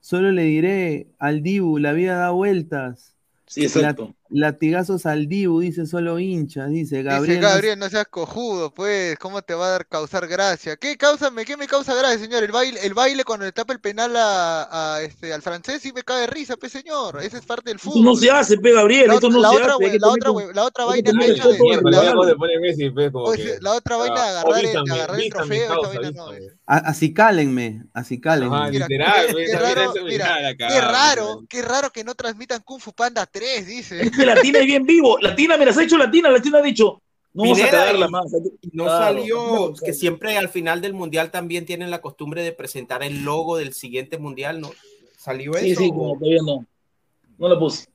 [0.00, 3.14] Solo le diré al Dibu, la vida da vueltas.
[3.46, 4.14] Sí, exacto.
[4.30, 7.36] Latigazos al Dibu, dice solo hinchas, dice Gabriel.
[7.36, 10.76] Dice Gabriel, no seas cojudo, pues, ¿cómo te va a dar causar gracia?
[10.76, 12.42] ¿Qué cáusame, qué me causa gracia, señor?
[12.42, 15.92] El baile, el baile cuando le tapa el penal a, a, este, al francés sí
[15.92, 17.22] me cae de risa, pues señor.
[17.22, 18.04] Esa es parte del Esto fútbol.
[18.04, 19.90] no se hace, pe, Gabriel, La, esto otra- no la se otra, hace.
[19.92, 20.30] que la otra,
[20.84, 21.44] la vaina que de, Mierda,
[23.60, 26.30] la, otra- vaina de ah, agarrar el, agarrar el trofeo, esa vaina no.
[26.66, 28.56] Así cálenme, así cálenme.
[28.56, 29.26] Ajá, Mira, literal,
[30.56, 34.10] qué- raro, qué raro que no transmitan Kung Fu Panda 3, dice.
[34.16, 35.18] Que Latina es bien vivo.
[35.20, 36.30] Latina, mira, se ha hecho Latina.
[36.30, 37.00] Latina ha dicho,
[37.34, 38.26] no vamos a cagarla más.
[38.62, 39.74] Y no Claro, salió, claro.
[39.84, 43.72] que siempre al final del mundial también tienen la costumbre de presentar el logo del
[43.74, 44.70] siguiente mundial, ¿no?
[45.18, 45.80] ¿Salió Sí, eso?
[45.82, 46.64] sí, como todavía no.
[47.38, 47.86] No la puse.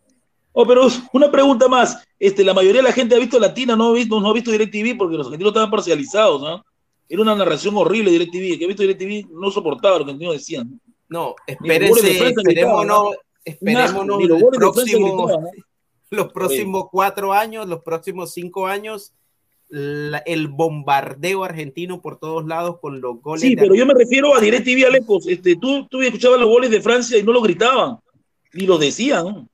[0.53, 1.97] Oh, pero una pregunta más.
[2.19, 4.51] Este, la mayoría de la gente ha visto Latina, no ha visto, no ha visto
[4.51, 6.63] DirecTV porque los argentinos estaban parcializados, ¿no?
[7.07, 8.53] Era una narración horrible DirecTV.
[8.53, 10.79] El que ha visto DirecTV no soportaba lo que los argentinos decían.
[11.09, 14.39] No, espérense, esperémonos, gritaban, esperémonos Ni los
[16.11, 19.13] los próximos, cuatro años, los próximos cinco años,
[19.69, 23.41] la- el bombardeo argentino por todos lados con los goles.
[23.41, 25.25] Sí, de- pero yo me refiero a DirecTV, Alecos.
[25.25, 27.97] Este, tú, tú escuchabas los goles de Francia y no los gritaban.
[28.53, 29.49] Ni los decían.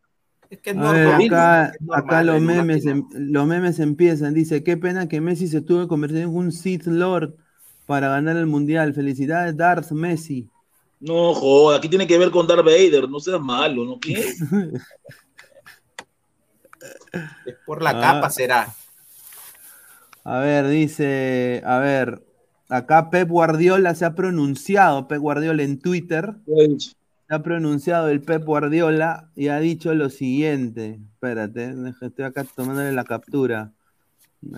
[0.50, 4.34] Es que es ver, normal, acá, es normal, acá los memes, em- los memes empiezan.
[4.34, 7.36] Dice, qué pena que Messi se tuvo que convertir en un Sith Lord
[7.86, 8.96] para ganar el Mundial.
[8.96, 10.50] Felicidades, Darth Messi.
[11.00, 13.08] No, joda, aquí tiene que ver con Darth Vader.
[13.08, 14.00] No seas malo, ¿no?
[14.00, 14.16] ¿Qué?
[17.45, 18.02] Es por la Ah.
[18.02, 18.68] capa será.
[20.24, 22.22] A ver, dice, a ver,
[22.70, 26.95] acá Pep Guardiola se ha pronunciado, Pep Guardiola en Twitter, se
[27.34, 30.99] ha pronunciado el Pep Guardiola y ha dicho lo siguiente.
[31.14, 33.72] Espérate, estoy acá tomándole la captura.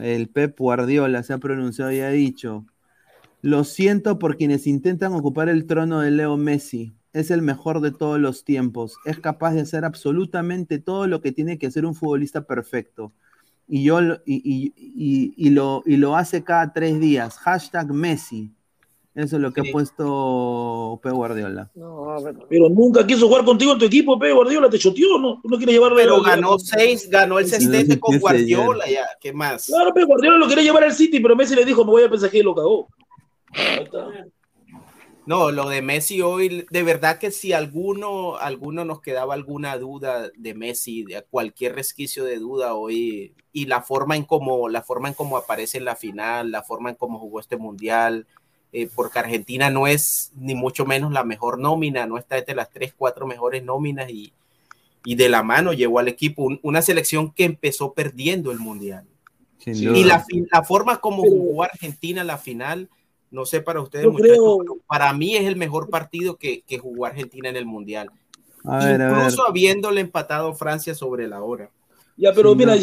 [0.01, 2.65] El Pep Guardiola se ha pronunciado y ha dicho,
[3.41, 6.93] lo siento por quienes intentan ocupar el trono de Leo Messi.
[7.13, 8.95] Es el mejor de todos los tiempos.
[9.05, 13.11] Es capaz de hacer absolutamente todo lo que tiene que hacer un futbolista perfecto.
[13.67, 17.37] Y, yo, lo- y, y- y- y lo, y lo hace cada tres días.
[17.39, 18.51] Hashtag Messi.
[19.15, 21.69] Eso es lo que ha puesto Pep Guardiola.
[21.75, 22.15] No.
[22.47, 25.41] Pero nunca quiso jugar contigo en tu equipo, Pe Guardiola, te choteó, ¿no?
[25.41, 29.07] Tú no quieres llevarlo Pero ganó seis, ganó el Sí, sextete con sí, Guardiola, ya,
[29.19, 29.65] ¿qué más?
[29.65, 32.09] Claro, Pe Guardiola lo quería llevar al City, pero Messi le dijo, me voy a
[32.09, 32.87] PSG y lo cagó.
[33.53, 34.07] Ahí está.
[35.29, 40.31] No, lo de Messi hoy, de verdad que si alguno, alguno nos quedaba alguna duda
[40.35, 45.07] de Messi, de cualquier resquicio de duda hoy, y la forma en cómo, la forma
[45.07, 48.25] en cómo aparece en la final, la forma en cómo jugó este mundial,
[48.73, 52.71] eh, porque Argentina no es ni mucho menos la mejor nómina, no está entre las
[52.71, 54.33] tres, cuatro mejores nóminas y,
[55.05, 59.05] y de la mano llevó al equipo un- una selección que empezó perdiendo el mundial.
[59.59, 59.95] Sin.
[59.95, 62.89] Y la, la forma como jugó Argentina la final,
[63.31, 66.61] no sé para ustedes, Yo muchachos, creo- pero para mí es el mejor partido que,
[66.61, 68.09] que jugó Argentina en el Mundial.
[68.65, 69.17] A ver, a ver.
[69.17, 71.69] Incluso habiéndole empatado Francia sobre la hora.
[72.17, 72.81] Ya, pero Sí, mira, no.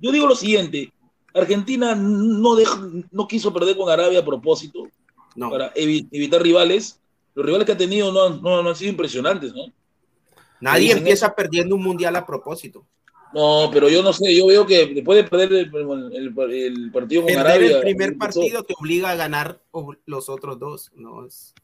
[0.00, 0.92] yo digo lo siguiente.
[1.34, 4.88] Argentina no, dej- no quiso perder con Arabia a propósito
[5.36, 6.98] No, para evi- evitar rivales.
[7.34, 9.62] Los rivales que ha tenido no, han- no, no han sido impresionantes, ¿no?
[10.60, 12.84] nadie empieza perdiendo un Mundial a propósito.
[13.34, 15.70] No, pero yo no sé, yo veo que después de perder el,
[16.14, 17.76] el- el partido con Perder Arabia.
[17.76, 19.60] el primer partido te obliga a ganar
[20.06, 20.90] los otros dos.
[20.94, 21.54] No, es-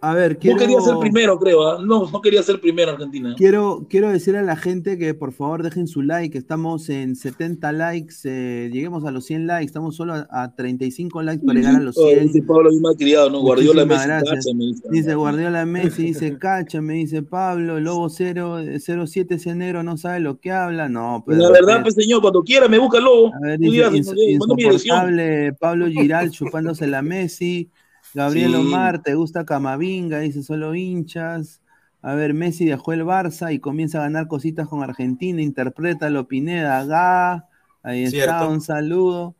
[0.00, 0.58] A ver, No quiero...
[0.58, 1.66] quería ser primero, creo.
[1.68, 1.78] ¿ah?
[1.84, 3.34] No, no quería ser primero Argentina.
[3.36, 6.36] Quiero, quiero decir a la gente que por favor dejen su like.
[6.38, 8.14] Estamos en 70 likes.
[8.24, 9.66] eh, lleguemos a los 100 likes.
[9.66, 12.26] Estamos solo a, a 35 likes para llegar a los Oh, 100.
[12.26, 13.40] dice Pablo, mal criado, ¿no?
[13.40, 14.82] Guardiola, Messi, cacha, me dice.
[14.90, 18.58] Dice Guardiola Messi, dice Cacha, me dice Pablo, Lobo 0,
[19.06, 20.88] 07 ese negro no sabe lo que habla.
[20.88, 23.32] No, pues La verdad, pues, señor, cuando quiera me busca el lobo.
[23.34, 27.70] A ver, dice, ins- eh, insoportable Pablo Giral chupándose la Messi.
[28.14, 28.56] Gabriel Sí.
[28.56, 30.20] Omar, ¿te gusta Camavinga?
[30.20, 31.60] Dice solo hinchas.
[32.00, 35.42] A ver, Messi dejó el Barça y comienza a ganar cositas con Argentina.
[35.42, 37.48] Interprétalo, Pineda, Ga.
[37.82, 39.34] Ahí está, un saludo.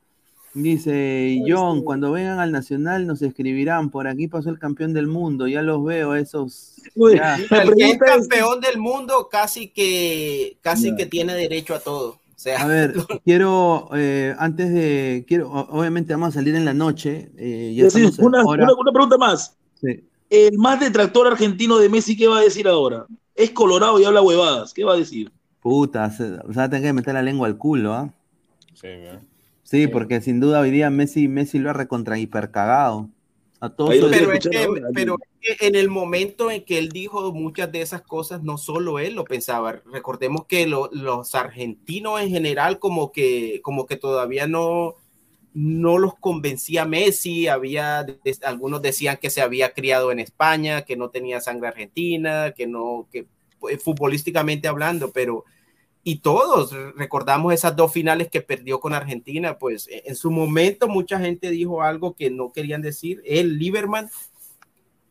[0.55, 5.49] Dice John, cuando vengan al Nacional nos escribirán, por aquí pasó el campeón del mundo,
[5.49, 6.77] ya los veo, esos...
[6.95, 7.21] Uy,
[7.51, 12.21] El campeón del mundo casi que casi que tiene derecho a todo.
[12.45, 12.95] Sea, A ver,
[13.25, 18.05] quiero, eh, antes de, quiero, obviamente vamos a salir en la noche, eh, ya sí,
[18.19, 19.57] una, una- una pregunta más.
[19.81, 20.05] sí.
[20.31, 23.07] El más detractor argentino de Messi, ¿qué va a decir ahora?
[23.35, 24.75] Es colorado y habla huevadas.
[24.75, 25.33] ¿Qué va a decir?
[25.61, 28.15] Puta, se, o sea, tengo que meter la lengua al culo, ¿ah?
[28.75, 29.23] Sí, ¿verdad?
[29.63, 33.11] Sí, porque sin duda hoy día Messi, Messi lo ha recontra hipercagado.
[33.65, 36.79] A todos sus- pero es, que, ahora, pero es que en el momento en que
[36.79, 39.81] él dijo muchas de esas cosas, no solo él lo pensaba.
[39.93, 44.95] Recordemos que lo- los argentinos en general como que, como que todavía no,
[45.55, 47.47] no los convencía Messi.
[47.49, 52.53] Había, des- algunos decían que se había criado en España, que no tenía sangre argentina,
[52.57, 53.27] que no, que
[53.61, 55.45] pues, futbolísticamente hablando, pero
[56.05, 60.87] y todos recordamos esas dos finales que perdió con Argentina, pues e, en su momento
[60.87, 64.11] mucha gente dijo algo que no querían decir, él, Lieberman,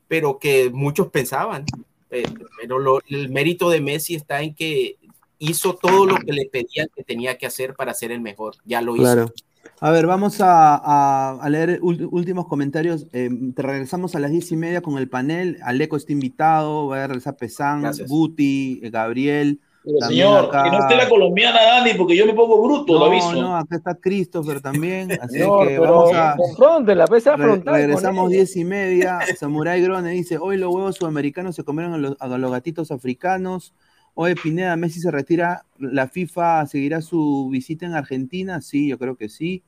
[0.07, 1.65] pero que muchos pensaban.
[2.11, 2.23] Eh,
[2.61, 4.97] Pero lo- el mérito de Messi está en que
[5.39, 8.55] hizo todo lo que le pedían que tenía que hacer para ser el mejor.
[8.65, 9.03] Ya lo hizo.
[9.03, 9.33] Claro.
[9.79, 13.07] A ver, vamos a, a- a leer últimos comentarios.
[13.13, 15.57] Eh, te regresamos a las diez y media con el panel.
[15.63, 17.81] Aleco está invitado, va a regresar Pesán.
[18.07, 19.59] Guti, eh, Gabriel.
[20.07, 23.05] Señor, acá- que no esté la colombiana, Dani, porque yo me pongo bruto, lo No,
[23.05, 23.33] aviso.
[23.33, 25.11] no, acá está Christopher también.
[25.21, 26.35] Así Señor, que pero vamos a.
[26.37, 27.73] confróntela, pese a Re- afrontar.
[27.75, 29.19] regresamos diez y media.
[29.37, 33.73] Samurai Grone dice: Hoy los huevos sudamericanos se comieron a los, a los gatitos africanos.
[34.15, 35.65] Hoy Pineda, Messi se retira.
[35.79, 38.61] La FIFA seguirá su visita en Argentina.
[38.61, 39.63] Sí, yo creo que sí.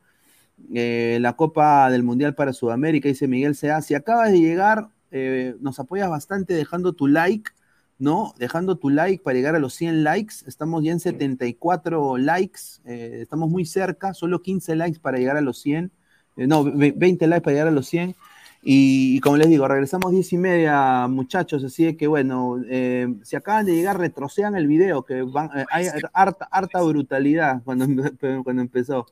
[0.74, 3.82] Eh, la Copa del Mundial para Sudamérica, dice Miguel Sea.
[3.82, 7.52] Si acabas de llegar, eh, nos apoyas bastante dejando tu like,
[7.98, 8.34] ¿no?
[8.38, 10.36] Dejando tu like para llegar a los 100 likes.
[10.48, 12.60] Estamos ya en 74 likes.
[12.86, 15.92] eh, estamos muy cerca, solo 15 likes para llegar a los 100.
[16.38, 18.16] Eh, no, ve- 20 likes para llegar a los 100.
[18.62, 21.64] Y, y como les digo, regresamos 10 y media, muchachos.
[21.64, 25.88] Así que, bueno, eh, si acaban de llegar, retrocedan el video, que van, eh, hay
[26.14, 27.86] harta, harta brutalidad cuando,
[28.44, 29.06] cuando empezó.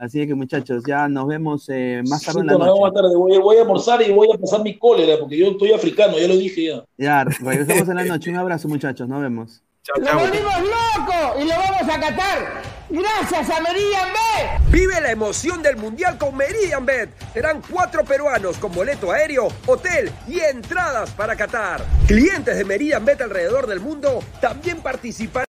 [0.00, 2.80] Así que, muchachos, ya nos vemos eh, más tarde en la noche.
[2.80, 3.14] más tarde.
[3.14, 6.26] Voy, voy a almorzar y voy a pasar mi cólera, porque yo estoy africano, ya
[6.26, 6.84] lo dije ya.
[6.96, 8.30] Ya, regresamos en la noche.
[8.30, 9.06] Un abrazo, muchachos.
[9.06, 9.62] Nos vemos.
[9.82, 10.20] Chao, ¡Lo chao.
[10.20, 11.40] volvimos loco!
[11.40, 12.62] ¡Y lo vamos a catar!
[12.88, 14.70] ¡Gracias a Meridian Bet!
[14.70, 17.10] Vive la emoción del Mundial con Meridian Bet.
[17.34, 21.84] Serán cuatro peruanos con boleto aéreo, hotel y entradas para Qatar.
[22.06, 25.44] Clientes de Meridian Bet alrededor del mundo también participarán.